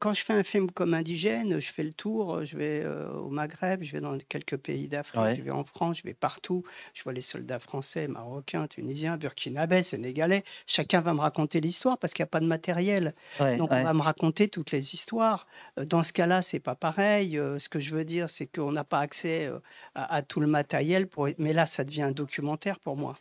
quand 0.00 0.14
je 0.14 0.22
fais 0.24 0.32
un 0.32 0.42
film 0.42 0.70
comme 0.70 0.94
Indigène, 0.94 1.58
je 1.60 1.72
fais 1.72 1.82
le 1.82 1.92
tour, 1.92 2.44
je 2.44 2.56
vais 2.56 2.82
euh, 2.84 3.10
au 3.12 3.30
Maghreb, 3.30 3.82
je 3.82 3.92
vais 3.92 4.00
dans 4.00 4.16
quelques 4.28 4.56
pays 4.56 4.88
d'Afrique, 4.88 5.20
Ouais. 5.20 5.36
je 5.36 5.42
vais 5.42 5.50
en 5.50 5.64
France, 5.64 5.98
je 5.98 6.02
vais 6.04 6.14
partout. 6.14 6.62
Je 6.94 7.02
vois 7.02 7.12
les 7.12 7.20
soldats 7.20 7.58
français, 7.58 8.08
marocains, 8.08 8.66
tunisiens, 8.66 9.16
burkinabés, 9.16 9.82
sénégalais. 9.82 10.44
Chacun 10.66 11.00
va 11.00 11.14
me 11.14 11.20
raconter 11.20 11.60
l'histoire 11.60 11.98
parce 11.98 12.12
qu'il 12.14 12.22
n'y 12.22 12.28
a 12.28 12.30
pas 12.30 12.40
de 12.40 12.46
matériel. 12.46 13.14
Ouais, 13.40 13.56
Donc 13.56 13.70
ouais. 13.70 13.80
on 13.80 13.84
va 13.84 13.94
me 13.94 14.02
raconter 14.02 14.48
toutes 14.48 14.70
les 14.72 14.94
histoires. 14.94 15.46
Euh, 15.78 15.84
Dans 15.84 16.02
ce 16.02 16.12
cas-là, 16.12 16.42
c'est 16.42 16.60
pas 16.60 16.74
pareil. 16.74 17.38
Euh, 17.38 17.58
Ce 17.58 17.68
que 17.68 17.80
je 17.80 17.94
veux 17.94 18.04
dire, 18.04 18.30
c'est 18.30 18.46
qu'on 18.46 18.72
n'a 18.72 18.84
pas 18.84 19.00
accès 19.00 19.46
euh, 19.46 19.58
à, 19.94 20.14
à 20.16 20.22
tout 20.22 20.40
le 20.40 20.46
matériel. 20.46 21.06
Pour... 21.06 21.28
Mais 21.38 21.52
là, 21.52 21.66
ça 21.66 21.84
devient 21.84 22.02
un 22.02 22.12
documentaire 22.12 22.78
pour 22.80 22.96
moi. 22.96 23.16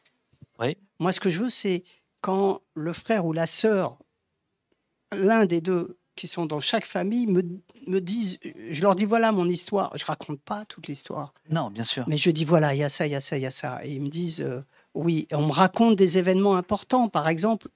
Moi, 1.00 1.12
ce 1.12 1.20
que 1.20 1.30
je 1.30 1.44
veux, 1.44 1.50
c'est 1.50 1.84
quand 2.22 2.62
le 2.74 2.92
frère 2.94 3.26
ou 3.26 3.34
la 3.34 3.46
sœur, 3.46 4.00
l'un 5.12 5.46
des 5.46 5.62
deux 5.62 5.98
qui 6.18 6.28
sont 6.28 6.46
dans 6.46 6.60
chaque 6.60 6.86
famille, 6.86 7.28
me, 7.28 7.42
me 7.88 8.00
disent, 8.02 8.40
je 8.70 8.82
leur 8.82 8.96
dis 8.96 9.06
voilà 9.06 9.32
mon 9.32 9.48
histoire. 9.48 9.96
Je 9.98 10.04
raconte 10.04 10.42
pas 10.42 10.66
toute 10.66 10.88
l'histoire, 10.88 11.34
Non, 11.50 11.70
bien 11.70 11.86
sûr. 11.86 12.04
mais 12.08 12.18
je 12.18 12.30
dis 12.32 12.44
voilà, 12.44 12.74
il 12.76 12.80
y 12.80 12.84
a 12.84 12.90
ça, 12.90 13.08
il 13.08 13.12
y 13.12 13.16
a 13.16 13.22
ça, 13.22 13.38
il 13.38 13.44
y 13.44 13.46
a 13.46 13.52
ça. 13.52 13.80
Et 13.86 13.94
ils 13.94 14.02
me 14.02 14.10
disent 14.10 14.42
euh, 14.42 14.62
oui. 14.94 15.28
Et 15.32 15.36
on 15.36 15.48
me 15.48 15.54
raconte 15.54 15.96
des 15.96 16.18
événements 16.18 16.58
importants. 16.58 17.08
Par 17.08 17.30
exemple, 17.30 17.70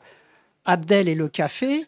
Abdel 0.66 1.08
et 1.08 1.16
le 1.16 1.30
café, 1.30 1.86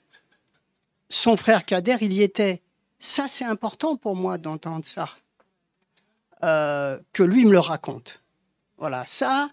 son 1.09 1.35
frère 1.35 1.65
Kader, 1.65 1.97
il 2.01 2.13
y 2.13 2.21
était. 2.23 2.61
Ça, 2.99 3.27
c'est 3.27 3.43
important 3.45 3.97
pour 3.97 4.15
moi 4.15 4.37
d'entendre 4.37 4.85
ça. 4.85 5.09
Euh, 6.43 6.99
que 7.13 7.23
lui 7.23 7.45
me 7.45 7.51
le 7.51 7.59
raconte. 7.59 8.21
Voilà, 8.77 9.03
ça, 9.05 9.49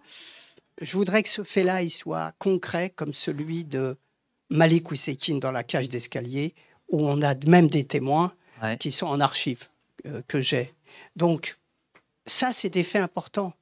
je 0.81 0.97
voudrais 0.97 1.23
que 1.23 1.29
ce 1.29 1.45
fait-là, 1.45 1.83
il 1.83 1.91
soit 1.91 2.33
concret 2.39 2.91
comme 2.91 3.13
celui 3.13 3.65
de 3.65 3.97
Malik 4.49 4.91
Ousekine 4.91 5.39
dans 5.39 5.53
la 5.53 5.63
cage 5.63 5.89
d'escalier, 5.89 6.55
où 6.91 7.07
on 7.09 7.23
a 7.23 7.35
même 7.47 7.69
des 7.69 7.85
témoins 7.85 8.33
Ouais. 8.63 8.77
qui 8.77 8.91
sont 8.91 9.07
en 9.07 9.21
archives 9.21 9.69
euh, 10.07 10.21
que 10.29 10.41
j'ai. 10.43 10.75
Donc, 11.17 11.57
ça, 12.27 12.53
c'est 12.53 12.69
des 12.69 12.83
faits 12.85 13.01
importants. 13.03 13.55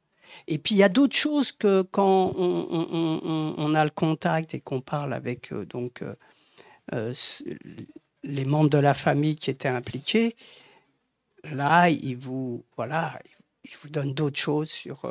Et 0.48 0.58
puis, 0.58 0.74
il 0.74 0.78
y 0.78 0.82
a 0.82 0.88
d'autres 0.88 1.14
choses 1.16 1.52
que 1.52 1.82
quand 1.82 2.32
on, 2.36 2.66
on- 2.70 2.88
on- 2.92 3.20
on- 3.24 3.54
on 3.58 3.74
a 3.76 3.84
le 3.84 3.90
contact 3.90 4.54
et 4.54 4.60
qu'on 4.60 4.80
parle 4.80 5.12
avec 5.12 5.52
euh, 5.52 5.64
donc, 5.66 6.02
euh, 6.02 7.14
les 8.24 8.44
membres 8.44 8.70
de 8.70 8.78
la 8.78 8.94
famille 8.94 9.36
qui 9.36 9.50
étaient 9.50 9.68
impliqués, 9.68 10.34
là, 11.44 11.88
ils 11.90 12.16
vous, 12.16 12.64
voilà, 12.76 13.18
ils 13.64 13.76
vous 13.82 13.88
donnent 13.88 14.14
d'autres 14.14 14.38
choses 14.38 14.70
sur, 14.70 15.02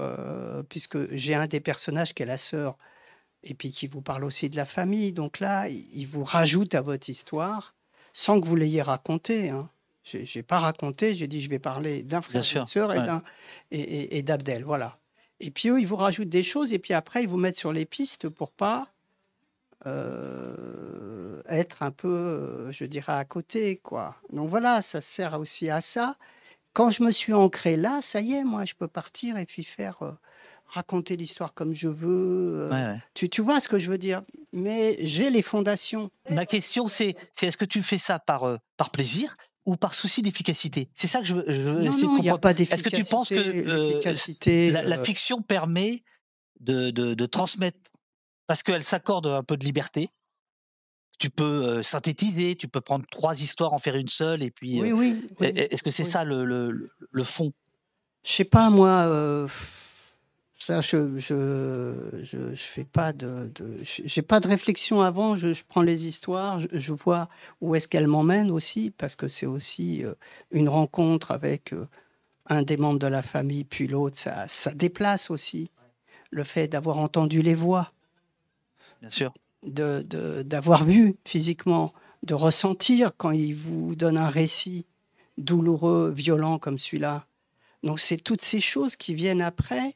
puisque 0.69 1.13
j'ai 1.15 1.35
un 1.35 1.47
des 1.47 1.59
personnages 1.61 2.13
qui 2.13 2.23
est 2.23 2.27
la 2.27 2.37
sœur, 2.37 2.77
et 3.43 3.53
puis 3.53 3.71
qui 3.71 3.87
vous 3.87 4.01
parle 4.01 4.25
aussi 4.25 4.49
de 4.49 4.55
la 4.57 4.65
famille. 4.65 5.13
Donc 5.13 5.39
là, 5.39 5.69
il 5.69 6.05
vous 6.07 6.23
rajoute 6.23 6.75
à 6.75 6.81
votre 6.81 7.09
histoire 7.09 7.73
sans 8.19 8.41
que 8.41 8.47
vous 8.47 8.55
l'ayez 8.55 8.81
raconté. 8.81 9.51
Hein. 9.51 9.69
J'ai 10.03 10.25
j'ai 10.25 10.41
pas 10.41 10.57
raconté, 10.59 11.13
j'ai 11.13 11.27
dit 11.27 11.39
je 11.39 11.49
vais 11.51 11.59
parler 11.59 12.01
d'un 12.01 12.23
frère, 12.23 12.41
d'une 12.41 12.65
sœur 12.65 12.91
et 12.91 12.97
ouais. 12.97 13.05
d'un- 13.05 13.21
et, 13.69 13.79
et- 13.79 14.17
et 14.17 14.23
d'Abdel. 14.23 14.63
Voilà. 14.63 14.97
Et 15.39 15.51
puis 15.51 15.69
eux, 15.69 15.79
ils 15.79 15.85
vous 15.85 15.97
rajoutent 15.97 16.27
des 16.29 16.41
choses 16.41 16.73
et 16.73 16.79
puis 16.79 16.95
après, 16.95 17.21
ils 17.21 17.29
vous 17.29 17.37
mettent 17.37 17.57
sur 17.59 17.71
les 17.71 17.85
pistes 17.85 18.27
pour 18.27 18.49
pas 18.51 18.87
euh, 19.85 21.41
être 21.47 21.83
un 21.83 21.91
peu, 21.91 22.07
euh, 22.07 22.71
je 22.71 22.85
dirais, 22.85 23.13
à 23.13 23.23
côté. 23.25 23.77
quoi. 23.77 24.15
Donc 24.33 24.49
voilà, 24.49 24.81
ça 24.81 24.99
sert 25.01 25.39
aussi 25.39 25.69
à 25.69 25.81
ça. 25.81 26.15
Quand 26.73 26.89
je 26.89 27.03
me 27.03 27.11
suis 27.11 27.33
ancré 27.33 27.77
là, 27.77 28.01
ça 28.01 28.19
y 28.21 28.33
est, 28.33 28.43
moi, 28.43 28.65
je 28.65 28.73
peux 28.73 28.87
partir 28.87 29.37
et 29.37 29.45
puis 29.45 29.63
faire 29.63 30.01
euh, 30.01 30.11
raconter 30.67 31.15
l'histoire 31.15 31.53
comme 31.53 31.73
je 31.73 31.87
veux. 31.87 32.59
euh, 32.61 32.69
Ouais, 32.69 32.93
ouais. 32.93 33.01
Tu, 33.13 33.29
tu 33.29 33.41
vois 33.41 33.59
ce 33.59 33.67
que 33.67 33.79
je 33.79 33.89
veux 33.89 33.97
dire? 33.97 34.21
Mais 34.53 34.97
j'ai 34.99 35.29
les 35.29 35.41
fondations. 35.41 36.09
Ma 36.29 36.45
question, 36.45 36.87
c'est 36.87 37.15
c'est 37.31 37.47
est-ce 37.47 37.57
que 37.57 37.65
tu 37.65 37.81
fais 37.83 37.97
ça 37.97 38.19
par, 38.19 38.43
euh, 38.43 38.57
par 38.77 38.91
plaisir 38.91 39.37
ou 39.65 39.75
par 39.75 39.93
souci 39.93 40.21
d'efficacité? 40.21 40.89
C'est 40.93 41.07
ça 41.07 41.19
que 41.19 41.25
je 41.25 41.35
veux, 41.35 41.45
je 41.47 41.61
veux 41.61 41.83
Non, 41.83 41.89
essayer 41.91 42.07
de 42.07 42.11
il 42.19 42.25
y 42.25 42.29
a 42.29 42.33
comprendre. 42.33 42.39
pas 42.39 42.51
Est-ce 42.51 42.83
que 42.83 42.89
tu 42.89 43.03
penses 43.05 43.29
que 43.29 43.35
euh, 43.35 44.71
la, 44.71 44.81
la 44.83 45.03
fiction 45.03 45.41
permet 45.41 46.03
de, 46.59 46.89
de, 46.91 47.13
de 47.13 47.25
transmettre 47.25 47.77
parce 48.47 48.63
qu'elle 48.63 48.83
s'accorde 48.83 49.27
un 49.27 49.43
peu 49.43 49.57
de 49.57 49.65
liberté? 49.65 50.09
Tu 51.19 51.29
peux 51.31 51.81
synthétiser, 51.81 52.55
tu 52.55 52.67
peux 52.67 52.79
prendre 52.81 53.03
trois 53.09 53.41
histoires, 53.41 53.73
en 53.73 53.79
faire 53.79 53.95
une 53.95 54.07
seule, 54.07 54.43
et 54.43 54.51
puis. 54.51 54.79
Oui, 54.79 54.91
euh, 54.91 54.93
oui, 54.93 55.27
oui, 55.39 55.47
Est-ce 55.55 55.81
que 55.81 55.89
c'est 55.89 56.03
oui. 56.03 56.09
ça 56.09 56.23
le, 56.23 56.45
le, 56.45 56.91
le 57.11 57.23
fond? 57.23 57.51
Je 58.23 58.31
sais 58.33 58.43
pas, 58.45 58.69
moi. 58.69 58.89
euh, 59.07 59.47
Ça, 60.59 60.81
je 60.81 61.19
je, 61.19 61.93
je, 62.23 62.55
je 62.55 62.63
fais 62.63 62.83
pas 62.83 63.13
de, 63.13 63.51
de 63.55 63.77
j'ai 63.83 64.21
pas 64.23 64.39
de 64.39 64.47
réflexion 64.47 65.01
avant. 65.01 65.35
Je, 65.35 65.53
je 65.53 65.63
prends 65.67 65.83
les 65.83 66.07
histoires, 66.07 66.59
je, 66.59 66.93
vois 66.93 67.29
où 67.61 67.75
est-ce 67.75 67.87
qu'elles 67.87 68.07
m'emmènent 68.07 68.49
aussi, 68.51 68.91
parce 68.97 69.15
que 69.15 69.27
c'est 69.27 69.45
aussi 69.45 70.03
euh, 70.03 70.15
une 70.51 70.67
rencontre 70.67 71.31
avec 71.31 71.73
euh, 71.73 71.87
un 72.47 72.63
des 72.63 72.75
membres 72.77 72.97
de 72.99 73.07
la 73.07 73.21
famille, 73.21 73.65
puis 73.65 73.87
l'autre. 73.87 74.17
Ça, 74.17 74.47
ça 74.47 74.73
déplace 74.73 75.29
aussi 75.29 75.69
le 76.31 76.43
fait 76.43 76.67
d'avoir 76.67 76.97
entendu 76.97 77.41
les 77.43 77.53
voix, 77.53 77.93
Bien 79.01 79.11
sûr. 79.11 79.33
de 79.63 80.01
de- 80.01 80.41
d'avoir 80.41 80.85
vu 80.85 81.17
physiquement, 81.23 81.93
de 82.23 82.33
ressentir 82.33 83.11
quand 83.15 83.31
il 83.31 83.53
vous 83.55 83.95
donne 83.95 84.17
un 84.17 84.29
récit 84.29 84.85
douloureux, 85.37 86.11
violent 86.11 86.57
comme 86.57 86.79
celui-là. 86.79 87.27
Donc 87.83 87.99
c'est 87.99 88.17
toutes 88.17 88.41
ces 88.41 88.59
choses 88.59 88.95
qui 88.95 89.13
viennent 89.13 89.41
après 89.43 89.95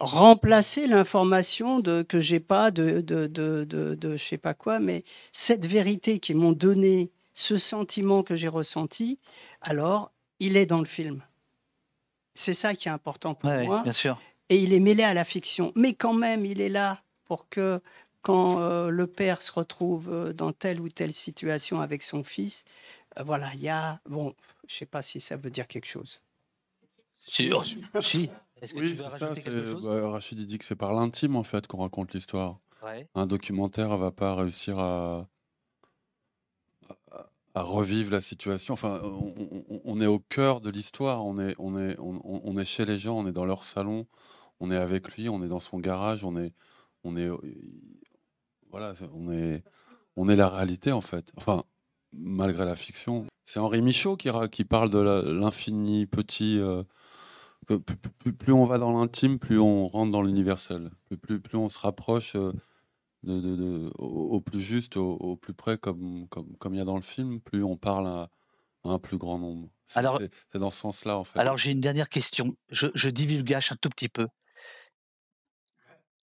remplacer 0.00 0.86
l'information 0.86 1.80
de 1.80 2.02
que 2.02 2.20
j'ai 2.20 2.40
pas 2.40 2.70
de 2.70 3.00
de, 3.00 3.26
de, 3.26 3.64
de, 3.64 3.94
de 3.94 4.16
je 4.16 4.22
sais 4.24 4.38
pas 4.38 4.54
quoi, 4.54 4.78
mais 4.80 5.04
cette 5.32 5.66
vérité 5.66 6.18
qui 6.18 6.34
m'ont 6.34 6.52
donné 6.52 7.10
ce 7.34 7.56
sentiment 7.56 8.22
que 8.22 8.36
j'ai 8.36 8.48
ressenti, 8.48 9.18
alors 9.62 10.10
il 10.40 10.56
est 10.56 10.66
dans 10.66 10.80
le 10.80 10.86
film. 10.86 11.22
C'est 12.34 12.54
ça 12.54 12.74
qui 12.74 12.88
est 12.88 12.90
important 12.90 13.34
pour 13.34 13.48
Ouais, 13.50 13.64
moi. 13.64 13.82
bien 13.82 13.92
sûr. 13.92 14.20
Et 14.48 14.58
il 14.58 14.72
est 14.72 14.80
mêlé 14.80 15.02
à 15.02 15.14
la 15.14 15.24
fiction, 15.24 15.72
mais 15.74 15.94
quand 15.94 16.12
même 16.12 16.44
il 16.44 16.60
est 16.60 16.68
là 16.68 17.02
pour 17.24 17.48
que 17.48 17.80
quand 18.22 18.60
euh, 18.60 18.90
le 18.90 19.06
père 19.06 19.40
se 19.40 19.52
retrouve 19.52 20.10
euh, 20.12 20.32
dans 20.32 20.52
telle 20.52 20.80
ou 20.80 20.88
telle 20.88 21.12
situation 21.12 21.80
avec 21.80 22.02
son 22.02 22.22
fils, 22.24 22.64
euh, 23.18 23.22
voilà, 23.22 23.50
il 23.54 23.60
y 23.60 23.68
a 23.68 24.00
bon, 24.08 24.34
je 24.68 24.74
sais 24.74 24.86
pas 24.86 25.02
si 25.02 25.20
ça 25.20 25.36
veut 25.36 25.50
dire 25.50 25.66
quelque 25.68 25.86
chose. 25.86 26.20
Si. 27.26 27.50
si. 28.02 28.30
Est-ce 28.62 28.72
que 28.74 28.80
Oui, 28.80 28.86
tu 28.86 28.90
veux 28.92 28.96
c'est 28.96 29.02
ça. 29.18 29.26
rajouter 29.26 29.42
quelque 29.42 29.66
c'est- 29.66 29.72
chose? 29.72 29.88
bah, 29.88 30.08
Rachid 30.10 30.38
il 30.40 30.46
dit 30.46 30.58
que 30.58 30.64
c'est 30.64 30.76
par 30.76 30.94
l'intime 30.94 31.36
en 31.36 31.42
fait 31.42 31.66
qu'on 31.66 31.78
raconte 31.78 32.14
l'histoire. 32.14 32.58
Ouais. 32.82 33.08
Un 33.14 33.26
documentaire 33.26 33.96
va 33.98 34.10
pas 34.10 34.34
réussir 34.34 34.78
à, 34.78 35.28
à, 37.10 37.26
à 37.54 37.62
revivre 37.62 38.10
la 38.12 38.20
situation. 38.20 38.74
Enfin, 38.74 39.00
on, 39.02 39.34
on- 39.68 39.80
on 39.84 40.00
est 40.00 40.06
au 40.06 40.18
cœur 40.18 40.60
de 40.60 40.70
l'histoire. 40.70 41.24
On 41.24 41.38
est, 41.38 41.54
on 41.58 41.78
est, 41.78 41.98
on, 41.98 42.20
on- 42.24 42.40
on 42.44 42.58
est 42.58 42.64
chez 42.64 42.84
les 42.84 42.98
gens. 42.98 43.16
On 43.18 43.26
est 43.26 43.32
dans 43.32 43.46
leur 43.46 43.64
salon. 43.64 44.06
On 44.60 44.70
est 44.70 44.76
avec 44.76 45.14
lui. 45.16 45.28
On 45.28 45.42
est 45.42 45.48
dans 45.48 45.60
son 45.60 45.78
garage. 45.78 46.24
On 46.24 46.36
est, 46.36 46.52
on 47.04 47.16
est, 47.16 47.28
voilà, 48.70 48.94
on 49.14 49.30
est, 49.32 49.62
on 50.16 50.28
est 50.28 50.36
la 50.36 50.48
réalité 50.48 50.92
en 50.92 51.00
fait. 51.00 51.30
Enfin, 51.36 51.64
malgré 52.12 52.64
la 52.64 52.76
fiction. 52.76 53.26
C'est 53.44 53.60
Henri 53.60 53.80
Michaud 53.82 54.16
qui, 54.16 54.28
ra- 54.30 54.48
qui 54.48 54.64
parle 54.64 54.90
de 54.90 54.98
la- 54.98 55.22
l'infini 55.22 56.06
petit. 56.06 56.58
euh, 56.58 56.82
plus, 57.66 57.80
plus- 58.18 58.32
plus 58.32 58.52
on 58.52 58.64
va 58.64 58.78
dans 58.78 58.92
l'intime, 58.92 59.38
plus 59.38 59.58
on 59.58 59.86
rentre 59.88 60.12
dans 60.12 60.22
l'universel. 60.22 60.90
Plus, 61.06 61.18
plus, 61.18 61.40
plus 61.40 61.58
on 61.58 61.68
se 61.68 61.78
rapproche 61.78 62.36
euh, 62.36 62.52
de, 63.24 63.40
de- 63.40 63.56
de- 63.56 63.92
au, 63.98 64.36
au 64.36 64.40
plus 64.40 64.60
juste, 64.60 64.96
au, 64.96 65.12
au 65.14 65.36
plus 65.36 65.52
près, 65.54 65.76
comme 65.78 66.28
comme 66.28 66.56
comme 66.58 66.74
il 66.74 66.78
y 66.78 66.80
a 66.80 66.84
dans 66.84 66.96
le 66.96 67.02
film, 67.02 67.40
plus 67.40 67.62
on 67.64 67.76
parle 67.76 68.06
à, 68.06 68.30
à 68.84 68.88
un 68.90 68.98
plus 68.98 69.18
grand 69.18 69.38
nombre. 69.38 69.68
C'est 69.86 69.98
Alors- 69.98 70.18
c'est- 70.20 70.30
c'est 70.52 70.58
dans 70.58 70.70
ce 70.70 70.78
sens-là, 70.80 71.18
en 71.18 71.24
fait. 71.24 71.38
Alors 71.38 71.56
j'ai 71.56 71.72
une 71.72 71.80
dernière 71.80 72.08
question. 72.08 72.56
Je, 72.70 72.86
je 72.94 73.10
divulgage 73.10 73.72
un 73.72 73.76
tout 73.76 73.88
petit 73.90 74.08
peu. 74.08 74.26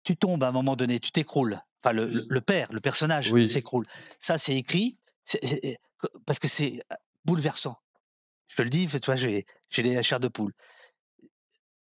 Tu 0.03 0.15
tombes 0.17 0.43
à 0.43 0.47
un 0.47 0.51
moment 0.51 0.75
donné, 0.75 0.99
tu 0.99 1.11
t'écroules. 1.11 1.59
Enfin, 1.83 1.93
le, 1.93 2.41
père, 2.41 2.67
le 2.73 2.81
personnage 2.81 3.31
Oui. 3.31 3.47
s'écroule. 3.47 3.85
Ça, 4.17 4.37
c'est 4.37 4.55
écrit 4.55 4.97
parce 6.25 6.39
que 6.39 6.47
c'est 6.47 6.81
bouleversant. 7.25 7.77
Je 8.47 8.55
te 8.57 8.61
le 8.61 8.69
dis, 8.69 8.87
tu 8.87 8.97
vois, 9.05 9.15
j'ai 9.15 9.45
les 9.77 10.03
chairs 10.03 10.19
de 10.19 10.27
poule. 10.27 10.53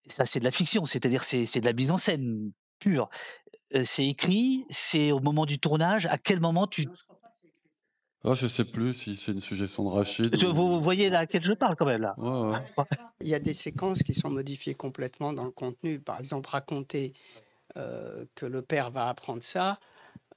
Ça, 0.10 0.26
c'est 0.26 0.40
de 0.40 0.44
la 0.46 0.52
fiction, 0.52 0.86
c'est-à-dire 0.86 1.24
c'est 1.24 1.46
c'est 1.46 1.60
de 1.60 1.66
la 1.66 1.74
mise 1.74 1.92
en 1.92 1.98
scène 1.98 2.52
pure. 2.80 3.10
Euh, 3.76 3.84
c'est 3.84 4.06
écrit, 4.08 4.66
c'est 4.70 5.12
au 5.12 5.20
moment 5.20 5.46
du 5.46 5.60
tournage. 5.60 6.06
À 6.08 6.18
quel 6.18 6.40
moment 6.40 6.68
tu. 6.68 6.88
Oh, 8.24 8.34
je 8.34 8.48
sais 8.48 8.66
plus 8.66 8.94
si 8.94 9.16
c'est 9.16 9.32
une 9.32 9.40
suggestion 9.42 9.84
de 9.84 9.90
Rachid. 9.90 10.44
Ou- 10.44 10.54
Vous, 10.54 10.68
vous 10.70 10.82
voyez 10.82 11.08
à 11.08 11.12
laquelle 11.12 11.44
je 11.44 11.54
parle 11.54 11.76
quand 11.76 11.86
même 11.86 12.02
là 12.02 12.16
Ouais, 12.18 12.58
ouais. 12.78 12.84
Il 13.22 13.28
y 13.28 13.36
a 13.36 13.40
des 13.40 13.54
séquences 13.54 14.04
qui 14.04 14.14
sont 14.14 14.30
modifiées 14.30 14.74
complètement 14.76 15.34
dans 15.34 15.46
le 15.46 15.52
contenu. 15.52 16.00
Par 16.00 16.18
exemple, 16.20 16.50
raconter 16.50 17.14
euh, 17.78 18.26
que 18.36 18.46
le 18.46 18.62
père 18.62 18.90
va 18.92 19.08
apprendre 19.08 19.44
ça. 19.44 19.80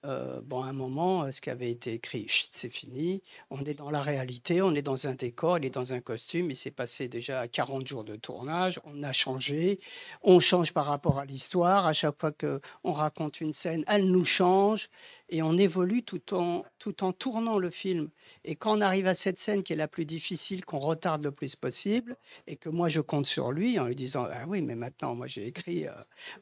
Euh, 0.06 0.40
bon, 0.42 0.62
à 0.62 0.68
un 0.68 0.72
moment, 0.72 1.24
euh, 1.24 1.30
ce 1.30 1.42
qui 1.42 1.50
avait 1.50 1.70
été 1.70 1.92
écrit, 1.92 2.26
c'est 2.50 2.70
fini. 2.70 3.22
On 3.50 3.62
est 3.64 3.74
dans 3.74 3.90
la 3.90 4.00
réalité, 4.00 4.62
on 4.62 4.74
est 4.74 4.80
dans 4.82 5.06
un 5.06 5.14
décor, 5.14 5.58
il 5.58 5.66
est 5.66 5.70
dans 5.70 5.92
un 5.92 6.00
costume. 6.00 6.50
Il 6.50 6.56
s'est 6.56 6.70
passé 6.70 7.06
déjà 7.08 7.46
40 7.48 7.86
jours 7.86 8.04
de 8.04 8.16
tournage. 8.16 8.80
On 8.84 9.02
a 9.02 9.12
changé. 9.12 9.78
On 10.22 10.40
change 10.40 10.72
par 10.72 10.86
rapport 10.86 11.18
à 11.18 11.26
l'histoire. 11.26 11.86
À 11.86 11.92
chaque 11.92 12.18
fois 12.18 12.32
que 12.32 12.60
on 12.82 12.92
raconte 12.92 13.42
une 13.42 13.52
scène, 13.52 13.84
elle 13.88 14.06
nous 14.10 14.24
change 14.24 14.88
et 15.28 15.42
on 15.42 15.56
évolue 15.58 16.02
tout 16.02 16.34
en, 16.34 16.64
tout 16.78 17.04
en 17.04 17.12
tournant 17.12 17.58
le 17.58 17.70
film. 17.70 18.08
Et 18.44 18.56
quand 18.56 18.78
on 18.78 18.80
arrive 18.80 19.06
à 19.06 19.14
cette 19.14 19.38
scène 19.38 19.62
qui 19.62 19.74
est 19.74 19.76
la 19.76 19.88
plus 19.88 20.06
difficile, 20.06 20.64
qu'on 20.64 20.78
retarde 20.78 21.22
le 21.22 21.30
plus 21.30 21.56
possible, 21.56 22.16
et 22.46 22.56
que 22.56 22.68
moi 22.70 22.88
je 22.88 23.00
compte 23.00 23.26
sur 23.26 23.52
lui 23.52 23.78
en 23.78 23.84
lui 23.86 23.94
disant 23.94 24.26
Ah 24.30 24.44
oui, 24.48 24.62
mais 24.62 24.74
maintenant, 24.76 25.14
moi 25.14 25.26
j'ai 25.26 25.46
écrit. 25.46 25.86
euh, 25.86 25.92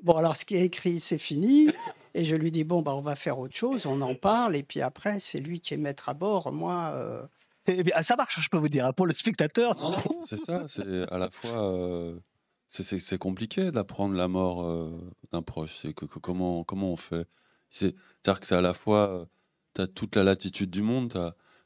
Bon, 0.03 0.17
alors 0.17 0.37
ce 0.37 0.45
qui 0.45 0.57
est 0.57 0.65
écrit, 0.65 1.01
c'est 1.01 1.19
fini. 1.19 1.71
Et 2.19 2.25
je 2.25 2.35
lui 2.35 2.51
dis 2.51 2.65
Bon, 2.65 2.83
bah, 2.83 2.95
on 2.97 3.01
va 3.01 3.15
faire 3.15 3.39
autre 3.39 3.55
chose, 3.55 3.87
on 3.87 4.01
en 4.01 4.15
parle, 4.17 4.57
et 4.57 4.63
puis 4.65 4.81
après, 4.83 5.21
c'est 5.21 5.39
lui 5.39 5.61
qui 5.61 5.75
est 5.75 5.77
maître 5.77 6.09
à 6.09 6.15
bord. 6.15 6.53
Moi. 6.53 6.91
euh, 6.95 7.23
Eh 7.69 7.83
bien, 7.85 8.03
ça 8.03 8.17
marche, 8.17 8.41
je 8.41 8.49
peux 8.49 8.59
vous 8.59 8.69
dire. 8.69 8.87
hein, 8.87 8.93
Pour 8.93 9.07
le 9.07 9.13
spectateur, 9.13 9.75
c'est 10.29 10.39
ça. 10.41 10.67
C'est 10.69 11.11
à 11.13 11.19
la 11.19 11.31
fois. 11.31 11.63
euh, 11.65 12.19
c'est- 12.67 13.19
compliqué 13.19 13.71
d'apprendre 13.71 14.15
la 14.17 14.27
mort 14.27 14.63
euh, 14.65 14.91
d'un 15.33 15.43
proche. 15.43 15.77
C'est 15.81 15.93
que, 15.95 16.07
que- 16.07 16.19
comment, 16.19 16.65
comment 16.65 16.91
on 16.93 16.97
fait? 16.97 17.27
C'est- 17.71 17.95
C'est-à-dire 18.23 18.41
que 18.41 18.47
c'est 18.47 18.57
à 18.57 18.61
la 18.63 18.75
fois. 18.75 19.29
tu 19.75 19.83
as 19.83 19.87
toute 19.87 20.17
la 20.17 20.25
latitude 20.25 20.71
du 20.71 20.83
monde. 20.83 21.11
Tu 21.13 21.19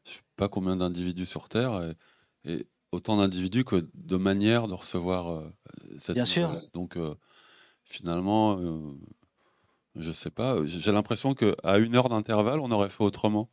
je 0.05 0.17
sais 0.19 0.23
pas 0.37 0.49
combien 0.49 0.77
d'individus 0.77 1.25
sur 1.27 1.49
Terre. 1.49 1.95
Et, 2.45 2.53
et 2.53 2.67
autant 2.91 3.17
d'individus 3.17 3.65
que 3.65 3.89
de 3.95 4.17
manières 4.17 4.69
de 4.69 4.75
recevoir 4.75 5.31
euh, 5.31 5.49
cette 5.99 6.15
Bien 6.17 6.25
sûr. 6.27 6.61
Donc, 6.75 6.97
euh, 6.99 7.15
finalement. 7.85 8.59
Je 9.97 10.11
sais 10.13 10.31
pas. 10.31 10.57
J'ai 10.65 10.93
l'impression 10.93 11.35
qu'à 11.35 11.79
une 11.79 11.95
heure 11.97 12.09
d'intervalle, 12.09 12.61
on 12.61 12.71
aurait 12.71 12.89
fait 12.91 13.05
autrement. 13.05 13.51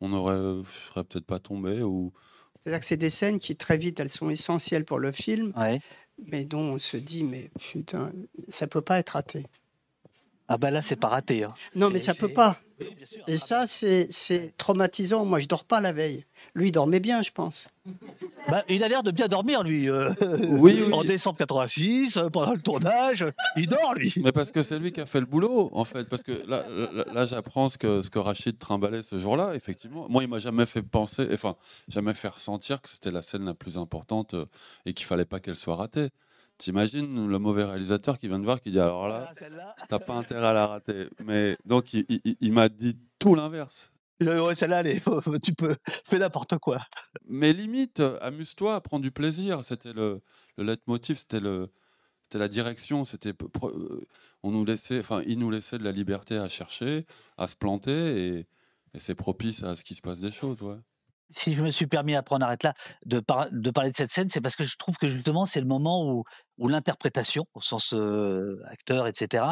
On 0.00 0.12
aurait, 0.12 0.62
je 0.64 0.88
serais 0.88 1.04
peut-être 1.04 1.26
pas 1.26 1.38
tombé 1.38 1.82
ou. 1.82 2.12
C'est-à-dire 2.54 2.80
que 2.80 2.86
c'est 2.86 2.96
des 2.96 3.10
scènes 3.10 3.38
qui, 3.38 3.56
très 3.56 3.76
vite, 3.78 4.00
elles 4.00 4.08
sont 4.08 4.30
essentielles 4.30 4.84
pour 4.84 4.98
le 4.98 5.12
film, 5.12 5.52
Ouais. 5.56 5.80
mais 6.26 6.44
dont 6.44 6.60
on 6.74 6.78
se 6.78 6.96
dit 6.96 7.22
Mais 7.24 7.50
putain, 7.72 8.12
ça 8.48 8.66
peut 8.66 8.80
pas 8.82 8.98
être 8.98 9.10
raté. 9.10 9.46
Ah 10.48 10.58
bah 10.58 10.70
là, 10.70 10.82
c'est 10.82 10.96
pas 10.96 11.08
raté. 11.08 11.44
hein. 11.44 11.54
Non, 11.74 11.90
mais 11.90 11.98
ça 12.00 12.12
peut 12.14 12.32
pas. 12.32 12.58
Et 13.26 13.36
ça, 13.36 13.66
c'est 13.66 14.06
c'est 14.10 14.56
traumatisant. 14.56 15.24
Moi, 15.24 15.40
je 15.40 15.46
dors 15.48 15.64
pas 15.64 15.80
la 15.80 15.92
veille. 15.92 16.24
Lui, 16.54 16.68
il 16.68 16.72
dormait 16.72 17.00
bien, 17.00 17.22
je 17.22 17.30
pense. 17.30 17.68
Bah, 18.48 18.64
il 18.68 18.82
a 18.82 18.88
l'air 18.88 19.02
de 19.02 19.10
bien 19.10 19.28
dormir, 19.28 19.62
lui. 19.62 19.88
euh, 19.88 20.12
Oui, 20.48 20.80
oui. 20.86 20.92
En 20.92 21.04
décembre 21.04 21.36
86, 21.38 22.16
euh, 22.16 22.28
pendant 22.30 22.52
le 22.52 22.60
tournage, 22.60 23.24
il 23.56 23.66
dort, 23.68 23.94
lui. 23.94 24.12
Mais 24.24 24.32
parce 24.32 24.50
que 24.50 24.62
c'est 24.62 24.78
lui 24.78 24.92
qui 24.92 25.00
a 25.00 25.06
fait 25.06 25.20
le 25.20 25.26
boulot, 25.26 25.70
en 25.72 25.84
fait. 25.84 26.04
Parce 26.08 26.22
que 26.22 26.32
là, 26.48 26.64
là, 26.92 27.04
là, 27.12 27.26
j'apprends 27.26 27.68
ce 27.68 27.78
que, 27.78 28.02
ce 28.02 28.10
que 28.10 28.18
Rachid 28.18 28.58
trimbalait 28.58 29.02
ce 29.02 29.18
jour-là, 29.18 29.54
effectivement. 29.54 30.06
Moi, 30.08 30.22
il 30.24 30.28
m'a 30.28 30.38
jamais 30.38 30.66
fait 30.66 30.82
penser, 30.82 31.28
enfin, 31.32 31.56
jamais 31.88 32.14
fait 32.14 32.28
ressentir 32.28 32.80
que 32.80 32.88
c'était 32.88 33.10
la 33.10 33.22
scène 33.22 33.44
la 33.44 33.54
plus 33.54 33.78
importante 33.78 34.34
euh, 34.34 34.46
et 34.86 34.94
qu'il 34.94 35.06
fallait 35.06 35.24
pas 35.24 35.38
qu'elle 35.40 35.56
soit 35.56 35.76
ratée. 35.76 36.08
T'imagines 36.60 37.26
le 37.26 37.38
mauvais 37.38 37.64
réalisateur 37.64 38.18
qui 38.18 38.28
vient 38.28 38.38
de 38.38 38.44
voir, 38.44 38.60
qui 38.60 38.70
dit 38.70 38.78
alors 38.78 39.08
là, 39.08 39.30
Ah, 39.30 39.86
t'as 39.88 39.98
pas 39.98 40.12
intérêt 40.14 40.46
à 40.48 40.52
la 40.52 40.66
rater. 40.66 41.08
Mais 41.24 41.56
donc, 41.64 41.94
il, 41.94 42.04
il- 42.08 42.36
il 42.38 42.52
m'a 42.52 42.68
dit 42.68 42.98
tout 43.18 43.34
l'inverse. 43.34 43.90
Le- 44.20 44.42
ouais, 44.42 44.54
celle-là, 44.54 44.82
tu 45.42 45.54
peux 45.54 45.74
fais 46.04 46.18
n'importe 46.18 46.58
quoi. 46.58 46.76
Mais 47.26 47.54
limite, 47.54 48.00
euh, 48.00 48.18
amuse-toi, 48.20 48.78
prends 48.82 49.00
du 49.00 49.10
plaisir. 49.10 49.64
C'était 49.64 49.94
le, 49.94 50.20
le 50.58 50.64
leitmotiv, 50.64 51.16
c'était 51.16 51.40
le, 51.40 51.70
c'était 52.22 52.38
la 52.38 52.48
direction. 52.48 53.06
C'était, 53.06 53.32
euh, 53.62 54.00
on 54.42 54.50
nous 54.50 54.66
laissait, 54.66 55.00
enfin, 55.00 55.22
il 55.26 55.38
nous 55.38 55.50
laissait 55.50 55.78
de 55.78 55.84
la 55.84 55.92
liberté 55.92 56.36
à 56.36 56.48
chercher, 56.50 57.06
à 57.38 57.46
se 57.46 57.56
planter, 57.56 58.26
et, 58.26 58.38
et 58.92 59.00
c'est 59.00 59.14
propice 59.14 59.62
à 59.64 59.76
ce 59.76 59.82
qui 59.84 59.94
se 59.94 60.02
passe 60.02 60.20
des 60.20 60.30
choses, 60.30 60.60
ouais. 60.60 60.76
Si 61.32 61.52
je 61.54 61.62
me 61.62 61.70
suis 61.70 61.86
permis, 61.86 62.14
après 62.14 62.34
on 62.36 62.40
arrête 62.40 62.62
là, 62.64 62.74
de, 63.06 63.20
par- 63.20 63.48
de 63.52 63.70
parler 63.70 63.90
de 63.90 63.96
cette 63.96 64.10
scène, 64.10 64.28
c'est 64.28 64.40
parce 64.40 64.56
que 64.56 64.64
je 64.64 64.76
trouve 64.76 64.96
que 64.96 65.08
justement, 65.08 65.46
c'est 65.46 65.60
le 65.60 65.66
moment 65.66 66.04
où, 66.04 66.24
où 66.58 66.68
l'interprétation, 66.68 67.46
au 67.54 67.60
sens 67.60 67.94
euh, 67.94 68.60
acteur, 68.66 69.06
etc., 69.06 69.44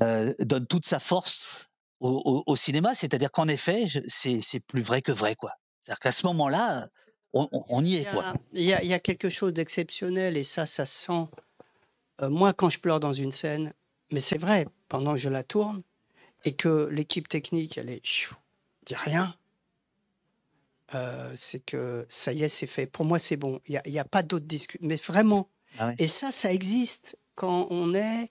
euh, 0.00 0.32
donne 0.38 0.66
toute 0.66 0.86
sa 0.86 0.98
force 0.98 1.68
au, 2.00 2.08
au- 2.24 2.42
au 2.46 2.56
cinéma. 2.56 2.94
C'est-à-dire 2.94 3.30
qu'en 3.30 3.48
effet, 3.48 3.86
c'est 4.08 4.60
plus 4.60 4.82
vrai 4.82 5.02
que 5.02 5.12
vrai, 5.12 5.34
quoi. 5.34 5.52
C'est-à-dire 5.80 6.00
qu'à 6.00 6.12
ce 6.12 6.26
moment-là, 6.26 6.86
on, 7.34 7.82
y 7.84 7.96
est, 7.96 8.04
il 8.52 8.62
y 8.64 8.72
a- 8.74 8.82
il 8.82 8.88
y 8.88 8.94
a 8.94 9.00
quelque 9.00 9.30
chose 9.30 9.52
d'exceptionnel 9.52 10.36
et 10.36 10.44
ça, 10.44 10.66
ça 10.66 10.86
se 10.86 11.06
sent. 11.06 11.26
Euh, 12.20 12.28
moi, 12.30 12.52
quand 12.52 12.68
je 12.68 12.78
pleure 12.78 13.00
dans 13.00 13.12
une 13.14 13.32
scène, 13.32 13.72
mais 14.12 14.20
c'est 14.20 14.38
vrai, 14.38 14.66
pendant 14.88 15.12
que 15.12 15.18
je 15.18 15.28
la 15.30 15.42
tourne 15.42 15.82
et 16.44 16.54
que 16.54 16.88
l'équipe 16.90 17.28
technique, 17.28 17.78
elle 17.78 17.88
est. 17.90 18.04
chou, 18.04 18.34
dit 18.84 18.94
rien. 18.94 19.34
Euh, 20.94 21.32
c'est 21.34 21.64
que 21.64 22.04
ça 22.08 22.32
y 22.32 22.42
est, 22.42 22.48
c'est 22.48 22.66
fait. 22.66 22.86
Pour 22.86 23.04
moi, 23.04 23.18
c'est 23.18 23.36
bon. 23.36 23.60
Il 23.66 23.72
n'y 23.72 23.76
a, 23.78 23.82
il 23.86 23.92
y 23.92 23.98
a 23.98 24.04
pas 24.04 24.22
d'autre 24.22 24.46
discussion. 24.46 24.86
Mais 24.86 24.96
vraiment. 24.96 25.48
Ah 25.78 25.88
ouais. 25.88 25.94
Et 25.98 26.06
ça, 26.06 26.30
ça 26.30 26.52
existe. 26.52 27.16
quand 27.34 27.66
on 27.70 27.94
est 27.94 28.30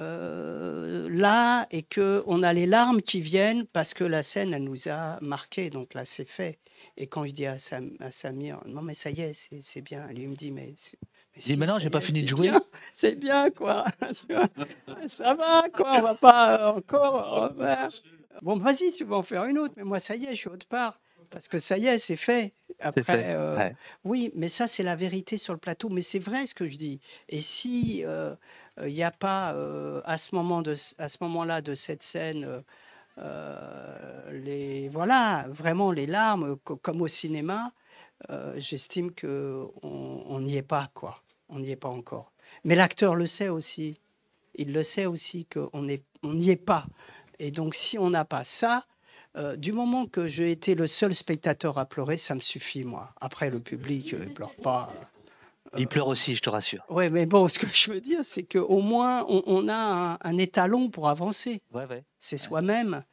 euh, 0.00 1.08
là 1.10 1.66
et 1.70 1.82
que 1.82 2.22
on 2.26 2.42
a 2.42 2.52
les 2.52 2.66
larmes 2.66 3.02
qui 3.02 3.20
viennent 3.20 3.66
parce 3.66 3.92
que 3.94 4.04
la 4.04 4.22
scène, 4.22 4.54
elle 4.54 4.64
nous 4.64 4.88
a 4.88 5.18
marqué. 5.20 5.70
Donc 5.70 5.94
là, 5.94 6.04
c'est 6.04 6.28
fait. 6.28 6.58
Et 6.96 7.06
quand 7.06 7.26
je 7.26 7.32
dis 7.32 7.46
à, 7.46 7.58
Sam- 7.58 7.96
à 8.00 8.10
Samir, 8.10 8.60
non 8.66 8.82
mais 8.82 8.94
ça 8.94 9.10
y 9.10 9.20
est, 9.20 9.32
c'est 9.34 9.60
c'est 9.62 9.82
bien. 9.82 10.06
Lui 10.08 10.22
il 10.22 10.28
me 10.30 10.34
dit, 10.36 10.50
mais, 10.52 10.74
c'est- 10.78 10.98
mais 11.34 11.40
Dis, 11.42 11.56
mais 11.56 11.66
non, 11.66 11.78
j'ai 11.78 11.90
pas 11.90 12.00
fini 12.00 12.22
de 12.22 12.28
jouer. 12.28 12.48
bien, 12.50 12.60
C'est 12.92 13.14
bien, 13.16 13.50
quoi. 13.50 13.84
Ça 15.06 15.34
va, 15.34 15.68
quoi. 15.72 15.98
On 15.98 16.02
va 16.02 16.14
pas 16.14 16.60
euh, 16.60 16.72
encore. 16.78 17.52
Bon, 18.42 18.56
vas-y, 18.56 18.90
tu 18.92 19.04
vas 19.04 19.16
en 19.16 19.22
faire 19.22 19.44
une 19.44 19.58
autre. 19.58 19.74
Mais 19.76 19.84
moi, 19.84 20.00
ça 20.00 20.16
y 20.16 20.24
est, 20.24 20.30
je 20.30 20.34
suis 20.40 20.48
autre 20.48 20.66
part. 20.66 20.98
Parce 21.30 21.48
que 21.48 21.58
ça 21.58 21.78
y 21.78 21.86
est, 21.86 21.98
c'est 21.98 22.16
fait. 22.16 22.52
Après, 22.80 23.02
fait, 23.02 23.24
euh, 23.34 23.56
ouais. 23.56 23.76
oui, 24.04 24.32
mais 24.34 24.48
ça, 24.48 24.66
c'est 24.66 24.82
la 24.82 24.96
vérité 24.96 25.36
sur 25.36 25.52
le 25.52 25.58
plateau. 25.58 25.88
Mais 25.88 26.02
c'est 26.02 26.18
vrai 26.18 26.46
ce 26.46 26.54
que 26.54 26.66
je 26.68 26.76
dis. 26.76 27.00
Et 27.28 27.40
si 27.40 28.02
euh, 28.04 28.34
il 28.80 28.92
n'y 28.92 29.02
a 29.02 29.10
pas, 29.10 29.54
euh, 29.54 30.00
à 30.04 30.18
ce 30.18 30.34
moment 30.34 30.62
de, 30.62 30.74
à 30.98 31.08
ce 31.08 31.18
moment-là 31.20 31.60
de 31.60 31.74
cette 31.74 32.02
scène, 32.02 32.44
euh, 32.44 32.60
euh, 33.18 34.32
les, 34.32 34.88
voilà, 34.88 35.46
vraiment 35.48 35.92
les 35.92 36.06
larmes, 36.06 36.56
co- 36.64 36.76
comme 36.76 37.02
au 37.02 37.08
cinéma, 37.08 37.72
euh, 38.30 38.54
j'estime 38.58 39.12
que 39.12 39.66
on 39.82 40.40
n'y 40.40 40.56
est 40.56 40.62
pas, 40.62 40.90
quoi. 40.94 41.22
On 41.48 41.58
n'y 41.60 41.70
est 41.70 41.76
pas 41.76 41.88
encore. 41.88 42.32
Mais 42.64 42.74
l'acteur 42.74 43.14
le 43.14 43.26
sait 43.26 43.48
aussi. 43.48 44.00
Il 44.54 44.72
le 44.72 44.82
sait 44.82 45.06
aussi 45.06 45.46
qu'on 45.46 45.70
on 45.72 46.34
n'y 46.34 46.50
est 46.50 46.56
pas. 46.56 46.86
Et 47.38 47.50
donc, 47.50 47.74
si 47.74 47.98
on 47.98 48.10
n'a 48.10 48.24
pas 48.24 48.44
ça, 48.44 48.84
euh, 49.36 49.56
du 49.56 49.72
moment 49.72 50.06
que 50.06 50.26
j'ai 50.28 50.50
été 50.50 50.74
le 50.74 50.86
seul 50.86 51.14
spectateur 51.14 51.78
à 51.78 51.86
pleurer, 51.86 52.16
ça 52.16 52.34
me 52.34 52.40
suffit, 52.40 52.84
moi. 52.84 53.12
Après, 53.20 53.50
le 53.50 53.60
public, 53.60 54.14
euh, 54.14 54.24
il 54.26 54.34
pleure 54.34 54.54
pas. 54.56 54.92
Il 55.78 55.86
pleure 55.86 56.08
aussi, 56.08 56.34
je 56.34 56.42
te 56.42 56.50
rassure. 56.50 56.82
Oui, 56.88 57.10
mais 57.10 57.26
bon, 57.26 57.46
ce 57.46 57.58
que 57.60 57.68
je 57.68 57.92
veux 57.92 58.00
dire, 58.00 58.20
c'est 58.24 58.42
qu'au 58.42 58.80
moins, 58.80 59.24
on, 59.28 59.42
on 59.46 59.68
a 59.68 59.74
un, 60.14 60.18
un 60.20 60.38
étalon 60.38 60.90
pour 60.90 61.08
avancer. 61.08 61.62
Ouais, 61.72 61.86
ouais. 61.86 62.04
C'est 62.18 62.38
soi-même. 62.38 63.04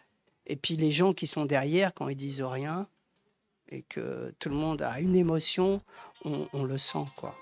Et 0.47 0.55
puis 0.55 0.75
les 0.75 0.91
gens 0.91 1.13
qui 1.13 1.27
sont 1.27 1.45
derrière, 1.45 1.93
quand 1.93 2.09
ils 2.09 2.15
disent 2.15 2.41
rien, 2.41 2.87
et 3.69 3.83
que 3.83 4.33
tout 4.39 4.49
le 4.49 4.55
monde 4.55 4.81
a 4.81 4.99
une 4.99 5.15
émotion, 5.15 5.81
on, 6.25 6.47
on 6.53 6.63
le 6.63 6.77
sent, 6.77 7.05
quoi. 7.15 7.35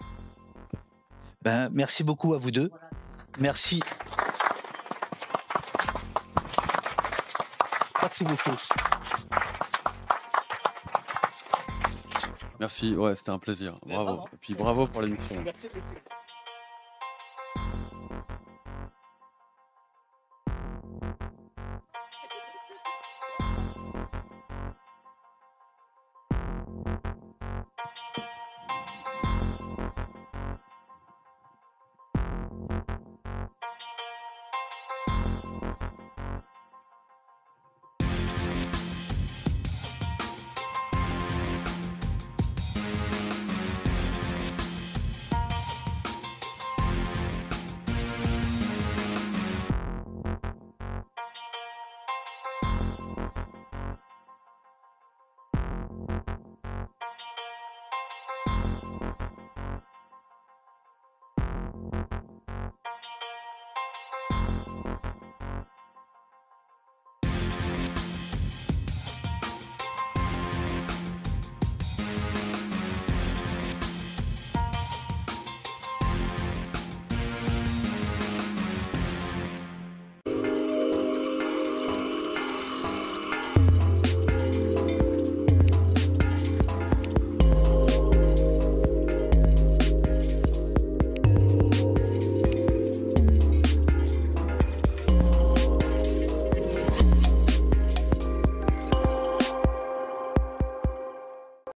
Ben, 1.44 1.70
merci 1.72 2.04
beaucoup 2.04 2.34
à 2.34 2.38
vous 2.38 2.52
deux. 2.52 2.72
Merci. 3.40 3.80
Merci 12.60 12.96
ouais, 12.96 13.16
c'était 13.16 13.32
un 13.32 13.40
plaisir. 13.40 13.78
Bravo. 13.86 14.26
Et 14.34 14.38
puis 14.38 14.54
bravo 14.54 14.88
pour 14.88 15.02
l'émission. 15.02 15.36
Merci 15.44 15.68
beaucoup. 15.74 15.96